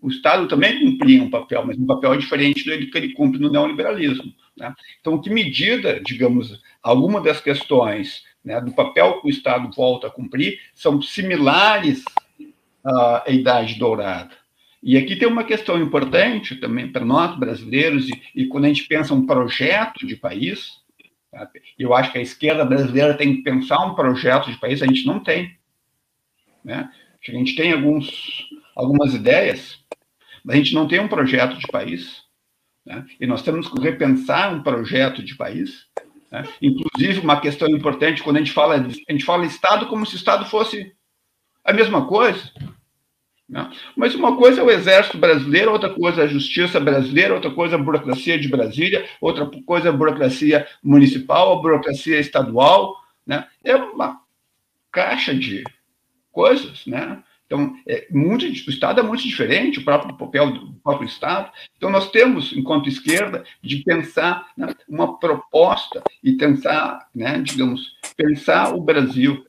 [0.00, 3.50] o, Estado também cumpria um papel, mas um papel diferente do que ele cumpre no
[3.50, 4.32] neoliberalismo.
[4.56, 4.74] Né?
[5.00, 10.10] Então, que medida, digamos, alguma das questões né, do papel que o Estado volta a
[10.10, 12.04] cumprir são similares
[12.84, 14.36] à idade dourada.
[14.82, 18.84] E aqui tem uma questão importante também para nós brasileiros, e, e quando a gente
[18.84, 20.78] pensa um projeto de país,
[21.78, 25.04] eu acho que a esquerda brasileira tem que pensar um projeto de país, a gente
[25.06, 25.56] não tem.
[26.64, 26.88] Né?
[27.26, 28.48] A gente tem alguns,
[28.78, 29.80] algumas ideias,
[30.44, 32.22] mas a gente não tem um projeto de país.
[32.86, 33.04] Né?
[33.20, 35.86] E nós temos que repensar um projeto de país.
[36.30, 36.44] Né?
[36.62, 40.46] Inclusive, uma questão importante, quando a gente fala, a gente fala Estado como se Estado
[40.46, 40.94] fosse
[41.64, 42.40] a mesma coisa.
[43.48, 43.68] Né?
[43.96, 47.74] Mas uma coisa é o Exército Brasileiro, outra coisa é a Justiça Brasileira, outra coisa
[47.74, 52.94] é a burocracia de Brasília, outra coisa é a burocracia municipal, a burocracia estadual.
[53.26, 53.44] Né?
[53.64, 54.20] É uma
[54.92, 55.64] caixa de
[56.30, 56.86] coisas.
[56.86, 57.20] Né?
[57.48, 61.50] Então, é muito, o Estado é muito diferente, o próprio papel do próprio Estado.
[61.78, 68.74] Então, nós temos, enquanto esquerda, de pensar né, uma proposta e pensar, né, digamos, pensar
[68.74, 69.46] o Brasil.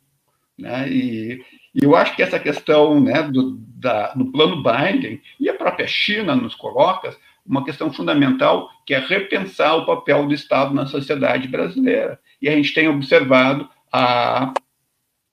[0.58, 0.90] Né?
[0.90, 1.44] E,
[1.76, 5.86] e eu acho que essa questão né, do, da, do plano Biden e a própria
[5.86, 7.14] China nos coloca
[7.46, 12.18] uma questão fundamental, que é repensar o papel do Estado na sociedade brasileira.
[12.42, 14.54] E a gente tem observado a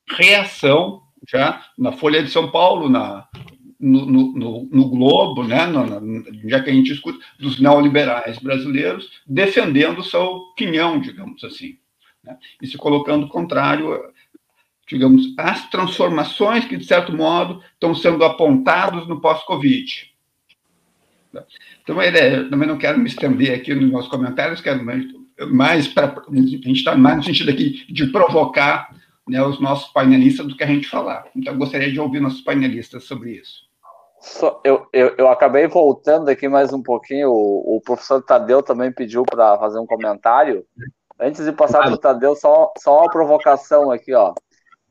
[0.08, 3.26] reação já na Folha de São Paulo, na,
[3.78, 10.02] no, no, no, Globo, né, no, já que a gente escuta, dos neoliberais brasileiros defendendo
[10.02, 11.78] sua opinião, digamos assim,
[12.22, 14.00] né, e se colocando contrário
[14.88, 20.12] digamos, as transformações que, de certo modo, estão sendo apontados no pós-Covid.
[21.82, 25.04] Então, eu também não quero me estender aqui nos meus comentários, quero mais,
[25.50, 26.06] mais para.
[26.06, 28.95] A gente está mais no sentido aqui de provocar
[29.28, 31.26] né, os nossos painelistas do que a gente falar.
[31.34, 33.66] Então, eu gostaria de ouvir nossos painelistas sobre isso.
[34.20, 37.30] Só, eu, eu, eu, acabei voltando aqui mais um pouquinho.
[37.30, 40.64] O, o professor Tadeu também pediu para fazer um comentário.
[41.18, 44.34] Antes de passar para o Tadeu, só, só uma provocação aqui, ó.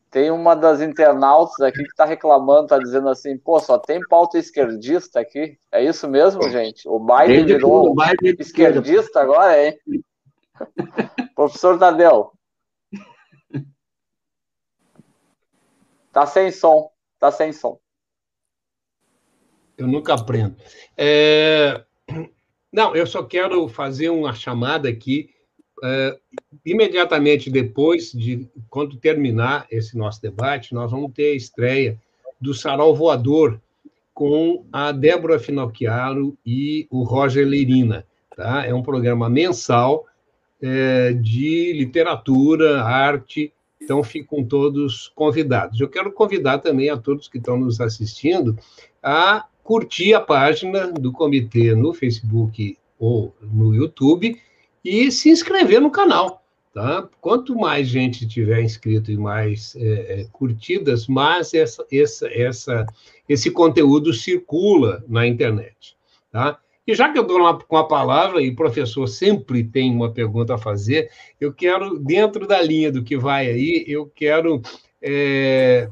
[0.09, 4.37] Tem uma das internautas aqui que está reclamando, está dizendo assim, pô, só tem pauta
[4.37, 5.57] esquerdista aqui.
[5.71, 6.87] É isso mesmo, gente?
[6.87, 9.77] O Biden virou Biden esquerdista agora, hein?
[11.35, 12.31] Professor Tadeu.
[16.15, 16.89] Tá sem som,
[17.19, 17.77] tá sem som.
[19.77, 20.55] Eu nunca aprendo.
[20.95, 21.83] É...
[22.71, 25.29] Não, eu só quero fazer uma chamada aqui
[25.79, 26.17] uh,
[26.65, 31.99] imediatamente depois de quando terminar esse nosso debate, nós vamos ter a estreia
[32.39, 33.59] do Sarau Voador
[34.13, 38.07] com a Débora Finocchiaro e o Roger Leirina.
[38.33, 38.65] Tá?
[38.65, 40.05] É um programa mensal
[40.61, 43.51] é, de literatura, arte,
[43.85, 45.79] então ficam todos convidados.
[45.79, 48.57] Eu quero convidar também a todos que estão nos assistindo
[49.01, 54.35] a curtir a página do comitê no Facebook ou no YouTube
[54.83, 56.43] e se inscrever no canal.
[56.73, 57.07] Tá?
[57.21, 62.85] Quanto mais gente tiver inscrito e mais é, é, curtidas, mais essa, essa, essa,
[63.29, 65.95] esse conteúdo circula na internet.
[66.31, 66.59] Tá?
[66.87, 70.11] E já que eu estou lá com a palavra, e o professor sempre tem uma
[70.11, 71.09] pergunta a fazer,
[71.41, 74.61] eu quero, dentro da linha do que vai aí, eu quero
[75.01, 75.89] é,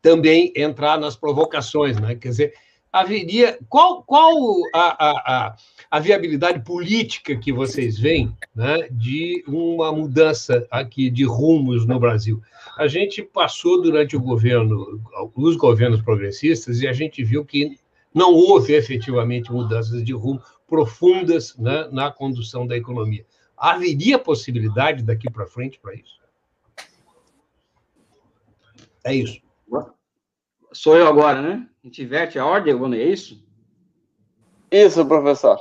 [0.00, 2.14] também entrar nas provocações, né?
[2.14, 2.54] Quer dizer,
[2.92, 3.58] haveria.
[3.68, 4.34] Qual, qual
[4.74, 5.56] a, a,
[5.90, 12.42] a, viabilidade política que vocês veem né, de uma mudança aqui de rumos no Brasil?
[12.76, 15.00] A gente passou durante o governo,
[15.34, 17.78] os governos progressistas, e a gente viu que
[18.14, 23.26] não houve efetivamente mudanças de rumo profundas né, na condução da economia.
[23.56, 26.20] Haveria possibilidade daqui para frente para isso?
[29.04, 29.40] É isso.
[30.72, 31.68] Sou eu agora, né?
[31.82, 33.44] A gente inverte a ordem, Bruno, é isso?
[34.70, 35.60] Isso, professor.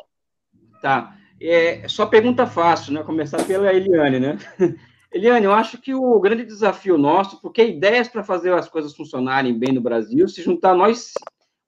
[0.82, 1.18] Tá.
[1.40, 3.04] É, só pergunta fácil, né?
[3.04, 4.38] Começar pela Eliane, né?
[5.12, 9.58] Eliane, eu acho que o grande desafio nosso, porque ideias para fazer as coisas funcionarem
[9.58, 11.14] bem no Brasil, se juntar nós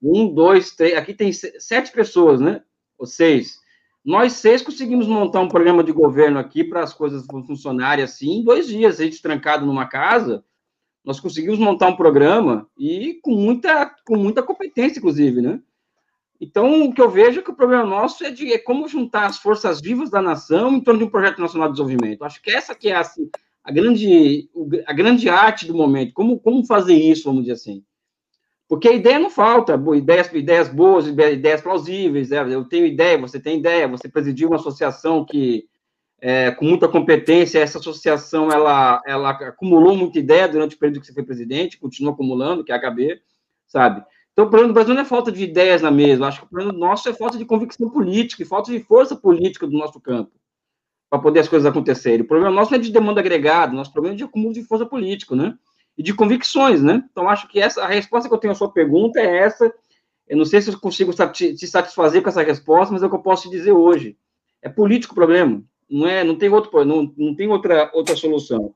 [0.04, 0.96] um, dois, três.
[0.96, 2.62] Aqui tem sete pessoas, né?
[2.98, 3.60] Ou seis.
[4.04, 8.44] Nós seis conseguimos montar um programa de governo aqui para as coisas funcionarem assim em
[8.44, 9.00] dois dias.
[9.00, 10.44] A gente trancado numa casa,
[11.06, 15.62] nós conseguimos montar um programa e com muita, com muita competência, inclusive, né?
[16.40, 19.28] Então, o que eu vejo é que o problema nosso é de é como juntar
[19.28, 22.26] as forças vivas da nação em torno de um projeto nacional de desenvolvimento.
[22.26, 23.30] Acho que essa que é assim,
[23.64, 24.50] a grande,
[24.86, 26.14] a grande arte do momento.
[26.14, 27.84] Como, como fazer isso, vamos dizer assim.
[28.68, 32.32] Porque a ideia não falta, ideias, ideias boas, ideias plausíveis.
[32.32, 35.68] É, eu tenho ideia, você tem ideia, você presidiu uma associação que,
[36.20, 41.08] é, com muita competência, essa associação ela, ela acumulou muita ideia durante o período que
[41.08, 43.22] você foi presidente, continua acumulando, que é a HB,
[43.68, 44.04] sabe?
[44.32, 46.50] Então, o problema do Brasil não é falta de ideias na mesa, acho que o
[46.50, 50.32] problema nosso é falta de convicção política e falta de força política do nosso campo
[51.14, 52.22] para poder as coisas acontecerem.
[52.22, 54.84] O problema nosso não é de demanda agregada, nosso problema é de acúmulo de força
[54.84, 55.56] política, né?
[55.98, 57.04] E de convicções, né?
[57.12, 59.74] Então, acho que essa, a resposta que eu tenho à sua pergunta é essa.
[60.28, 63.16] Eu não sei se eu consigo te satisfazer com essa resposta, mas é o que
[63.16, 64.18] eu posso te dizer hoje.
[64.62, 66.24] É político o problema, não é?
[66.24, 68.74] Não tem outro, não, não tem outra outra solução.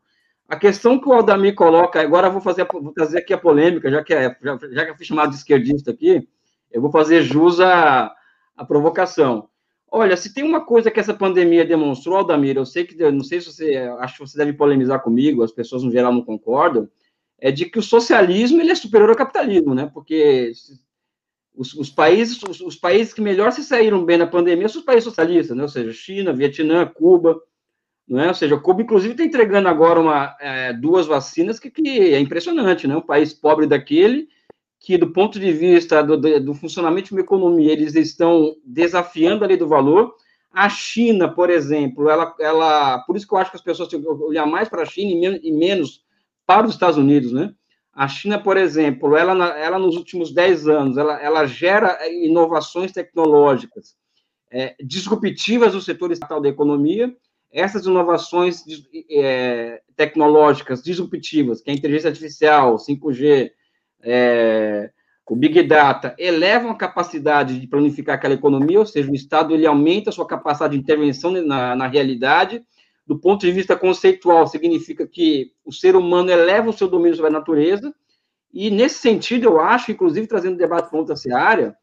[0.48, 3.90] A questão que o Aldamir coloca, agora eu vou fazer, vou trazer aqui a polêmica,
[3.90, 6.28] já que é, já, já que eu fui chamado de esquerdista aqui,
[6.72, 8.14] eu vou fazer jus à,
[8.56, 9.50] à provocação.
[9.90, 13.24] Olha, se tem uma coisa que essa pandemia demonstrou, Aldamir, eu sei que, eu não
[13.24, 16.90] sei se você, acho que você deve polemizar comigo, as pessoas no geral não concordam,
[17.40, 19.90] é de que o socialismo ele é superior ao capitalismo, né?
[19.94, 20.52] Porque
[21.56, 24.86] os, os países os, os, países que melhor se saíram bem na pandemia são os
[24.86, 25.64] países socialistas, né?
[25.64, 27.40] Ou seja, China, Vietnã, Cuba,
[28.08, 28.28] não é?
[28.28, 32.88] Ou seja, Cuba inclusive está entregando agora uma é, duas vacinas que, que é impressionante,
[32.88, 32.96] né?
[32.96, 34.28] Um país pobre daquele
[34.80, 39.48] que do ponto de vista do, do, funcionamento de uma economia eles estão desafiando a
[39.48, 40.16] lei do valor.
[40.52, 44.02] A China, por exemplo, ela, ela, por isso que eu acho que as pessoas têm
[44.02, 46.04] que olhar mais para a China e menos
[46.48, 47.54] para os Estados Unidos, né?
[47.94, 53.96] A China, por exemplo, ela, ela nos últimos 10 anos, ela, ela gera inovações tecnológicas
[54.52, 57.14] é, disruptivas no setor estatal da economia.
[57.52, 58.64] Essas inovações
[59.10, 63.52] é, tecnológicas disruptivas, que é a inteligência artificial, 5G,
[64.04, 64.92] é,
[65.30, 69.66] o Big Data, elevam a capacidade de planificar aquela economia, ou seja, o Estado ele
[69.66, 72.64] aumenta a sua capacidade de intervenção na, na realidade,
[73.08, 77.30] do ponto de vista conceitual, significa que o ser humano eleva o seu domínio sobre
[77.30, 77.96] a natureza,
[78.54, 81.76] e nesse sentido, eu acho, inclusive trazendo debate para outra área,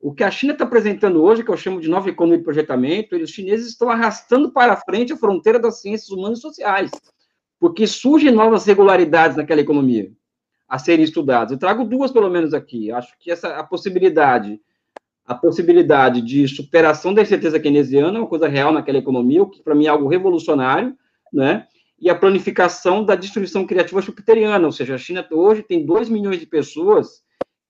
[0.00, 3.16] o que a China está apresentando hoje, que eu chamo de nova economia de projetamento,
[3.16, 6.90] os chineses estão arrastando para frente a fronteira das ciências humanas e sociais,
[7.58, 10.12] porque surgem novas regularidades naquela economia
[10.68, 11.52] a serem estudadas.
[11.52, 12.90] Eu trago duas, pelo menos, aqui.
[12.90, 14.60] Acho que essa a possibilidade
[15.26, 19.74] a possibilidade de superação da incerteza keynesiana, uma coisa real naquela economia, o que para
[19.74, 20.94] mim é algo revolucionário,
[21.32, 21.66] né?
[21.98, 26.38] E a planificação da destruição criativa jupiteriana, ou seja, a China hoje tem 2 milhões
[26.38, 27.22] de pessoas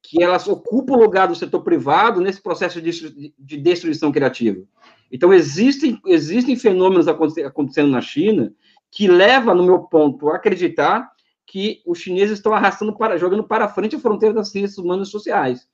[0.02, 4.62] que elas ocupam o lugar do setor privado nesse processo de, de destruição criativa.
[5.10, 8.52] Então, existem, existem fenômenos acontecendo na China
[8.90, 11.08] que leva, no meu ponto, a acreditar
[11.46, 15.10] que os chineses estão arrastando para, jogando para frente a fronteira das ciências humanas e
[15.10, 15.68] sociais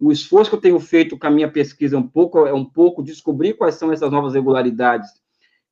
[0.00, 2.64] o esforço que eu tenho feito com a minha pesquisa é um pouco, é um
[2.64, 5.10] pouco descobrir quais são essas novas regularidades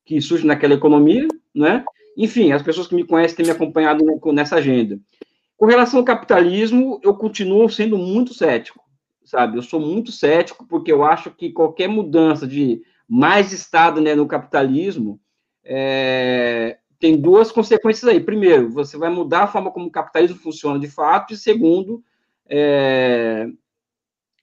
[0.04, 1.84] que surgem naquela economia, né?
[2.16, 4.98] Enfim, as pessoas que me conhecem têm me acompanhado nessa agenda.
[5.56, 8.82] Com relação ao capitalismo, eu continuo sendo muito cético,
[9.24, 9.56] sabe?
[9.56, 14.26] Eu sou muito cético porque eu acho que qualquer mudança de mais Estado né, no
[14.26, 15.20] capitalismo
[15.64, 18.20] é, tem duas consequências aí.
[18.20, 22.02] Primeiro, você vai mudar a forma como o capitalismo funciona de fato, e segundo,
[22.48, 23.48] é,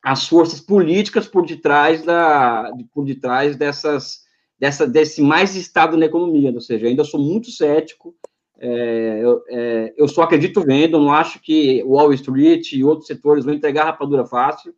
[0.04, 4.24] as forças políticas por detrás da por detrás dessas
[4.60, 8.14] dessa, desse mais Estado na economia, ou seja, ainda sou muito cético,
[8.60, 13.46] é, eu, é, eu, só acredito vendo, não acho que Wall Street e outros setores
[13.46, 14.76] vão entregar rapadura fácil,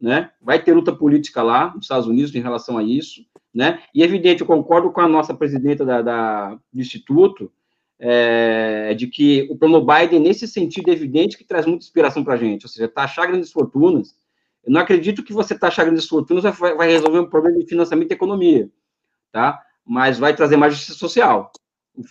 [0.00, 0.30] né?
[0.40, 3.82] Vai ter luta política lá, nos Estados Unidos, em relação a isso, né?
[3.92, 7.50] E, evidente, eu concordo com a nossa presidenta da, da do Instituto,
[7.98, 12.34] é, de que o plano Biden, nesse sentido, é evidente que traz muita inspiração para
[12.34, 14.14] a gente, ou seja, taxar grandes fortunas.
[14.66, 18.08] Eu não acredito que você taxar grandes fortunas vai, vai resolver um problema de financiamento
[18.08, 18.68] da economia,
[19.30, 19.62] tá?
[19.84, 21.52] Mas vai trazer mais justiça social.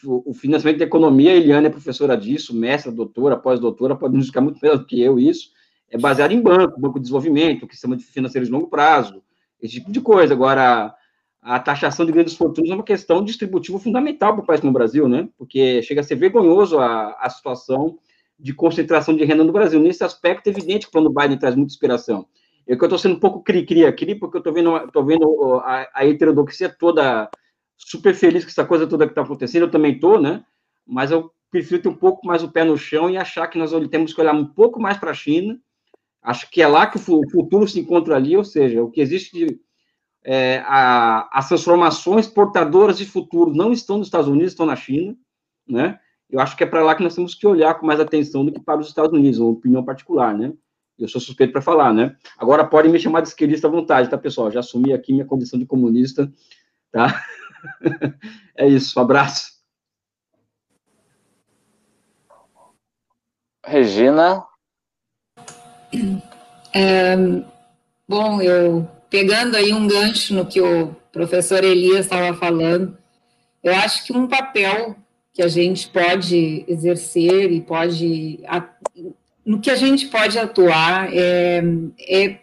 [0.06, 4.26] O, o financiamento da economia, a Eliane é professora disso, mestra, doutora, pós-doutora, pode nos
[4.26, 5.50] explicar muito melhor do que eu isso,
[5.90, 9.22] é baseado em banco, banco de desenvolvimento, que chama de financeiro de longo prazo,
[9.62, 10.34] esse tipo de coisa.
[10.34, 10.96] Agora,
[11.42, 14.74] a taxação de grandes fortunas é uma questão distributiva fundamental para o país como o
[14.74, 15.28] Brasil, né?
[15.38, 18.00] Porque chega a ser vergonhoso a, a situação
[18.40, 19.80] de concentração de renda no Brasil.
[19.80, 22.26] Nesse aspecto, é evidente que o plano Biden traz muita inspiração.
[22.66, 25.88] Que eu estou sendo um pouco cri-cri aqui, porque eu estou vendo, tô vendo a,
[25.94, 27.30] a heterodoxia toda
[27.78, 30.44] super feliz com essa coisa toda que está acontecendo, eu também estou, né?
[30.86, 33.72] Mas eu prefiro ter um pouco mais o pé no chão e achar que nós
[33.90, 35.60] temos que olhar um pouco mais para a China.
[36.22, 39.32] Acho que é lá que o futuro se encontra ali, ou seja, o que existe
[39.32, 39.60] de
[40.24, 45.16] é, a, as transformações portadoras de futuro não estão nos Estados Unidos, estão na China,
[45.68, 46.00] né?
[46.28, 48.52] Eu acho que é para lá que nós temos que olhar com mais atenção do
[48.52, 50.52] que para os Estados Unidos, uma opinião particular, né?
[50.98, 52.16] Eu sou suspeito para falar, né?
[52.38, 54.50] Agora podem me chamar de esquerdista à vontade, tá, pessoal?
[54.50, 56.32] Já assumi aqui minha condição de comunista,
[56.92, 57.22] tá?
[58.56, 59.56] é isso, um abraço.
[63.66, 64.46] Regina?
[66.74, 67.16] É,
[68.08, 72.98] bom, eu pegando aí um gancho no que o professor Elias estava falando,
[73.64, 74.96] eu acho que um papel
[75.34, 78.40] que a gente pode exercer e pode
[79.46, 81.64] no que a gente pode atuar é,
[82.10, 82.38] é,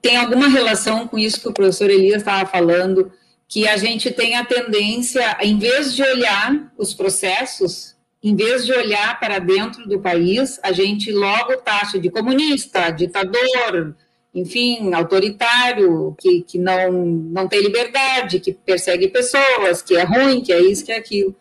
[0.00, 3.10] tem alguma relação com isso que o professor Elias estava falando,
[3.48, 8.72] que a gente tem a tendência, em vez de olhar os processos, em vez de
[8.72, 13.96] olhar para dentro do país, a gente logo taxa de comunista, ditador,
[14.32, 20.52] enfim, autoritário, que, que não, não tem liberdade, que persegue pessoas, que é ruim, que
[20.52, 21.34] é isso, que é aquilo.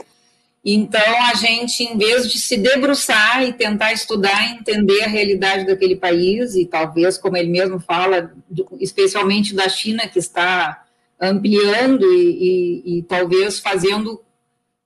[0.64, 5.96] Então, a gente, em vez de se debruçar e tentar estudar, entender a realidade daquele
[5.96, 8.32] país, e talvez, como ele mesmo fala,
[8.80, 10.86] especialmente da China, que está
[11.20, 14.22] ampliando e, e, e talvez fazendo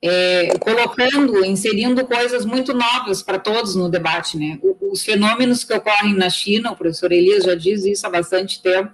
[0.02, 4.60] é, colocando, inserindo coisas muito novas para todos no debate, né?
[4.80, 8.92] Os fenômenos que ocorrem na China, o professor Elias já diz isso há bastante tempo,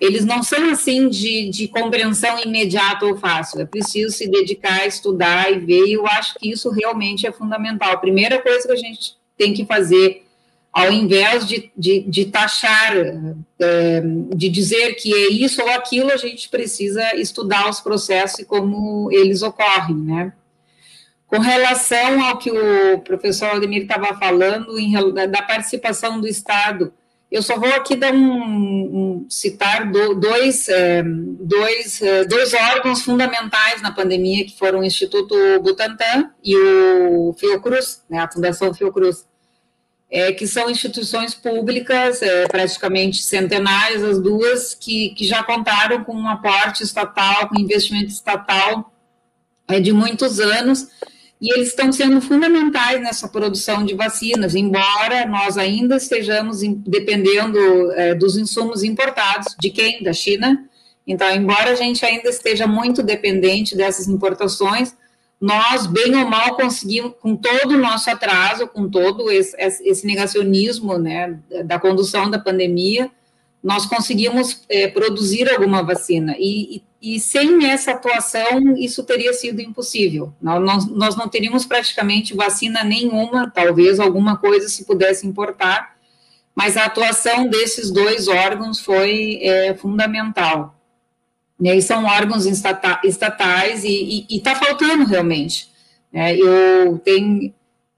[0.00, 4.86] eles não são assim de, de compreensão imediata ou fácil, é preciso se dedicar a
[4.86, 7.92] estudar e ver, e eu acho que isso realmente é fundamental.
[7.92, 10.24] A primeira coisa que a gente tem que fazer,
[10.72, 12.96] ao invés de, de, de taxar,
[13.58, 14.02] é,
[14.34, 19.12] de dizer que é isso ou aquilo, a gente precisa estudar os processos e como
[19.12, 20.32] eles ocorrem, né?
[21.26, 24.94] Com relação ao que o professor Aldemir estava falando, em,
[25.30, 26.92] da participação do Estado,
[27.30, 33.02] eu só vou aqui dar um, um citar do, dois, é, dois, é, dois órgãos
[33.02, 39.28] fundamentais na pandemia, que foram o Instituto Butantan e o Fiocruz, né, a Fundação Fiocruz,
[40.10, 42.18] é, que são instituições públicas,
[42.50, 48.92] praticamente centenárias, as duas, que, que já contaram com um aporte estatal, com investimento estatal
[49.80, 50.88] de muitos anos,
[51.40, 57.58] e eles estão sendo fundamentais nessa produção de vacinas, embora nós ainda estejamos dependendo
[57.92, 59.56] é, dos insumos importados.
[59.58, 60.02] De quem?
[60.02, 60.68] Da China.
[61.06, 64.94] Então, embora a gente ainda esteja muito dependente dessas importações,
[65.40, 70.98] nós, bem ou mal, conseguimos, com todo o nosso atraso, com todo esse, esse negacionismo
[70.98, 73.10] né, da condução da pandemia,
[73.62, 76.34] nós conseguimos é, produzir alguma vacina.
[76.38, 80.32] E, e, e, sem essa atuação, isso teria sido impossível.
[80.40, 85.96] Nós, nós não teríamos praticamente vacina nenhuma, talvez alguma coisa se pudesse importar,
[86.54, 90.76] mas a atuação desses dois órgãos foi é, fundamental.
[91.58, 95.70] E são órgãos estatais e está faltando realmente.
[96.12, 97.52] É, eu tenho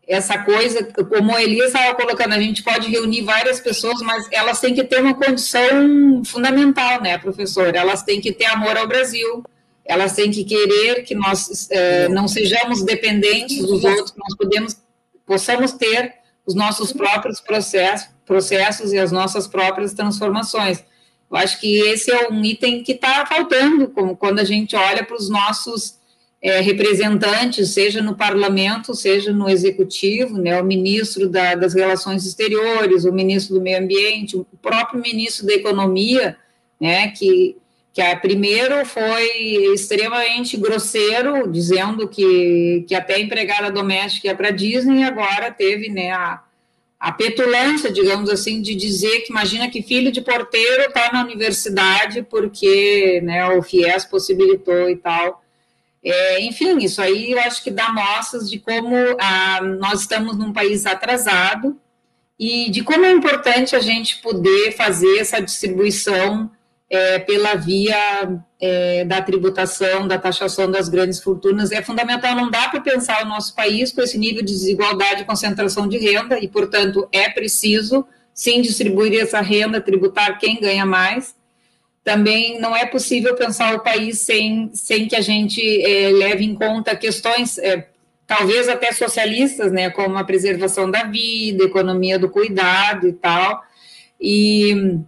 [0.07, 4.61] essa coisa, como a Elias estava colocando, a gente pode reunir várias pessoas, mas elas
[4.61, 7.75] têm que ter uma condição fundamental, né, professor?
[7.75, 9.45] Elas têm que ter amor ao Brasil,
[9.85, 14.77] elas têm que querer que nós é, não sejamos dependentes dos outros, que nós podemos,
[15.25, 20.83] possamos ter os nossos próprios processos, processos e as nossas próprias transformações.
[21.31, 25.05] Eu acho que esse é um item que está faltando, como quando a gente olha
[25.05, 25.97] para os nossos
[26.43, 33.05] é, representantes, seja no parlamento, seja no executivo, né, o ministro da, das Relações Exteriores,
[33.05, 36.37] o ministro do Meio Ambiente, o próprio ministro da Economia,
[36.81, 37.57] né, que
[37.93, 39.27] que a, primeiro foi
[39.75, 46.11] extremamente grosseiro, dizendo que, que até empregada doméstica ia para Disney, e agora teve né,
[46.11, 46.43] a,
[46.99, 52.23] a petulância, digamos assim, de dizer que imagina que filho de porteiro está na universidade
[52.23, 55.42] porque né, o FIES possibilitou e tal.
[56.05, 60.53] É, enfim, isso aí eu acho que dá mostras de como ah, nós estamos num
[60.53, 61.79] país atrasado
[62.39, 66.51] e de como é importante a gente poder fazer essa distribuição
[66.93, 67.97] é, pela via
[68.61, 71.73] é, da tributação, da taxação das grandes fortunas.
[71.73, 75.25] É fundamental, não dá para pensar o nosso país com esse nível de desigualdade e
[75.25, 81.35] concentração de renda, e, portanto, é preciso, sim, distribuir essa renda, tributar quem ganha mais.
[82.05, 86.55] Também não é possível pensar o país sem, sem que a gente é, leve em
[86.55, 87.89] conta questões, é,
[88.27, 93.63] talvez até socialistas, né, como a preservação da vida, economia do cuidado e tal.
[94.21, 95.01] E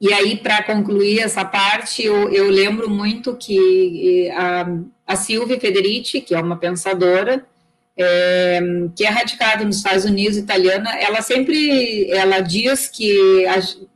[0.00, 4.66] e aí, para concluir essa parte, eu, eu, lembro muito que a,
[5.06, 7.44] a Silvia Federici, que é uma pensadora,
[7.96, 8.60] é,
[8.96, 13.44] que é radicada nos Estados Unidos, italiana, ela sempre ela diz que,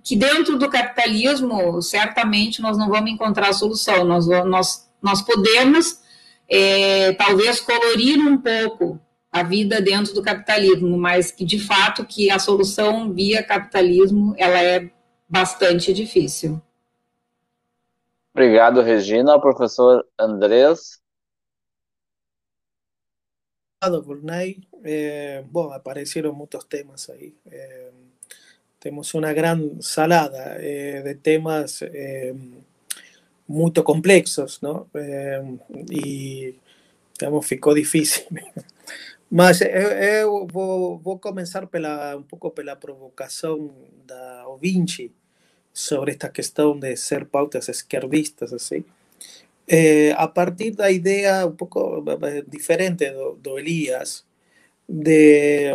[0.03, 6.01] que dentro do capitalismo, certamente, nós não vamos encontrar a solução, nós, nós, nós podemos,
[6.49, 9.01] é, talvez, colorir um pouco
[9.33, 14.63] a vida dentro do capitalismo, mas que, de fato, que a solução via capitalismo, ela
[14.63, 14.89] é
[15.29, 16.63] bastante difícil.
[18.33, 19.41] Obrigado, Regina.
[19.41, 21.01] Professor Andrés.
[23.91, 24.59] Burnay.
[24.85, 27.35] Eh, bom, apareceram muitos temas aí.
[27.51, 27.91] Eh,
[28.81, 32.35] temos uma grande salada eh, de temas eh,
[33.49, 34.87] muito complexos, não?
[35.91, 36.55] e,
[37.15, 38.25] digamos, ficou difícil.
[39.31, 43.75] Mas eu, eu vou, vou, começar pela, um pouco pela provocação
[44.07, 45.11] da Ovinci
[45.73, 48.85] sobre esta questão de ser pautas esquerdistas, assim.
[49.67, 52.05] É, a partir da ideia um pouco
[52.47, 54.25] diferente do, do Elias,
[54.89, 55.71] de,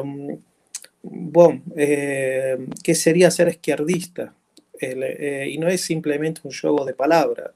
[1.03, 4.33] bom, é, que seria ser esquerdista.
[4.81, 7.51] Ele, é, e não é simplesmente um jogo de palavras,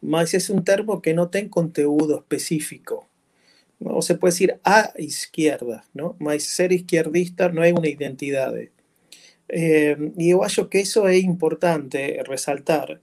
[0.00, 3.06] mas é um termo que não tem conteúdo específico.
[3.80, 4.02] ¿no?
[4.02, 6.16] Se puede decir a izquierda, ¿no?
[6.18, 8.54] Mas ser izquierdista no es una identidad.
[9.48, 13.00] Eh, y yo acho que eso es importante resaltar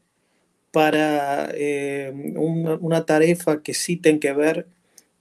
[0.74, 4.68] para eh, una, una, tarefa que sí tiene que ver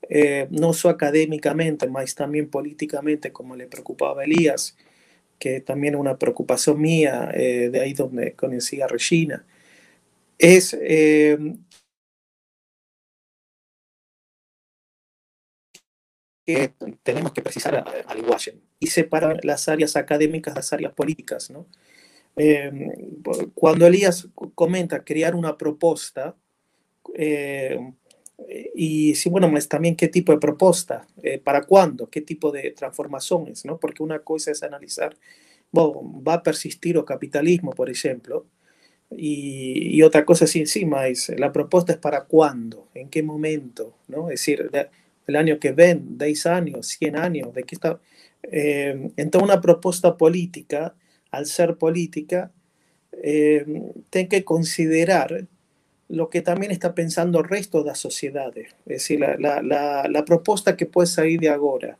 [0.09, 4.77] eh, no solo académicamente, mas también políticamente, como le preocupaba a Elías,
[5.39, 9.45] que también es una preocupación mía, eh, de ahí donde conocí a Regina,
[10.39, 11.39] es eh,
[16.47, 16.73] que
[17.03, 18.41] tenemos que precisar al igual
[18.81, 21.51] y separar las áreas académicas de las áreas políticas.
[21.51, 21.67] ¿no?
[22.37, 22.71] Eh,
[23.55, 26.37] cuando Elías comenta crear una propuesta,
[27.15, 27.79] eh,
[28.75, 32.71] y sí, bueno, pues también qué tipo de propuesta, eh, para cuándo, qué tipo de
[32.73, 33.79] transformaciones, ¿no?
[33.79, 35.17] Porque una cosa es analizar,
[35.71, 38.47] bueno, va a persistir el capitalismo, por ejemplo,
[39.11, 43.95] y, y otra cosa es encima, es la propuesta es para cuándo, en qué momento,
[44.09, 44.31] ¿no?
[44.31, 44.71] Es decir,
[45.27, 48.01] el año que ven, 10 años, 100 años, de qué está...
[48.45, 50.95] Eh, entonces una propuesta política,
[51.33, 52.53] al ser política,
[53.13, 53.67] eh,
[54.11, 55.47] tiene que considerar
[56.09, 58.69] lo que también está pensando el resto de las sociedades.
[58.87, 61.99] Es decir, la propuesta que puede salir de ahora,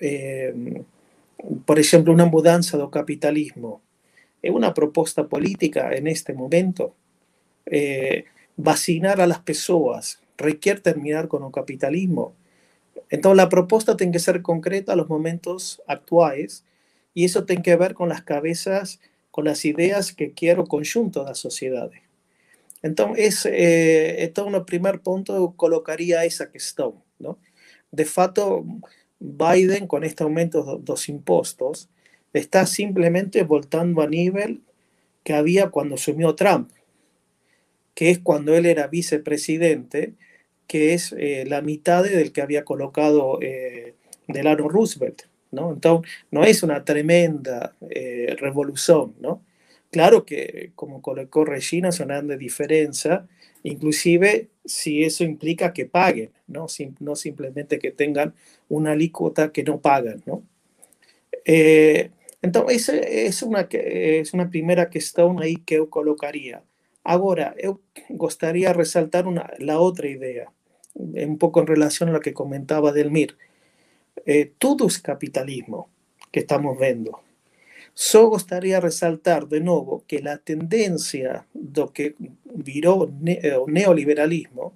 [0.00, 0.82] eh,
[1.64, 3.80] por ejemplo, una mudanza del capitalismo,
[4.42, 6.94] es una propuesta política en este momento.
[7.66, 8.24] Eh,
[8.56, 12.34] vacinar a las personas requiere terminar con el capitalismo.
[13.10, 16.64] Entonces la propuesta tiene que ser concreta a los momentos actuales
[17.16, 19.00] y eso tiene que ver con las cabezas,
[19.30, 22.02] con las ideas que quiere conjunto da sociedade.
[22.84, 27.02] Então, esse, eh, então, no primeiro ponto, eu colocaria essa questão.
[27.18, 27.38] Não?
[27.90, 28.66] De fato,
[29.18, 31.88] Biden, con este aumento de dos impuestos
[32.34, 34.60] está simplemente voltando a nivel
[35.24, 36.70] que había cuando assumiu Trump,
[37.94, 40.12] que es cuando él era vicepresidente,
[40.66, 43.94] que es eh, a metade del que había colocado eh,
[44.28, 45.22] Delano Roosevelt.
[45.50, 45.72] ¿No?
[45.72, 49.42] Entonces, no es una tremenda eh, revolución, ¿no?
[49.90, 53.26] Claro que, como colocó Regina, son de diferencia,
[53.62, 56.66] inclusive si eso implica que paguen, ¿no?
[57.00, 58.34] no simplemente que tengan
[58.68, 60.42] una alícuota que no pagan, ¿no?
[61.44, 62.10] Eh,
[62.42, 66.62] entonces, es una, es una primera cuestión ahí que yo colocaría.
[67.04, 70.52] Ahora, yo gustaría resaltar una, la otra idea
[70.96, 73.36] un poco en relación a lo que comentaba Delmir.
[74.24, 75.90] Eh, todo es capitalismo
[76.30, 77.20] que estamos viendo.
[77.94, 82.14] Só gostaria de ressaltar de novo que a tendência do que
[82.44, 84.74] virou eh, o neoliberalismo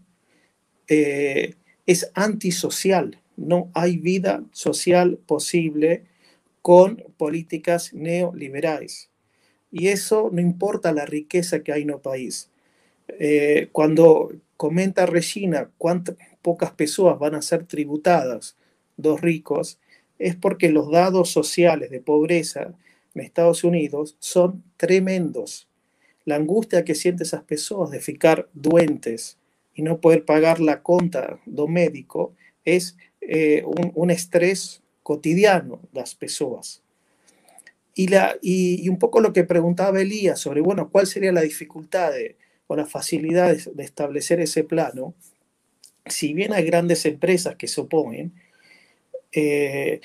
[0.89, 1.55] eh,
[1.87, 3.11] é antissocial.
[3.37, 6.01] Não há vida social possível
[6.63, 9.11] com políticas neoliberais.
[9.73, 12.51] Y eso no importa la riqueza que hay en el país.
[13.09, 18.57] Eh, cuando comenta Regina cuántas pocas personas van a ser tributadas,
[19.03, 19.79] dos ricos,
[20.19, 22.75] es porque los dados sociales de pobreza
[23.15, 25.69] en Estados Unidos son tremendos.
[26.25, 29.39] La angustia que sienten esas personas de ficar duentes
[29.75, 36.01] y no poder pagar la conta do médico es eh, un, un estrés cotidiano de
[36.01, 36.83] las personas.
[37.95, 42.13] Y, la, y, un poco lo que preguntaba Elías sobre, bueno, cuál sería la dificultad
[42.67, 45.15] o la facilidad de, establecer ese plano,
[46.07, 48.33] si bien hay grandes empresas que se oponen,
[49.33, 50.01] eh,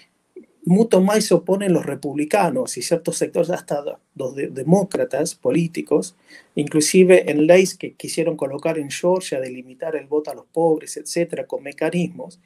[0.65, 6.15] mucho más se oponen los republicanos y ciertos sectores, hasta los demócratas políticos,
[6.55, 10.97] inclusive en leyes que quisieron colocar en Georgia de limitar el voto a los pobres,
[10.97, 12.39] etcétera, con mecanismos,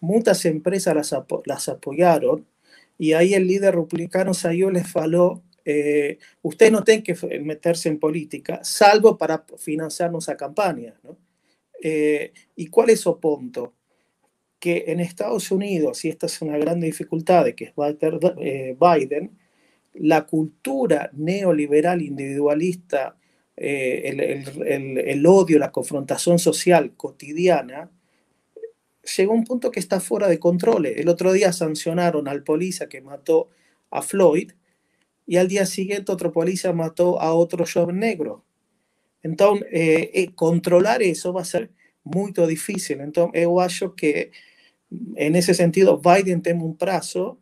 [0.00, 1.12] muchas empresas
[1.44, 2.46] las, apoyaron
[2.98, 7.98] y ahí el líder republicano salió les faló, eh, usted no tiene que meterse en
[7.98, 10.94] política, salvo para financiar nuestra campaña.
[11.82, 13.74] Eh, ¿Y cuál es su punto?
[14.58, 17.72] Que en Estados Unidos, y esta es una gran dificultad de que es
[18.38, 19.38] eh, Biden,
[19.94, 23.16] la cultura neoliberal individualista,
[23.56, 27.90] el, el, el, odio, la confrontación social cotidiana,
[29.16, 30.86] llegó un punto que está fuera de control.
[30.86, 33.48] El otro día sancionaron al policía que mató
[33.90, 34.52] a Floyd
[35.26, 38.44] y al día siguiente otro policía mató a otro joven negro.
[39.22, 41.70] Entonces, eh, eh, controlar eso va a ser
[42.06, 43.02] muito difícil.
[43.02, 44.30] Então, eu acho que,
[44.90, 47.38] nesse sentido, Biden tem um prazo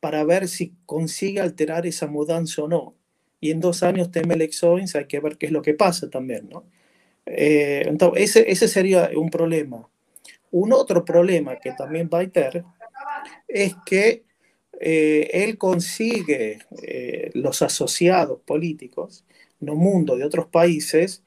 [0.00, 2.94] para ver se consegue alterar essa mudança ou não.
[3.40, 6.42] E em dois anos tem eleições, há que ver que é o que passa também,
[6.42, 6.64] não?
[7.26, 9.88] Eh, então, esse, esse seria problema.
[10.52, 12.64] Um outro problema que também vai ter
[13.48, 14.24] é que
[14.80, 19.24] eh, él consigue eh, los asociados políticos
[19.60, 21.22] en un mundo de otros países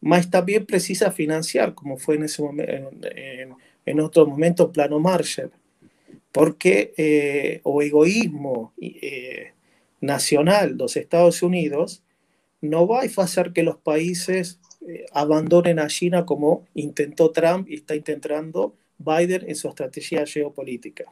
[0.00, 2.90] más también precisa financiar, como fue en, ese momento,
[3.84, 5.50] en, otro momento plano Marshall,
[6.32, 8.72] porque eh, o egoísmo
[10.00, 12.02] nacional de los Estados Unidos
[12.60, 17.74] no va a hacer que los países eh, abandonen a China como intentó Trump y
[17.74, 21.04] está intentando Biden en su estrategia geopolítica.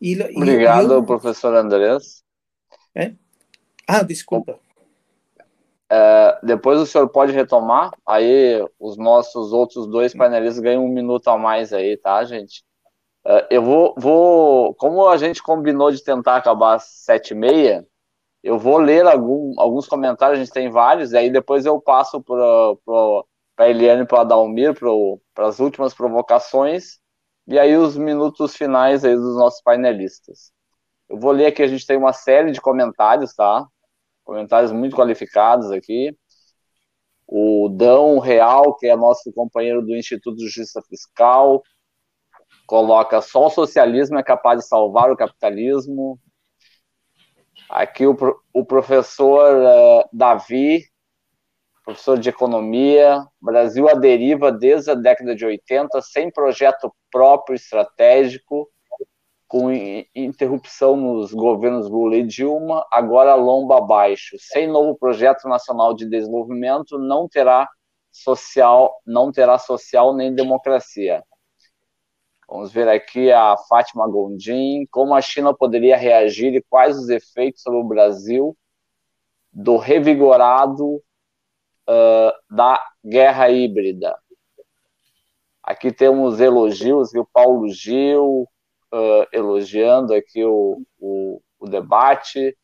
[0.00, 2.24] E, Obrigado, professor Andrés.
[2.94, 3.12] É?
[3.86, 4.58] Ah, desculpa.
[5.90, 11.28] É, depois o senhor pode retomar, aí os nossos outros dois painelistas ganham um minuto
[11.28, 12.64] a mais aí, tá, gente?
[13.26, 17.86] É, eu vou, vou, como a gente combinou de tentar acabar às sete e meia,
[18.42, 22.22] eu vou ler algum, alguns comentários, a gente tem vários, e aí depois eu passo
[22.22, 22.74] para
[23.58, 24.74] a Eliane para o Adalmir
[25.34, 26.98] para as últimas provocações,
[27.46, 30.52] e aí os minutos finais aí dos nossos painelistas.
[31.08, 33.66] Eu vou ler aqui, a gente tem uma série de comentários, tá?
[34.26, 36.12] Comentários muito qualificados aqui.
[37.28, 41.62] O Dão Real, que é nosso companheiro do Instituto de Justiça Fiscal,
[42.66, 46.18] coloca só o socialismo é capaz de salvar o capitalismo.
[47.70, 48.16] Aqui o,
[48.52, 50.84] o professor uh, Davi,
[51.84, 58.68] professor de economia, Brasil à deriva desde a década de 80, sem projeto próprio estratégico,
[59.48, 59.70] com
[60.14, 64.36] interrupção nos governos Lula e Dilma, agora lomba abaixo.
[64.38, 67.68] Sem novo projeto nacional de desenvolvimento, não terá
[68.10, 71.22] social, não terá social nem democracia.
[72.48, 77.62] Vamos ver aqui a Fátima Gondim, como a China poderia reagir e quais os efeitos
[77.62, 78.56] sobre o Brasil
[79.52, 84.16] do revigorado uh, da guerra híbrida.
[85.62, 88.46] Aqui temos elogios, o Paulo Gil
[88.92, 92.56] uh, elogiando aqui o, o, o debate,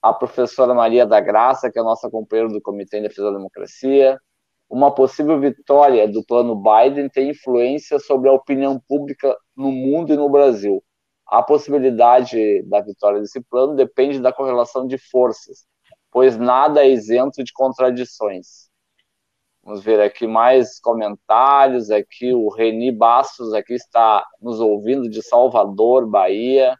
[0.00, 4.18] a professora Maria da Graça, que é nossa companheira do Comitê de Defesa da Democracia,
[4.68, 10.16] uma possível vitória do plano Biden tem influência sobre a opinião pública no mundo e
[10.16, 10.82] no Brasil.
[11.26, 15.66] A possibilidade da vitória desse plano depende da correlação de forças,
[16.10, 18.71] pois nada é isento de contradições.
[19.62, 21.90] Vamos ver aqui mais comentários.
[21.90, 26.76] Aqui o Reni Bastos aqui está nos ouvindo de Salvador, Bahia.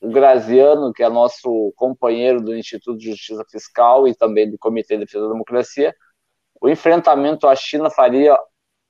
[0.00, 4.94] O Graziano, que é nosso companheiro do Instituto de Justiça Fiscal e também do Comitê
[4.94, 5.94] de Defesa da Democracia,
[6.60, 8.36] o enfrentamento à China faria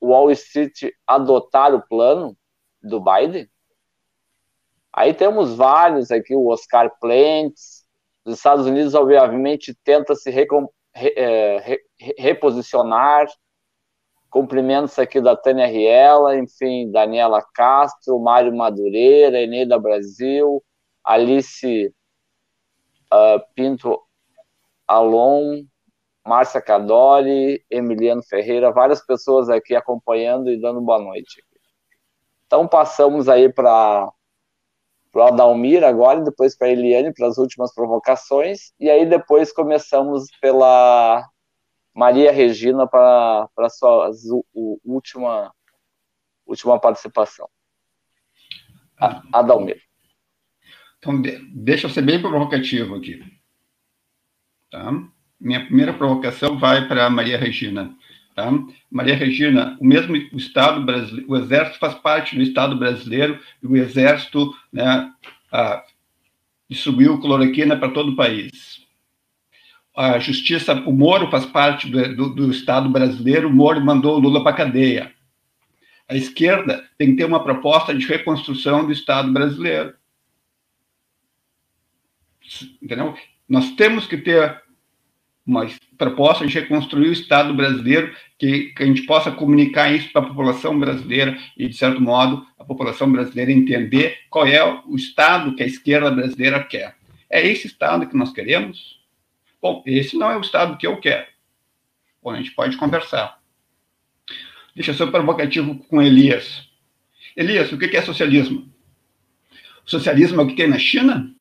[0.01, 2.36] o Wall Street adotar o plano
[2.82, 3.48] do Biden?
[4.93, 7.85] Aí temos vários aqui, o Oscar Plentes,
[8.24, 11.74] os Estados Unidos, obviamente, tenta se recom, re, é,
[12.18, 13.26] reposicionar.
[14.31, 20.60] Cumprimentos aqui da Tânia Riela, enfim, Daniela Castro, Mário Madureira, Eneida Brasil,
[21.05, 21.94] Alice
[23.12, 24.01] uh, Pinto
[24.89, 25.64] Alon,
[26.26, 31.44] Márcia Cadori, Emiliano Ferreira, várias pessoas aqui acompanhando e dando boa noite.
[32.47, 34.10] Então passamos aí para
[35.14, 40.28] o Adalmir agora, depois para a Eliane, para as últimas provocações, e aí depois começamos
[40.40, 41.24] pela
[41.95, 44.11] Maria Regina para a sua
[44.85, 45.53] última,
[46.45, 47.49] última participação.
[49.33, 49.83] Adalmir.
[50.99, 51.23] Então,
[51.55, 53.23] deixa eu ser bem provocativo aqui.
[54.71, 54.91] Tá?
[55.39, 57.95] Minha primeira provocação vai para Maria Regina.
[58.35, 58.51] Tá?
[58.91, 63.66] Maria Regina, o mesmo o Estado brasileiro, o Exército faz parte do Estado brasileiro e
[63.66, 65.12] o Exército né,
[65.53, 65.85] a,
[66.69, 68.84] distribuiu cloroquina para todo o país.
[69.97, 74.21] A Justiça, o Moro faz parte do, do, do Estado brasileiro, o Moro mandou o
[74.21, 75.12] Lula para a cadeia.
[76.09, 79.95] A esquerda tem que ter uma proposta de reconstrução do Estado brasileiro.
[82.83, 83.15] Entendeu?
[83.49, 84.62] Nós temos que ter
[85.47, 85.66] uma
[85.99, 90.27] proposta de reconstruir o Estado brasileiro, que, que a gente possa comunicar isso para a
[90.27, 95.62] população brasileira e, de certo modo, a população brasileira entender qual é o Estado que
[95.62, 96.97] a esquerda brasileira quer.
[97.29, 99.03] É esse Estado que nós queremos?
[99.65, 101.27] Bom, esse não é o Estado que eu quero.
[102.23, 103.41] Bom, a gente pode conversar.
[104.74, 106.69] Deixa eu ser provocativo com Elias.
[107.35, 108.70] Elias, o que é socialismo?
[109.86, 111.35] Socialismo é o que tem na China?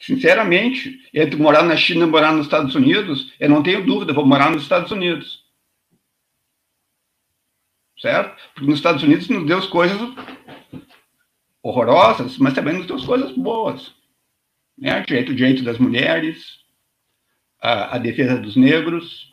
[0.00, 4.24] Sinceramente, entre morar na China e morar nos Estados Unidos, eu não tenho dúvida, vou
[4.24, 5.44] morar nos Estados Unidos.
[7.98, 8.42] Certo?
[8.54, 10.00] Porque nos Estados Unidos nos deu coisas
[11.62, 13.97] horrorosas, mas também nos deu coisas boas.
[14.78, 15.02] Né?
[15.06, 16.60] Direito, direito das mulheres,
[17.60, 19.32] a, a defesa dos negros,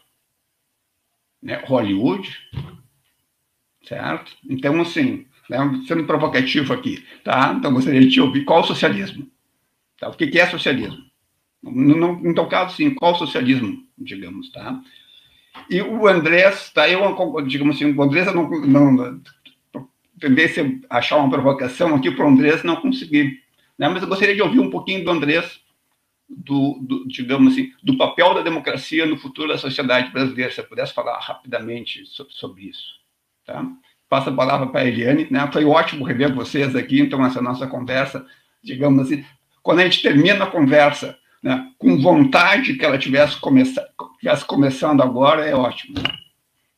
[1.42, 1.64] né?
[1.66, 2.36] Hollywood,
[3.88, 4.36] certo?
[4.50, 5.58] Então, assim, né?
[5.88, 7.56] sendo provocativo aqui, tá?
[7.58, 9.30] Então, gostaria de te ouvir qual o socialismo.
[10.00, 10.10] Tá?
[10.10, 11.04] O que é socialismo?
[11.62, 14.82] No, no, no teu caso, sim, qual socialismo, digamos, tá?
[15.70, 16.90] E o Andrés, tá?
[16.90, 17.02] Eu,
[17.48, 19.22] digamos assim, o Andrés não, não
[20.20, 23.44] tendência a achar uma provocação aqui para o Andrés não conseguir,
[23.78, 23.90] né?
[23.90, 25.60] Mas eu gostaria de ouvir um pouquinho do Andrés,
[26.28, 30.50] do, do, digamos assim, do papel da democracia no futuro da sociedade brasileira.
[30.50, 32.96] Se você pudesse falar rapidamente sobre, sobre isso,
[33.46, 33.66] tá?
[34.08, 35.50] Passo a palavra para a Eliane, né?
[35.52, 38.26] Foi ótimo rever vocês aqui, então essa nossa conversa,
[38.64, 39.26] digamos assim,
[39.66, 43.38] quando a gente termina a conversa né, com vontade que ela tivesse,
[44.20, 45.96] tivesse começando agora, é ótimo.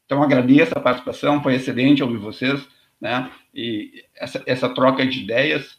[0.06, 2.66] Então, agradeço a participação, foi excelente ouvir vocês,
[3.00, 5.78] né, e essa, essa troca de ideias,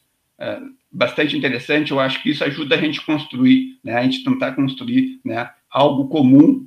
[0.90, 5.20] bastante interessante, eu acho que isso ajuda a gente construir, né, a gente tentar construir
[5.24, 6.66] né, algo comum,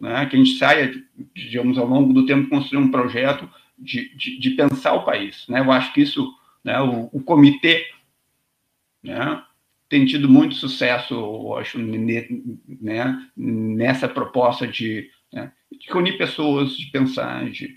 [0.00, 0.92] né, que a gente saia,
[1.34, 3.48] digamos, ao longo do tempo, construir um projeto
[3.78, 5.46] de, de, de pensar o país.
[5.48, 6.30] Né, eu acho que isso,
[6.62, 7.86] né, o, o comitê,
[9.02, 9.42] né,
[9.88, 16.86] tem tido muito sucesso, eu acho, né, nessa proposta de, né, de reunir pessoas, de
[16.90, 17.72] pensar, de,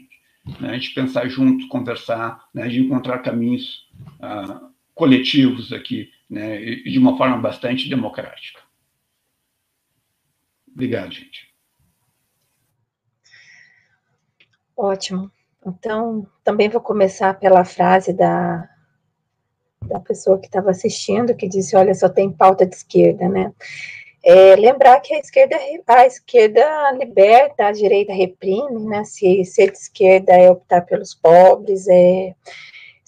[0.60, 3.88] né, de pensar junto, conversar, né, de encontrar caminhos
[4.20, 4.69] uh,
[5.00, 8.60] coletivos aqui, né, e de uma forma bastante democrática.
[10.68, 11.50] Obrigado, gente.
[14.76, 15.32] Ótimo.
[15.66, 18.70] Então, também vou começar pela frase da
[19.88, 23.54] da pessoa que estava assistindo, que disse, olha, só tem pauta de esquerda, né?
[24.22, 25.58] É, lembrar que a esquerda,
[25.88, 29.06] a esquerda liberta, a direita reprime, né?
[29.06, 32.36] Se ser de esquerda é optar pelos pobres, é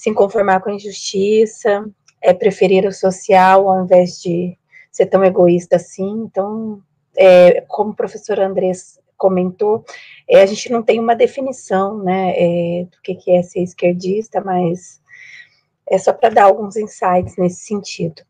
[0.02, 1.88] se conformar com a injustiça,
[2.20, 4.58] é preferir o social ao invés de
[4.92, 6.24] ser tão egoísta assim.
[6.26, 6.82] Então,
[7.16, 9.86] é, como o professor Andrés comentou,
[10.28, 14.42] é, a gente não tem uma definição, né, é, do que, que é ser esquerdista,
[14.42, 15.00] mas
[15.88, 18.24] é só para dar alguns insights nesse sentido.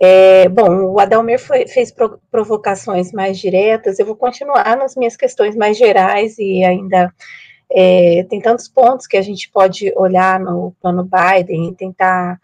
[0.00, 5.14] É, bom, o Adalmer foi, fez pro, provocações mais diretas, eu vou continuar nas minhas
[5.14, 7.12] questões mais gerais e ainda
[7.74, 12.38] é, tem tantos pontos que a gente pode olhar no plano Biden e tentar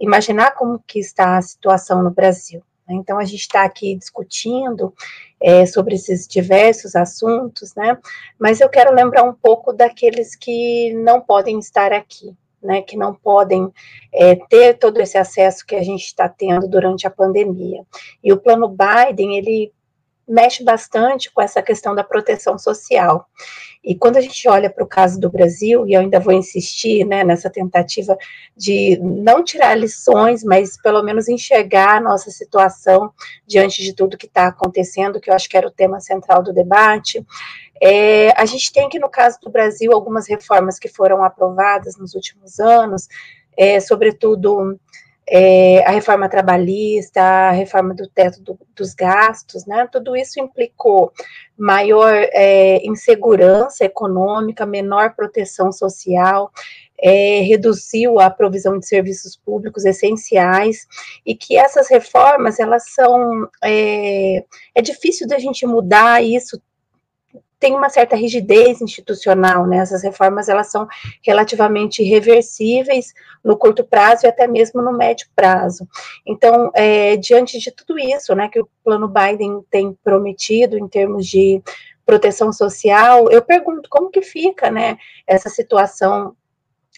[0.00, 2.62] imaginar como que está a situação no Brasil.
[2.88, 2.96] Né?
[2.96, 4.94] Então, a gente está aqui discutindo
[5.40, 7.98] é, sobre esses diversos assuntos, né?
[8.38, 13.14] Mas eu quero lembrar um pouco daqueles que não podem estar aqui, né, que não
[13.14, 13.72] podem
[14.12, 17.82] é, ter todo esse acesso que a gente está tendo durante a pandemia.
[18.22, 19.72] E o plano Biden, ele
[20.30, 23.26] mexe bastante com essa questão da proteção social.
[23.82, 27.04] E quando a gente olha para o caso do Brasil, e eu ainda vou insistir
[27.04, 28.16] né, nessa tentativa
[28.54, 33.10] de não tirar lições, mas pelo menos enxergar a nossa situação
[33.46, 36.52] diante de tudo que está acontecendo, que eu acho que era o tema central do
[36.52, 37.24] debate,
[37.82, 42.14] é, a gente tem que, no caso do Brasil, algumas reformas que foram aprovadas nos
[42.14, 43.08] últimos anos,
[43.56, 44.78] é, sobretudo
[45.32, 49.88] é, a reforma trabalhista, a reforma do teto do, dos gastos, né?
[49.90, 51.12] Tudo isso implicou
[51.56, 56.50] maior é, insegurança econômica, menor proteção social,
[57.00, 60.86] é, reduziu a provisão de serviços públicos essenciais
[61.24, 64.44] e que essas reformas elas são é,
[64.74, 66.60] é difícil da gente mudar isso
[67.60, 69.76] tem uma certa rigidez institucional, né?
[69.76, 70.88] Essas reformas elas são
[71.22, 73.12] relativamente reversíveis
[73.44, 75.86] no curto prazo e até mesmo no médio prazo.
[76.26, 81.26] Então, é, diante de tudo isso, né, que o plano Biden tem prometido em termos
[81.26, 81.62] de
[82.06, 84.96] proteção social, eu pergunto como que fica, né,
[85.26, 86.34] essa situação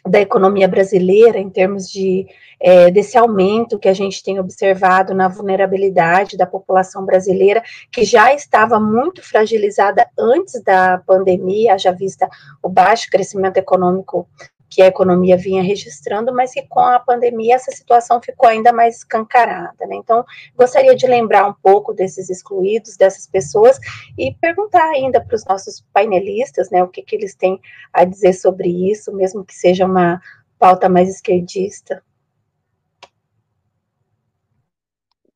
[0.06, 2.26] da economia brasileira em termos de
[2.60, 8.32] é, desse aumento que a gente tem observado na vulnerabilidade da população brasileira, que já
[8.32, 12.28] estava muito fragilizada antes da pandemia, já vista
[12.62, 14.28] o baixo crescimento econômico
[14.72, 18.96] que a economia vinha registrando, mas que com a pandemia essa situação ficou ainda mais
[18.96, 19.86] escancarada.
[19.86, 19.96] Né?
[19.96, 20.24] Então,
[20.56, 23.78] gostaria de lembrar um pouco desses excluídos, dessas pessoas,
[24.16, 27.60] e perguntar ainda para os nossos painelistas né, o que, que eles têm
[27.92, 30.18] a dizer sobre isso, mesmo que seja uma
[30.58, 32.02] pauta mais esquerdista.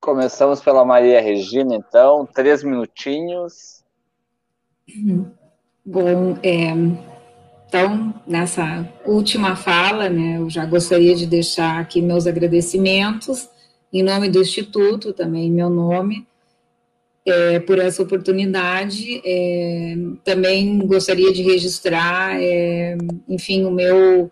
[0.01, 3.85] Começamos pela Maria Regina, então, três minutinhos.
[5.85, 6.73] Bom, é,
[7.79, 13.51] então, nessa última fala, né, eu já gostaria de deixar aqui meus agradecimentos,
[13.93, 16.27] em nome do Instituto, também em meu nome,
[17.27, 19.21] é, por essa oportunidade.
[19.23, 19.95] É,
[20.25, 22.97] também gostaria de registrar, é,
[23.29, 24.31] enfim, o meu.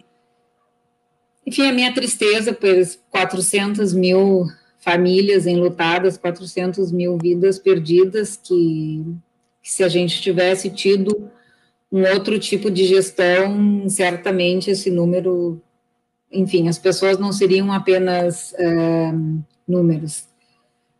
[1.46, 2.74] Enfim, a minha tristeza por
[3.10, 4.46] 400 mil
[4.78, 9.04] famílias enlutadas, 400 mil vidas perdidas, que,
[9.62, 11.30] que se a gente tivesse tido
[11.94, 15.62] um outro tipo de gestão, certamente esse número,
[16.32, 18.52] enfim, as pessoas não seriam apenas
[19.66, 20.26] números.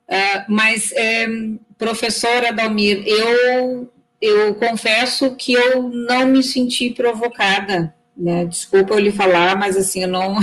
[0.09, 0.95] Uh, mas,
[1.29, 3.91] um, professora Dalmir, eu,
[4.21, 8.45] eu confesso que eu não me senti provocada, né?
[8.45, 10.37] Desculpa eu lhe falar, mas assim, eu não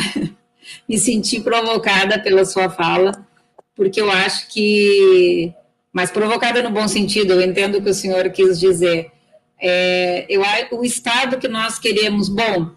[0.85, 3.25] me senti provocada pela sua fala,
[3.73, 5.53] porque eu acho que,
[5.93, 9.13] mas provocada no bom sentido, eu entendo o que o senhor quis dizer
[9.61, 12.71] é, eu, o Estado que nós queremos, bom,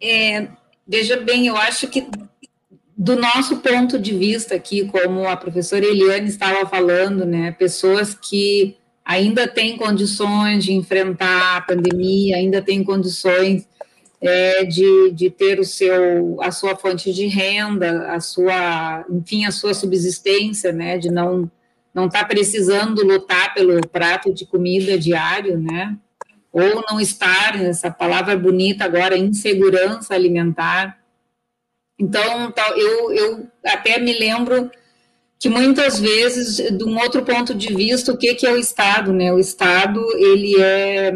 [0.00, 0.48] é,
[0.86, 2.06] veja bem, eu acho que
[2.96, 8.76] do nosso ponto de vista aqui, como a professora Eliane estava falando, né, pessoas que
[9.02, 13.66] ainda têm condições de enfrentar a pandemia, ainda têm condições
[14.20, 19.50] é, de, de ter o seu, a sua fonte de renda, a sua, enfim, a
[19.50, 21.50] sua subsistência, né, de não
[21.92, 25.96] não estar tá precisando lutar pelo prato de comida diário, né,
[26.52, 30.98] ou não estar, essa palavra bonita agora, insegurança alimentar.
[31.98, 34.70] Então, eu, eu até me lembro
[35.38, 39.12] que muitas vezes, de um outro ponto de vista, o que, que é o Estado,
[39.12, 39.32] né?
[39.32, 41.12] O Estado, ele é,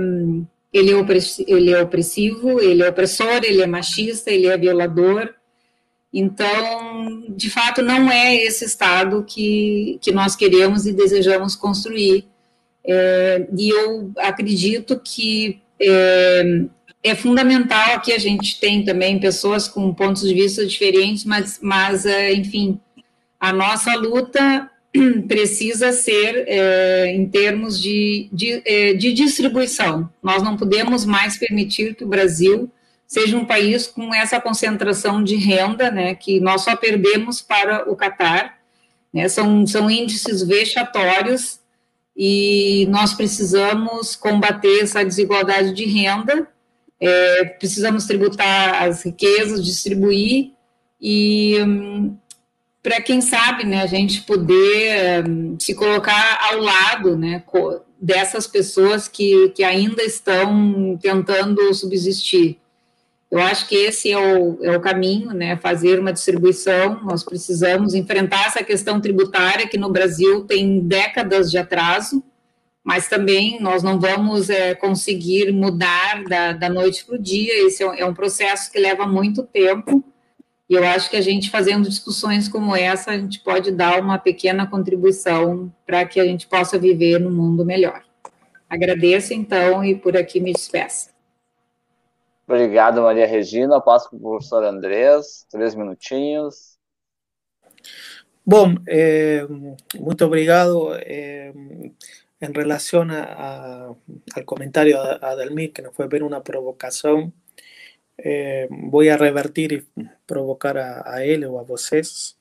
[0.73, 1.07] ele é,
[1.47, 5.35] ele é opressivo, ele é opressor, ele é machista, ele é violador.
[6.13, 12.27] Então, de fato, não é esse Estado que, que nós queremos e desejamos construir.
[12.87, 16.65] É, e eu acredito que é,
[17.03, 22.07] é, fundamental que a gente tem também pessoas com pontos de vista diferentes, mas, mas
[22.07, 22.81] é, enfim,
[23.41, 24.71] a nossa luta
[25.29, 30.09] precisa ser é, em termos de, de, é, de, distribuição.
[30.23, 32.71] Nós não podemos mais permitir que o Brasil
[33.07, 37.97] seja um país com essa concentração de renda, né, que nós só perdemos para o
[37.97, 38.59] Catar.
[39.13, 41.61] Né, são, são índices vexatórios
[42.17, 46.49] e nós precisamos combater essa desigualdade de renda,
[47.01, 50.53] é, precisamos tributar as riquezas, distribuir
[51.01, 52.17] e um,
[52.83, 57.43] para quem sabe, né, a gente poder um, se colocar ao lado, né,
[58.01, 62.59] dessas pessoas que, que ainda estão tentando subsistir.
[63.31, 65.57] Eu acho que esse é o, é o caminho, né?
[65.57, 67.01] Fazer uma distribuição.
[67.03, 72.23] Nós precisamos enfrentar essa questão tributária que no Brasil tem décadas de atraso,
[72.83, 77.67] mas também nós não vamos é, conseguir mudar da, da noite para o dia.
[77.67, 80.05] Esse é, é um processo que leva muito tempo.
[80.69, 84.19] E eu acho que a gente fazendo discussões como essa, a gente pode dar uma
[84.19, 88.03] pequena contribuição para que a gente possa viver num mundo melhor.
[88.69, 91.14] Agradeço, então, e por aqui me despeço.
[92.47, 93.81] Obrigado, Maria Regina.
[93.81, 96.79] Passo para o professor Andrés, três minutinhos.
[98.45, 99.47] Bom, eh,
[99.99, 100.97] muito obrigado.
[100.99, 101.53] Eh,
[102.41, 103.95] en relación a, a,
[104.35, 107.33] al comentario de Adelmir, que nos fue ver una provocación,
[108.19, 109.87] eh, voy a revertir y
[110.27, 112.39] provocar a, a él o a vosotros.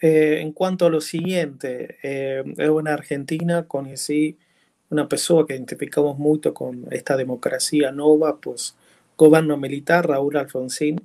[0.00, 4.38] Eh, en cuanto a lo siguiente, eh, en Argentina conocí
[4.88, 8.74] una persona que identificamos mucho con esta democracia nova, pues
[9.20, 10.98] gobierno militar, Raúl Alfonsín,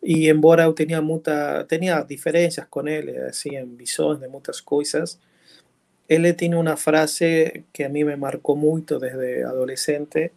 [0.00, 5.20] y embora tenía, mucha, tenía diferencias con él, así en visiones de muchas cosas,
[6.08, 10.32] él tiene una frase que a mí me marcó mucho desde adolescente,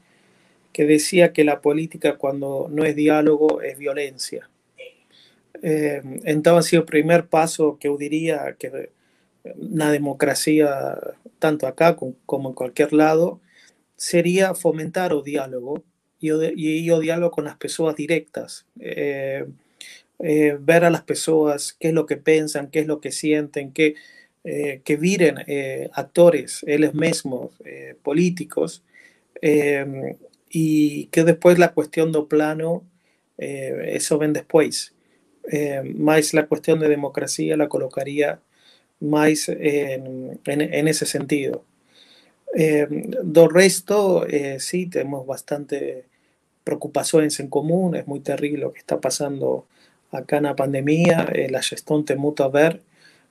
[0.73, 4.49] que decía que la política cuando no es diálogo es violencia.
[5.61, 8.89] Eh, entonces, el primer paso que yo diría que
[9.55, 10.97] una democracia,
[11.37, 11.95] tanto acá
[12.25, 13.39] como en cualquier lado,
[13.95, 15.83] sería fomentar el diálogo
[16.19, 18.65] y, el diálogo con las personas directas.
[18.79, 19.45] Eh,
[20.21, 23.71] eh, ver a las personas qué es lo que piensan, qué es lo que sienten,
[23.71, 23.95] qué,
[24.43, 27.51] eh, que viren eh, actores, ellos mismos,
[28.03, 28.83] políticos,
[29.41, 30.17] em,
[30.49, 32.83] y que después la cuestión do plano,
[33.37, 34.93] eso ven después.
[35.51, 38.41] Em, más la cuestión de democracia la colocaría
[38.99, 41.63] más en, en, ese sentido.
[42.55, 44.25] Em, do resto,
[44.59, 46.08] sí, tenemos bastante
[46.69, 49.65] preocupaciones en común, es muy terrible lo que está pasando
[50.11, 52.81] acá en la pandemia, la gestión te muta a ver,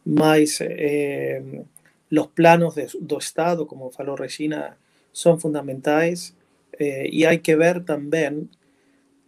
[0.04, 1.62] más eh,
[2.10, 4.76] los planos de, do Estado, como falou Regina,
[5.12, 6.34] son fundamentales
[6.80, 8.50] eh, y hay que ver también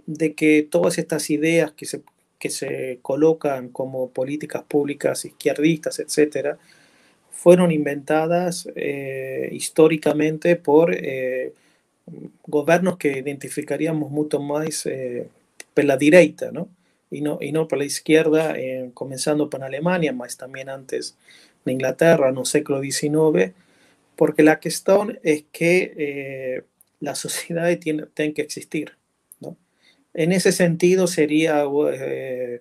[0.06, 2.02] de que todas estas ideas que se,
[2.40, 6.58] que se colocan como políticas públicas izquierdistas, etcétera,
[7.30, 10.96] fueron inventadas eh, históricamente por
[12.46, 14.88] gobiernos que identificaríamos mucho más
[15.74, 16.68] por la derecha, ¿no?
[17.10, 21.16] y no, y no por la izquierda, eh, comenzando por Alemania, más también antes
[21.64, 23.52] de Inglaterra, no século XIX,
[24.16, 26.62] porque la cuestión es que eh,
[27.00, 28.92] la sociedad tiene, tiene, que existir.
[29.40, 29.56] ¿no?
[30.14, 32.60] En ese sentido sería, eh,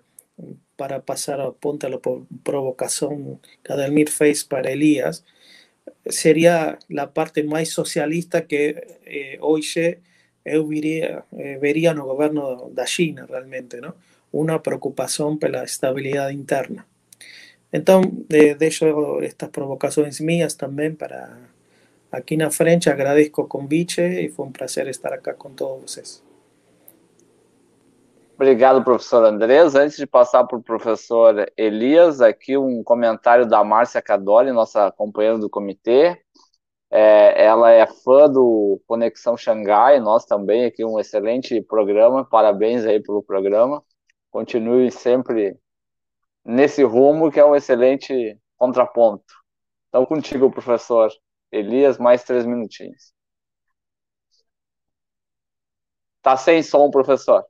[0.75, 1.99] para pasar a punto a la
[2.43, 5.25] provocación que Adelmir Face para Elías,
[6.05, 10.01] sería la parte máis socialista que eh, hoxe
[10.45, 12.05] eu eh, viría, eh, vería no
[12.85, 13.95] China realmente, ¿no?
[14.31, 16.85] una preocupación pola estabilidade interna.
[17.71, 21.49] Entón, de, deixo estas provocacións mías tamén para
[22.09, 22.89] aquí na frente.
[22.89, 26.28] Agradezco con Viche e foi un placer estar acá con todos vocês.
[28.39, 29.75] Obrigado, professor Andrés.
[29.75, 35.37] Antes de passar para o professor Elias, aqui um comentário da Márcia Cadoli, nossa companheira
[35.37, 36.17] do comitê.
[36.89, 42.23] É, ela é fã do Conexão Xangai, nós também, aqui um excelente programa.
[42.23, 43.83] Parabéns aí pelo programa
[44.31, 45.59] continue sempre
[46.45, 49.33] nesse rumo, que é um excelente contraponto.
[49.89, 51.11] Então, contigo, professor
[51.51, 53.13] Elias, mais três minutinhos.
[56.21, 57.43] Tá sem som, professor.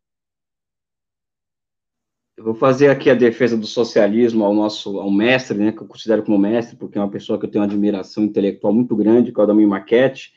[2.39, 5.85] Eu vou fazer aqui a defesa do socialismo ao nosso ao mestre, né, que eu
[5.85, 9.33] considero como mestre, porque é uma pessoa que eu tenho uma admiração intelectual muito grande,
[9.33, 10.33] que é o Adamir Maquete.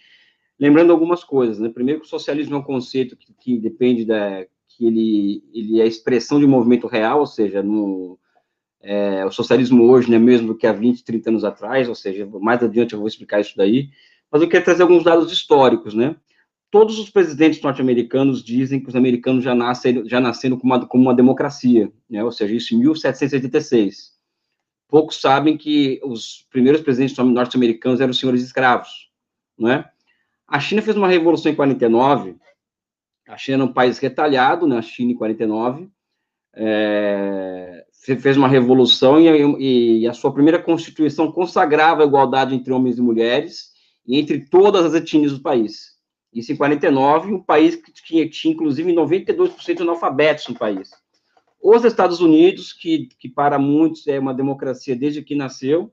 [0.59, 1.69] Lembrando algumas coisas, né?
[1.69, 5.87] Primeiro que o socialismo é um conceito que, que depende da que ele, ele é
[5.87, 8.19] expressão de um movimento real, ou seja, no,
[8.81, 12.29] é, o socialismo hoje não é mesmo que há 20, 30 anos atrás, ou seja,
[12.41, 13.91] mais adiante eu vou explicar isso daí,
[14.29, 16.17] mas eu quero trazer alguns dados históricos, né?
[16.73, 21.03] Todos os presidentes norte-americanos dizem que os americanos já, nascem, já nasceram como uma, como
[21.03, 22.25] uma democracia, né?
[22.25, 24.13] ou seja, isso em 1786.
[24.89, 29.11] Poucos sabem que os primeiros presidentes norte-americanos eram senhores escravos,
[29.59, 29.91] não é?
[30.49, 32.37] A China fez uma revolução em 49,
[33.29, 34.79] a China é um país retalhado, né?
[34.79, 35.91] A China em 49
[36.55, 37.85] é,
[38.19, 43.03] fez uma revolução e, e, a sua primeira constituição consagrava a igualdade entre homens e
[43.03, 43.73] mulheres
[44.07, 45.92] e entre todas as etnias do país.
[46.33, 50.91] Isso em 49, um país que tinha, tinha inclusive 92% de analfabetos no país.
[51.61, 55.93] Os Estados Unidos, que, que para muitos é uma democracia desde que nasceu,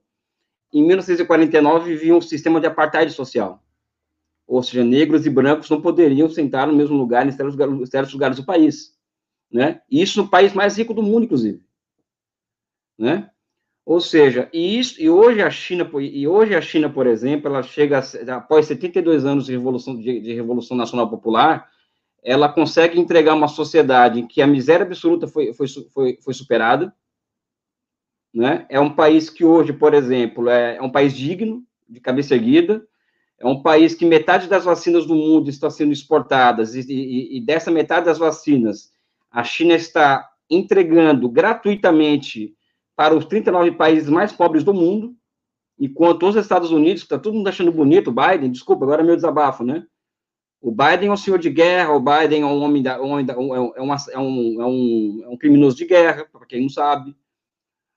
[0.74, 3.64] em 1949 vivia um sistema de apartheid social
[4.50, 8.14] ou seja, negros e brancos não poderiam sentar no mesmo lugar em certos lugares, certos
[8.14, 8.98] lugares do país,
[9.52, 9.80] né?
[9.90, 11.64] Isso no país mais rico do mundo, inclusive,
[12.98, 13.30] né?
[13.90, 17.64] Ou seja, e, isso, e hoje a China, e hoje a China, por exemplo, ela
[17.64, 18.00] chega
[18.36, 21.68] após 72 anos de revolução de, de revolução nacional popular,
[22.24, 26.94] ela consegue entregar uma sociedade em que a miséria absoluta foi, foi, foi, foi superada,
[28.32, 28.68] né?
[28.70, 32.86] É um país que hoje, por exemplo, é, é um país digno, de cabeça erguida,
[33.40, 37.42] é um país que metade das vacinas do mundo estão sendo exportadas, e, e, e
[37.42, 38.92] dessa metade das vacinas,
[39.32, 42.56] a China está entregando gratuitamente
[43.00, 45.16] para os 39 países mais pobres do mundo,
[45.80, 49.16] enquanto os Estados Unidos, está todo mundo achando bonito, o Biden, desculpa, agora é meu
[49.16, 49.88] desabafo, né?
[50.60, 53.24] O Biden é um senhor de guerra, o Biden é um homem, da, um é,
[53.78, 57.16] é, uma, é, um, é, um, é um criminoso de guerra, para quem não sabe.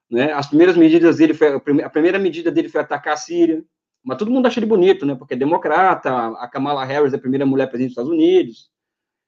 [0.09, 0.33] Né?
[0.33, 1.49] As primeiras medidas dele foi,
[1.83, 3.65] a primeira medida dele foi atacar a Síria,
[4.05, 5.17] mas todo mundo acha ele bonito, né?
[5.17, 8.71] Porque é democrata, a Kamala Harris é a primeira mulher presidente dos Estados Unidos.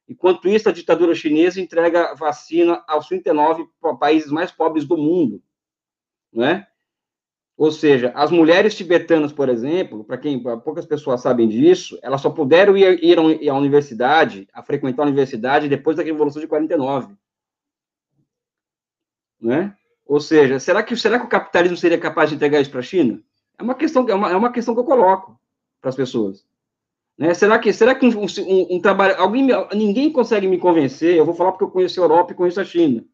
[0.09, 3.67] Enquanto isso, a ditadura chinesa entrega vacina aos 39
[3.99, 5.43] países mais pobres do mundo,
[6.35, 6.66] né?
[7.56, 12.28] Ou seja, as mulheres tibetanas, por exemplo, para quem poucas pessoas sabem disso, elas só
[12.28, 17.15] puderam ir, ir à universidade, a frequentar a universidade depois da Revolução de 49.
[19.40, 19.77] Né?
[20.05, 22.82] Ou seja, será que, será que o capitalismo seria capaz de entregar isso para a
[22.82, 23.23] China?
[23.56, 25.39] É uma questão, é uma, é uma questão que eu coloco
[25.81, 26.44] para as pessoas.
[27.16, 27.32] Né?
[27.35, 29.16] Será que, será que um, um, um, trabalho.
[29.16, 32.61] Alguém, ninguém consegue me convencer, eu vou falar porque eu conheço a Europa e conheço
[32.61, 33.05] a China.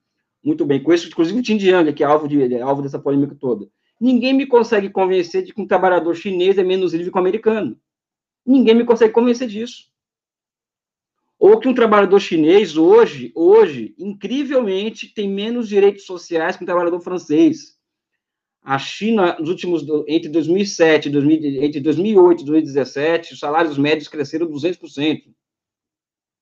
[0.43, 3.69] Muito bem, conheço inclusive o Xinjiang, que é alvo, de, é alvo dessa polêmica toda.
[4.01, 7.79] Ninguém me consegue convencer de que um trabalhador chinês é menos livre que o americano.
[8.47, 9.91] Ninguém me consegue convencer disso.
[11.39, 17.01] Ou que um trabalhador chinês hoje, hoje, incrivelmente, tem menos direitos sociais que um trabalhador
[17.01, 17.79] francês.
[18.63, 24.47] A China, nos últimos, entre 2007 e entre 2008 e 2017, os salários médios cresceram
[24.47, 25.35] 200%.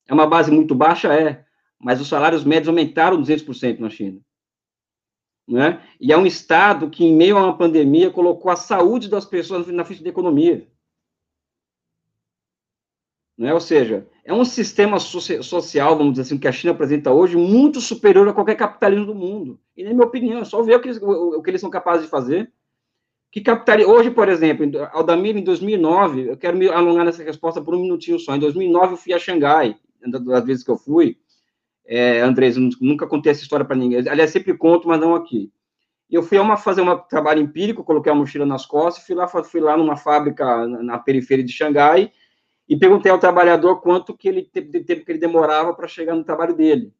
[0.09, 1.45] É uma base muito baixa, é,
[1.80, 4.20] mas os salários médios aumentaram 200% na China.
[5.48, 5.82] Né?
[5.98, 9.66] E é um Estado que, em meio a uma pandemia, colocou a saúde das pessoas
[9.68, 10.68] na frente da economia.
[13.38, 13.55] Né?
[13.55, 17.80] Ou seja, é um sistema social, vamos dizer assim, que a China apresenta hoje, muito
[17.80, 19.59] superior a qualquer capitalismo do mundo.
[19.76, 22.05] E, na minha opinião, é só ver o que, eles, o, que eles são capazes
[22.05, 22.52] de fazer.
[23.30, 27.74] Que capitalismo, hoje, por exemplo, Aldamir, em 2009, eu quero me alongar nessa resposta por
[27.74, 28.34] um minutinho só.
[28.34, 31.16] Em 2009, eu fui a Xangai, das vezes que eu fui.
[31.90, 34.06] É, Andrés, nunca contei essa história para ninguém.
[34.06, 35.51] Aliás, sempre conto, mas não aqui.
[36.10, 39.60] Eu fui uma, fazer um trabalho empírico, coloquei a mochila nas costas, fui lá, fui
[39.60, 42.12] lá numa fábrica na, na periferia de Xangai,
[42.69, 46.55] e perguntei ao trabalhador quanto que ele tempo que ele demorava para chegar no trabalho
[46.55, 46.93] dele.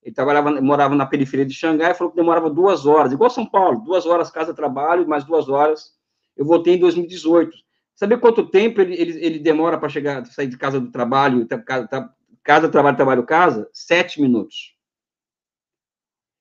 [0.00, 3.80] Ele trabalhava, morava na periferia de Xangai, falou que demorava duas horas, igual São Paulo,
[3.80, 5.92] duas horas casa trabalho, mais duas horas.
[6.36, 7.56] Eu voltei em 2018.
[7.96, 12.10] Sabe quanto tempo ele, ele, ele demora para chegar, sair de casa do trabalho, casa,
[12.44, 13.68] casa, trabalho, trabalho, casa?
[13.72, 14.74] Sete minutos.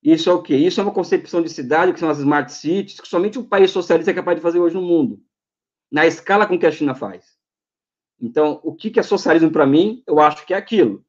[0.04, 0.56] Isso é o quê?
[0.56, 3.72] Isso é uma concepção de cidade, que são as smart cities, que somente um país
[3.72, 5.22] socialista é capaz de fazer hoje no mundo,
[5.90, 7.38] na escala com que a China faz.
[8.20, 10.04] Então, o que, é socialismo para mim?
[10.06, 11.06] Eu acho que é aquilo.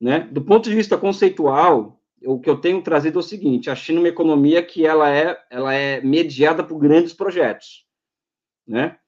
[0.00, 0.20] Né?
[0.20, 3.98] Do ponto de vista conceitual, o que eu tenho trazido é o seguinte: a China
[3.98, 7.86] é uma economia que ela é, ela é mediada por grandes projetos.
[8.66, 8.98] Né?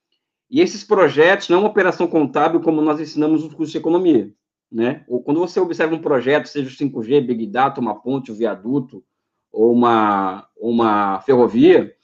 [0.50, 4.32] E esses projetos não é uma operação contábil como nós ensinamos nos cursos de economia.
[4.70, 5.04] Né?
[5.06, 9.04] Ou quando você observa um projeto, seja o 5G, Big Data, uma ponte, um viaduto,
[9.52, 11.94] ou uma, uma ferrovia,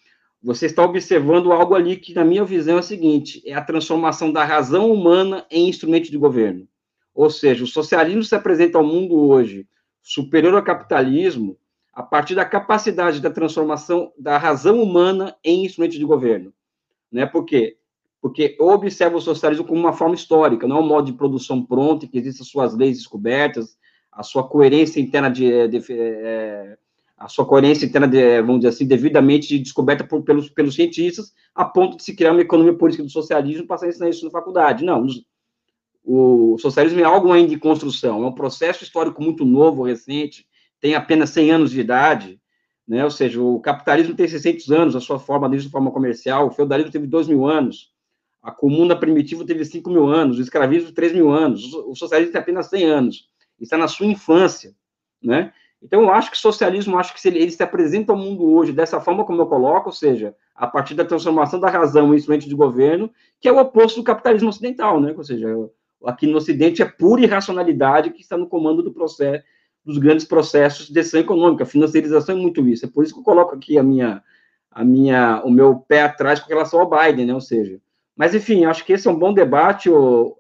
[0.42, 4.32] você está observando algo ali que, na minha visão, é o seguinte: é a transformação
[4.32, 6.66] da razão humana em instrumento de governo.
[7.14, 9.68] Ou seja, o socialismo se apresenta ao mundo hoje
[10.02, 11.56] superior ao capitalismo
[11.92, 16.52] a partir da capacidade da transformação da razão humana em instrumento de governo.
[17.10, 17.26] Né?
[17.26, 17.76] Por quê?
[18.22, 21.60] Porque eu observo o socialismo como uma forma histórica, não é um modo de produção
[21.60, 23.76] pronto, que existem suas leis descobertas,
[24.12, 26.78] a sua coerência interna de, de, de é,
[27.18, 31.64] a sua coerência interna, de, vamos dizer assim, devidamente descoberta por, pelos, pelos cientistas, a
[31.64, 34.30] ponto de se criar uma economia política do socialismo e passar a ensinar isso na
[34.30, 34.84] faculdade.
[34.84, 35.04] Não,
[36.04, 40.46] o socialismo é algo ainda de construção, é um processo histórico muito novo, recente,
[40.80, 42.40] tem apenas 100 anos de idade,
[42.86, 43.04] né?
[43.04, 46.50] ou seja, o capitalismo tem 600 anos, a sua forma desde a forma comercial, o
[46.50, 47.91] feudalismo teve 2 mil anos,
[48.42, 52.40] a comuna primitiva teve 5 mil anos, o escravismo 3 mil anos, o socialismo tem
[52.40, 53.28] apenas 100 anos,
[53.60, 54.74] está na sua infância,
[55.22, 55.52] né?
[55.80, 58.44] Então, eu acho que o socialismo, acho que se ele, ele, se apresenta ao mundo
[58.44, 62.16] hoje dessa forma como eu coloco, ou seja, a partir da transformação da razão em
[62.16, 63.10] instrumento de governo,
[63.40, 65.12] que é o oposto do capitalismo ocidental, né?
[65.16, 65.48] Ou seja,
[66.04, 69.44] aqui no Ocidente é pura irracionalidade que está no comando do processo,
[69.84, 71.66] dos grandes processos de decisão econômica.
[71.66, 72.86] Financiarização é muito isso.
[72.86, 74.22] É por isso que eu coloco aqui a minha,
[74.70, 77.34] a minha, o meu pé atrás com relação ao Biden, né?
[77.34, 77.80] Ou seja,
[78.16, 79.88] mas enfim, acho que esse é um bom debate,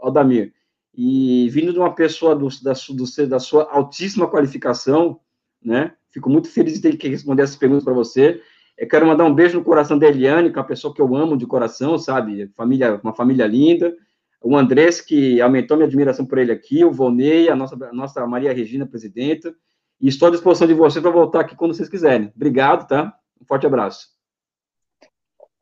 [0.00, 0.52] Aldamir.
[0.94, 5.18] E vindo de uma pessoa do, da, do, da sua altíssima qualificação,
[5.62, 5.94] né?
[6.10, 8.42] Fico muito feliz de ter que responder essas perguntas para você.
[8.76, 11.16] Eu quero mandar um beijo no coração da Eliane, que é uma pessoa que eu
[11.16, 12.48] amo de coração, sabe?
[12.54, 13.96] Família, uma família linda.
[14.42, 18.26] o Andrés, que aumentou minha admiração por ele aqui, o Volney, a nossa, a nossa
[18.26, 19.54] Maria Regina, presidenta,
[20.00, 22.32] e estou à disposição de vocês para voltar aqui quando vocês quiserem.
[22.34, 23.14] Obrigado, tá?
[23.40, 24.08] Um forte abraço.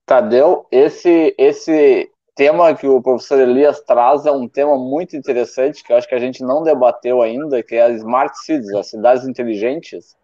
[0.07, 5.93] Tadeu, esse, esse tema que o professor Elias traz é um tema muito interessante, que
[5.93, 9.27] eu acho que a gente não debateu ainda, que é as Smart Cities, as cidades
[9.27, 10.17] inteligentes,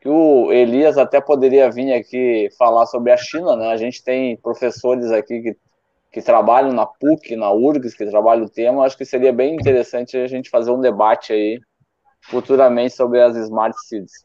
[0.00, 3.68] que o Elias até poderia vir aqui falar sobre a China, né?
[3.68, 5.56] A gente tem professores aqui que
[6.14, 10.16] que trabalham na PUC, na URGS, que trabalham o tema, acho que seria bem interessante
[10.16, 11.60] a gente fazer um debate aí
[12.22, 14.24] futuramente sobre as Smart Cities.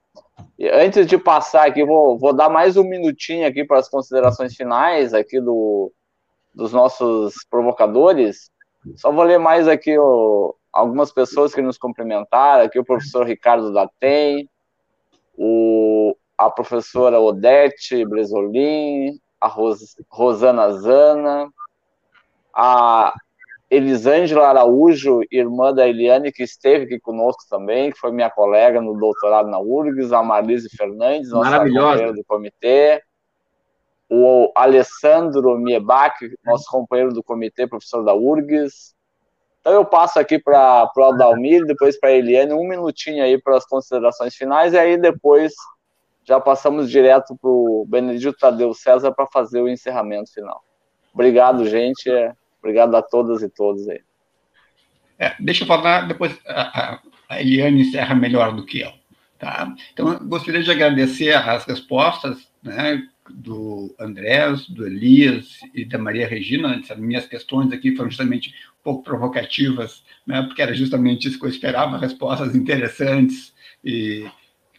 [0.74, 5.14] Antes de passar aqui, vou, vou dar mais um minutinho aqui para as considerações finais
[5.14, 5.92] aqui do,
[6.54, 8.52] dos nossos provocadores.
[8.96, 13.74] Só vou ler mais aqui o, algumas pessoas que nos cumprimentaram, aqui o professor Ricardo
[13.74, 14.50] Datem,
[15.38, 21.50] o, a professora Odete Bresolin, a Ros, Rosana Zana,
[22.54, 23.14] a
[23.70, 28.98] Elisângela Araújo, irmã da Eliane, que esteve aqui conosco também, que foi minha colega no
[28.98, 33.04] doutorado na URGS, a Marise Fernandes, nossa companheira do comitê,
[34.10, 38.96] o Alessandro Miebach, nosso companheiro do comitê, professor da URGS.
[39.62, 43.58] Então eu passo aqui para o Adalmir, depois para a Eliane, um minutinho aí para
[43.58, 45.54] as considerações finais, e aí depois
[46.24, 50.64] já passamos direto para o Benedito Tadeu César para fazer o encerramento final.
[51.14, 52.10] Obrigado, gente.
[52.60, 54.02] Obrigado a todas e todos aí.
[55.18, 58.92] É, deixa eu falar, depois a, a, Eliane encerra melhor do que eu.
[59.38, 59.74] Tá?
[59.94, 66.28] Então, eu gostaria de agradecer as respostas né, do Andrés, do Elias e da Maria
[66.28, 66.82] Regina.
[66.90, 71.46] As minhas questões aqui foram justamente um pouco provocativas, né, porque era justamente isso que
[71.46, 73.54] eu esperava, respostas interessantes
[73.84, 74.30] e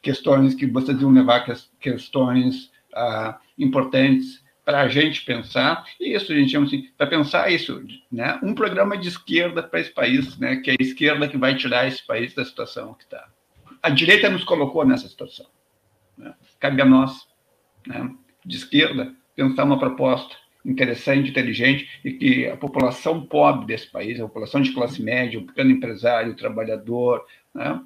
[0.02, 1.46] questões que vocês iam levar
[1.78, 7.82] questões ah, importantes para a gente pensar, isso a gente chama assim, para pensar isso,
[8.10, 11.56] né, um programa de esquerda para esse país, né, que é a esquerda que vai
[11.56, 13.28] tirar esse país da situação que está.
[13.82, 15.46] A direita nos colocou nessa situação.
[16.16, 16.34] Né?
[16.58, 17.26] Cabe a nós,
[17.86, 18.10] né,
[18.44, 24.24] de esquerda, pensar uma proposta interessante, inteligente, e que a população pobre desse país, a
[24.24, 27.24] população de classe média, o pequeno empresário, o trabalhador,
[27.54, 27.80] né,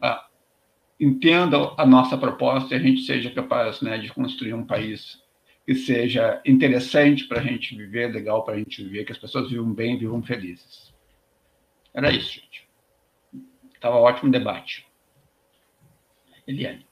[0.00, 0.26] a,
[0.98, 5.24] entenda a nossa proposta e a gente seja capaz né, de construir um país
[5.66, 9.50] que seja interessante para a gente viver, legal para a gente viver, que as pessoas
[9.50, 10.94] vivam bem, vivam felizes.
[11.92, 12.68] Era isso, gente.
[13.74, 14.86] Estava ótimo debate.
[16.46, 16.86] Eliane.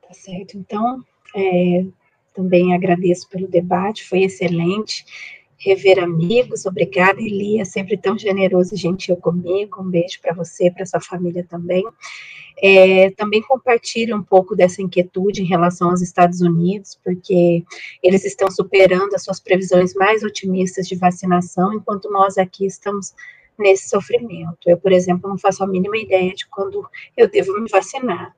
[0.00, 0.56] Tá certo.
[0.56, 1.04] Então,
[1.34, 1.84] é,
[2.32, 5.04] também agradeço pelo debate, foi excelente
[5.60, 6.64] rever amigos.
[6.66, 9.82] Obrigada, Elia, sempre tão generoso e gentil comigo.
[9.82, 11.84] Um beijo para você, para sua família também.
[12.62, 17.64] É, também compartilhe um pouco dessa inquietude em relação aos Estados Unidos, porque
[18.02, 23.14] eles estão superando as suas previsões mais otimistas de vacinação, enquanto nós aqui estamos
[23.60, 24.58] nesse sofrimento.
[24.66, 26.84] Eu, por exemplo, não faço a mínima ideia de quando
[27.16, 28.34] eu devo me vacinar,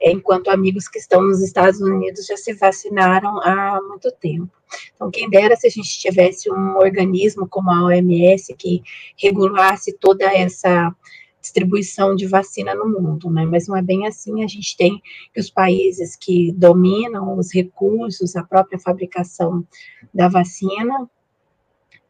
[0.00, 4.50] é, enquanto amigos que estão nos Estados Unidos já se vacinaram há muito tempo.
[4.94, 8.82] Então, quem dera se a gente tivesse um organismo como a OMS que
[9.16, 10.94] regulasse toda essa
[11.40, 13.46] distribuição de vacina no mundo, né?
[13.46, 14.42] Mas não é bem assim.
[14.44, 15.00] A gente tem
[15.32, 19.66] que os países que dominam os recursos, a própria fabricação
[20.12, 21.08] da vacina,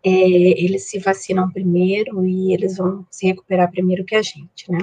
[0.04, 4.78] é, eles se vacinam primeiro e eles vão se recuperar primeiro que a gente, né?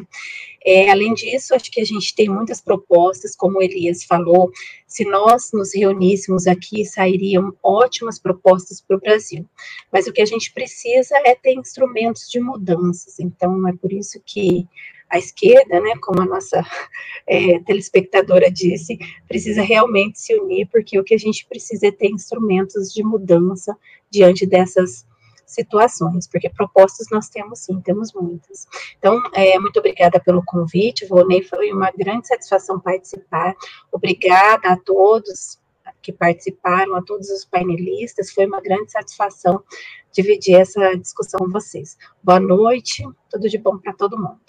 [0.63, 4.51] É, além disso, acho que a gente tem muitas propostas, como o Elias falou,
[4.87, 9.45] se nós nos reuníssemos aqui, sairiam ótimas propostas para o Brasil,
[9.91, 14.19] mas o que a gente precisa é ter instrumentos de mudanças, então é por isso
[14.25, 14.67] que
[15.09, 16.63] a esquerda, né, como a nossa
[17.27, 22.09] é, telespectadora disse, precisa realmente se unir, porque o que a gente precisa é ter
[22.09, 23.75] instrumentos de mudança
[24.09, 25.05] diante dessas
[25.45, 28.67] situações, porque propostas nós temos sim, temos muitas.
[28.97, 33.55] Então, é, muito obrigada pelo convite, Vonei, foi uma grande satisfação participar,
[33.91, 35.59] obrigada a todos
[36.01, 39.63] que participaram, a todos os painelistas, foi uma grande satisfação
[40.11, 41.97] dividir essa discussão com vocês.
[42.23, 44.39] Boa noite, tudo de bom para todo mundo.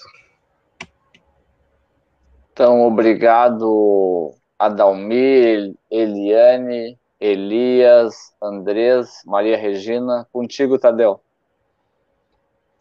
[2.57, 10.27] Então, obrigado, Adalmir, Eliane, Elias, Andrés, Maria Regina.
[10.33, 11.21] Contigo, Tadeu.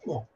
[0.06, 0.26] Bom,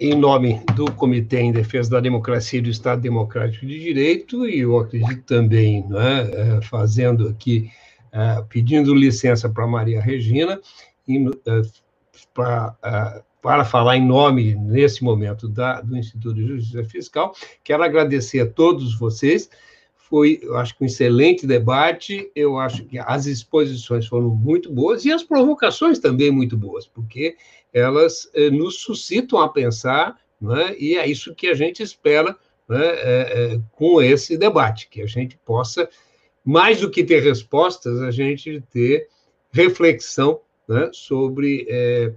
[0.00, 4.60] em nome do Comitê em Defesa da Democracia e do Estado Democrático de Direito, e
[4.60, 7.70] eu acredito também, né, fazendo aqui,
[8.10, 10.58] é, pedindo licença para Maria Regina,
[11.06, 11.62] é,
[12.32, 17.34] para para falar em nome, nesse momento, da, do Instituto de Justiça Fiscal.
[17.64, 19.48] Quero agradecer a todos vocês.
[19.96, 25.04] foi, eu acho que um excelente debate, eu acho que as exposições foram muito boas
[25.04, 27.36] e as provocações também muito boas, porque
[27.72, 32.36] elas eh, nos suscitam a pensar, né, e é isso que a gente espera
[32.70, 35.88] né, é, é, com esse debate, que a gente possa,
[36.44, 39.08] mais do que ter respostas, a gente ter
[39.52, 42.12] reflexão né, sobre, é,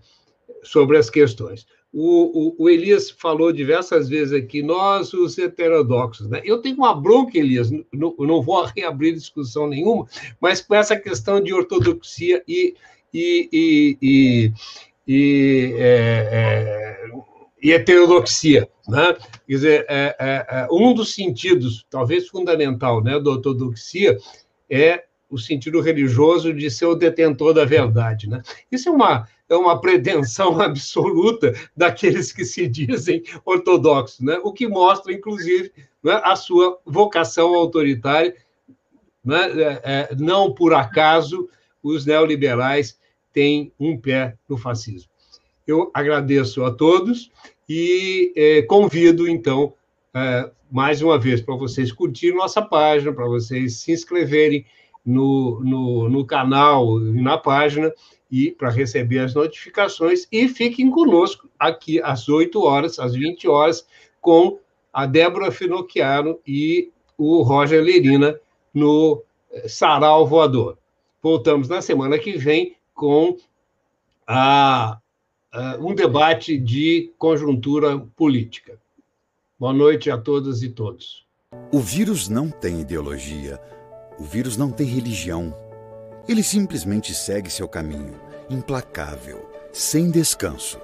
[0.64, 1.66] sobre as questões.
[1.92, 6.28] O, o, o, Elias falou diversas vezes aqui, nós, os heterodoxos.
[6.28, 6.42] Né?
[6.44, 10.08] Eu tenho uma bronca, Elias, não, não vou reabrir discussão nenhuma,
[10.42, 12.74] mas com essa questão de ortodoxia e,
[13.14, 14.54] e, e, e,
[15.08, 17.12] e, é, é,
[17.62, 18.68] e heterodoxia.
[18.88, 19.16] Né?
[19.48, 24.18] Quer dizer, é, é, é, um dos sentidos, talvez fundamental, né, da ortodoxia
[24.68, 28.30] é o sentido religioso de ser o detentor da verdade.
[28.30, 28.42] Né?
[28.72, 34.40] Isso é uma, é uma pretensão absoluta daqueles que se dizem ortodoxos, né?
[34.44, 35.72] o que mostra, inclusive,
[36.04, 38.36] né, a sua vocação autoritária.
[39.24, 39.62] Né?
[39.62, 41.50] É, é, não por acaso
[41.82, 43.00] os neoliberais
[43.32, 45.10] têm um pé no fascismo.
[45.66, 47.32] Eu agradeço a todos
[47.68, 49.74] e é, convido, então,
[50.14, 54.66] é, mais uma vez, para vocês curtirem nossa página, para vocês se inscreverem
[55.06, 57.94] no, no, no canal e na página
[58.32, 63.88] e para receber as notificações e fiquem conosco aqui às 8 horas, às 20 horas,
[64.20, 64.60] com
[64.92, 68.40] a Débora Finocchiaro e o Roger Lerina
[68.74, 70.78] no eh, Sarau Voador.
[71.22, 73.38] Voltamos na semana que vem com
[74.28, 74.98] a,
[75.52, 78.80] a, um debate de conjuntura política.
[79.60, 81.26] Boa noite a todas e todos.
[81.72, 83.60] O vírus não tem ideologia
[84.20, 85.54] o vírus não tem religião.
[86.28, 88.20] Ele simplesmente segue seu caminho,
[88.50, 90.80] implacável, sem descanso.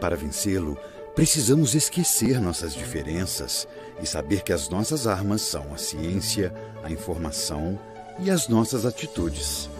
[0.00, 0.76] Para vencê-lo,
[1.14, 3.66] precisamos esquecer nossas diferenças
[4.02, 6.52] e saber que as nossas armas são a ciência,
[6.82, 7.78] a informação
[8.18, 9.70] e as nossas atitudes.